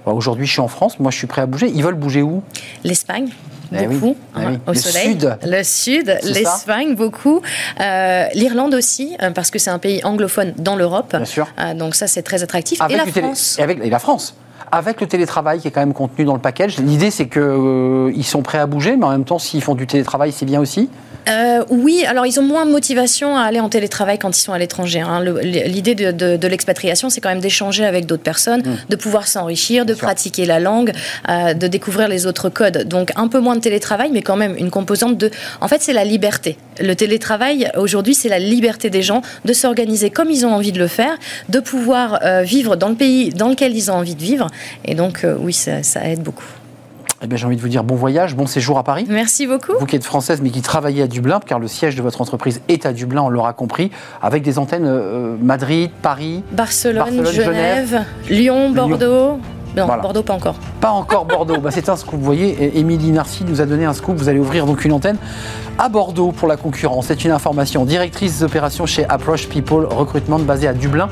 Bah, 0.05 0.11
aujourd'hui 0.11 0.45
je 0.45 0.51
suis 0.51 0.61
en 0.61 0.67
France, 0.67 0.99
moi 0.99 1.09
je 1.09 1.17
suis 1.17 1.27
prêt 1.27 1.41
à 1.41 1.47
bouger. 1.47 1.71
Ils 1.73 1.81
veulent 1.81 1.95
bouger 1.95 2.21
où? 2.21 2.43
L'Espagne. 2.83 3.29
Eh 3.73 3.87
Beaucoup, 3.87 4.15
eh 4.37 4.39
hein, 4.41 4.57
au 4.67 4.71
Le 4.73 4.77
soleil. 4.77 5.11
sud. 5.11 5.37
Le 5.43 5.63
sud, 5.63 6.17
l'Espagne, 6.23 6.95
beaucoup. 6.95 7.41
Euh, 7.79 8.25
L'Irlande 8.33 8.73
aussi, 8.73 9.15
euh, 9.21 9.31
parce 9.31 9.49
que 9.51 9.59
c'est 9.59 9.69
un 9.69 9.79
pays 9.79 10.03
anglophone 10.03 10.53
dans 10.57 10.75
l'Europe. 10.75 11.15
Bien 11.15 11.25
sûr. 11.25 11.47
Euh, 11.59 11.73
donc 11.73 11.95
ça, 11.95 12.07
c'est 12.07 12.21
très 12.21 12.43
attractif. 12.43 12.81
Avec 12.81 12.95
et 12.95 12.97
la 12.97 13.05
télé- 13.05 13.21
France. 13.27 13.55
et 13.59 13.63
avec, 13.63 13.79
et 13.83 13.89
la 13.89 13.99
France 13.99 14.35
avec 14.73 15.01
le 15.01 15.07
télétravail 15.07 15.59
qui 15.59 15.67
est 15.67 15.71
quand 15.71 15.81
même 15.81 15.93
contenu 15.93 16.23
dans 16.23 16.33
le 16.35 16.39
package, 16.39 16.77
l'idée 16.77 17.11
c'est 17.11 17.27
qu'ils 17.27 18.23
sont 18.25 18.41
prêts 18.41 18.59
à 18.59 18.65
bouger, 18.67 18.95
mais 18.95 19.03
en 19.05 19.09
même 19.11 19.25
temps, 19.25 19.37
s'ils 19.39 19.61
font 19.61 19.75
du 19.75 19.85
télétravail, 19.85 20.31
c'est 20.31 20.45
bien 20.45 20.61
aussi. 20.61 20.89
Euh, 21.29 21.63
oui, 21.69 22.03
alors 22.07 22.25
ils 22.25 22.39
ont 22.39 22.43
moins 22.43 22.65
de 22.65 22.71
motivation 22.71 23.37
à 23.37 23.43
aller 23.43 23.59
en 23.59 23.69
télétravail 23.69 24.17
quand 24.17 24.35
ils 24.35 24.41
sont 24.41 24.53
à 24.53 24.57
l'étranger. 24.57 25.01
hein. 25.01 25.19
Le- 25.21 25.39
L'idée 25.41 25.93
de, 25.93 26.11
de- 26.11 26.35
de 26.35 26.47
l'expatriation, 26.47 27.09
c'est 27.09 27.21
quand 27.21 27.29
même 27.29 27.39
d'échanger 27.41 27.85
avec 27.85 28.05
d'autres 28.07 28.23
personnes, 28.23 28.63
de 28.89 28.95
pouvoir 28.95 29.27
s'enrichir, 29.27 29.85
de 29.85 29.93
sûr. 29.93 30.03
pratiquer 30.03 30.45
la 30.45 30.59
langue, 30.59 30.91
euh, 31.29 31.53
de 31.53 31.67
découvrir 31.67 32.07
les 32.07 32.25
autres 32.25 32.49
codes. 32.49 32.87
Donc 32.87 33.11
un 33.15 33.27
peu 33.27 33.39
moins 33.39 33.55
de 33.55 33.61
télétravail, 33.61 34.09
mais 34.11 34.21
quand 34.23 34.35
même 34.35 34.55
une 34.57 34.71
composante 34.71 35.17
de... 35.17 35.29
En 35.61 35.67
fait, 35.67 35.81
c'est 35.81 35.93
la 35.93 36.05
liberté. 36.05 36.57
Le 36.79 36.95
télétravail, 36.95 37.69
aujourd'hui, 37.77 38.15
c'est 38.15 38.29
la 38.29 38.39
liberté 38.39 38.89
des 38.89 39.03
gens 39.03 39.21
de 39.45 39.53
s'organiser 39.53 40.09
comme 40.09 40.31
ils 40.31 40.45
ont 40.45 40.53
envie 40.53 40.71
de 40.71 40.79
le 40.79 40.87
faire, 40.87 41.17
de 41.49 41.59
pouvoir 41.59 42.19
euh, 42.23 42.41
vivre 42.41 42.75
dans 42.75 42.89
le 42.89 42.95
pays 42.95 43.29
dans 43.29 43.49
lequel 43.49 43.75
ils 43.75 43.91
ont 43.91 43.95
envie 43.95 44.15
de 44.15 44.21
vivre. 44.23 44.47
Et 44.85 44.95
donc, 44.95 45.23
euh, 45.23 45.35
oui, 45.39 45.53
ça, 45.53 45.83
ça 45.83 46.03
aide 46.09 46.21
beaucoup. 46.23 46.45
Eh 47.23 47.27
bien, 47.27 47.37
j'ai 47.37 47.45
envie 47.45 47.55
de 47.55 47.61
vous 47.61 47.67
dire 47.67 47.83
bon 47.83 47.95
voyage, 47.95 48.35
bon 48.35 48.47
séjour 48.47 48.79
à 48.79 48.83
Paris. 48.83 49.05
Merci 49.07 49.45
beaucoup. 49.45 49.73
Vous 49.79 49.85
qui 49.85 49.95
êtes 49.95 50.03
française 50.03 50.41
mais 50.41 50.49
qui 50.49 50.61
travaillez 50.61 51.03
à 51.03 51.07
Dublin, 51.07 51.39
car 51.45 51.59
le 51.59 51.67
siège 51.67 51.95
de 51.95 52.01
votre 52.01 52.19
entreprise 52.19 52.61
est 52.67 52.87
à 52.87 52.93
Dublin, 52.93 53.21
on 53.21 53.29
l'aura 53.29 53.53
compris, 53.53 53.91
avec 54.23 54.41
des 54.41 54.57
antennes 54.57 54.87
euh, 54.87 55.35
Madrid, 55.39 55.91
Paris, 56.01 56.43
Barcelone, 56.51 56.97
Barcelone, 56.97 57.25
Genève, 57.27 57.87
Genève, 57.87 58.05
Lyon, 58.29 58.71
Bordeaux. 58.71 59.39
Non, 59.75 59.85
Voilà. 59.85 60.01
Bordeaux 60.01 60.23
pas 60.23 60.33
encore. 60.33 60.55
pas 60.79 60.91
encore 60.91 61.25
Bordeaux. 61.25 61.57
Bah, 61.59 61.69
c'est 61.71 61.89
un 61.89 61.95
scoop, 61.95 62.19
vous 62.19 62.25
voyez, 62.25 62.77
Émilie 62.77 63.11
Narcy 63.11 63.43
nous 63.45 63.61
a 63.61 63.65
donné 63.65 63.85
un 63.85 63.93
scoop, 63.93 64.15
vous 64.17 64.29
allez 64.29 64.39
ouvrir 64.39 64.65
donc 64.65 64.83
une 64.85 64.93
antenne 64.93 65.17
à 65.77 65.89
Bordeaux 65.89 66.31
pour 66.31 66.47
la 66.47 66.57
concurrence. 66.57 67.07
C'est 67.07 67.23
une 67.23 67.31
information. 67.31 67.85
Directrice 67.85 68.39
des 68.39 68.43
opérations 68.43 68.85
chez 68.85 69.05
Approach 69.07 69.47
People 69.47 69.85
Recruitment 69.85 70.39
basée 70.39 70.67
à 70.67 70.73
Dublin. 70.73 71.07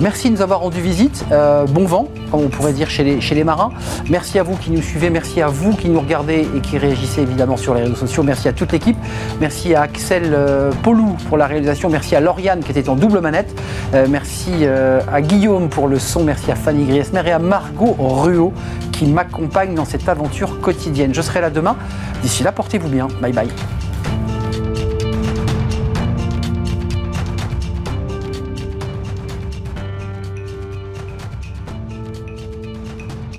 Merci 0.00 0.30
de 0.30 0.36
nous 0.36 0.42
avoir 0.42 0.60
rendu 0.60 0.80
visite. 0.80 1.24
Euh, 1.32 1.66
bon 1.66 1.84
vent, 1.84 2.08
comme 2.30 2.40
on 2.40 2.48
pourrait 2.48 2.72
dire 2.72 2.88
chez 2.88 3.04
les, 3.04 3.20
chez 3.20 3.34
les 3.34 3.44
marins. 3.44 3.70
Merci 4.08 4.38
à 4.38 4.42
vous 4.42 4.56
qui 4.56 4.70
nous 4.70 4.80
suivez, 4.80 5.10
merci 5.10 5.42
à 5.42 5.48
vous 5.48 5.74
qui 5.74 5.88
nous 5.88 6.00
regardez 6.00 6.48
et 6.56 6.60
qui 6.60 6.78
réagissez 6.78 7.22
évidemment 7.22 7.56
sur 7.56 7.74
les 7.74 7.82
réseaux 7.82 7.96
sociaux. 7.96 8.22
Merci 8.22 8.48
à 8.48 8.52
toute 8.52 8.72
l'équipe. 8.72 8.96
Merci 9.40 9.74
à 9.74 9.82
Axel 9.82 10.30
euh, 10.32 10.70
Polou 10.82 11.16
pour 11.28 11.36
la 11.36 11.46
réalisation. 11.46 11.90
Merci 11.90 12.16
à 12.16 12.20
Lauriane 12.20 12.60
qui 12.60 12.70
était 12.70 12.88
en 12.88 12.96
double 12.96 13.20
manette. 13.20 13.54
Euh, 13.94 14.06
merci 14.08 14.52
euh, 14.62 15.00
à 15.12 15.20
Guillaume 15.20 15.68
pour 15.68 15.86
le 15.88 15.98
son. 15.98 16.24
Merci 16.24 16.50
à 16.50 16.54
Fanny 16.54 16.84
Griesmer 16.86 17.22
et 17.26 17.32
à 17.32 17.38
Margot 17.38 17.96
Ruot 18.08 18.52
qui 18.92 19.06
m'accompagne 19.06 19.74
dans 19.74 19.84
cette 19.84 20.08
aventure 20.08 20.60
quotidienne. 20.60 21.14
Je 21.14 21.22
serai 21.22 21.40
là 21.40 21.50
demain. 21.50 21.76
D'ici 22.22 22.42
là, 22.42 22.52
portez-vous 22.52 22.88
bien. 22.88 23.08
Bye 23.20 23.32
bye. 23.32 23.48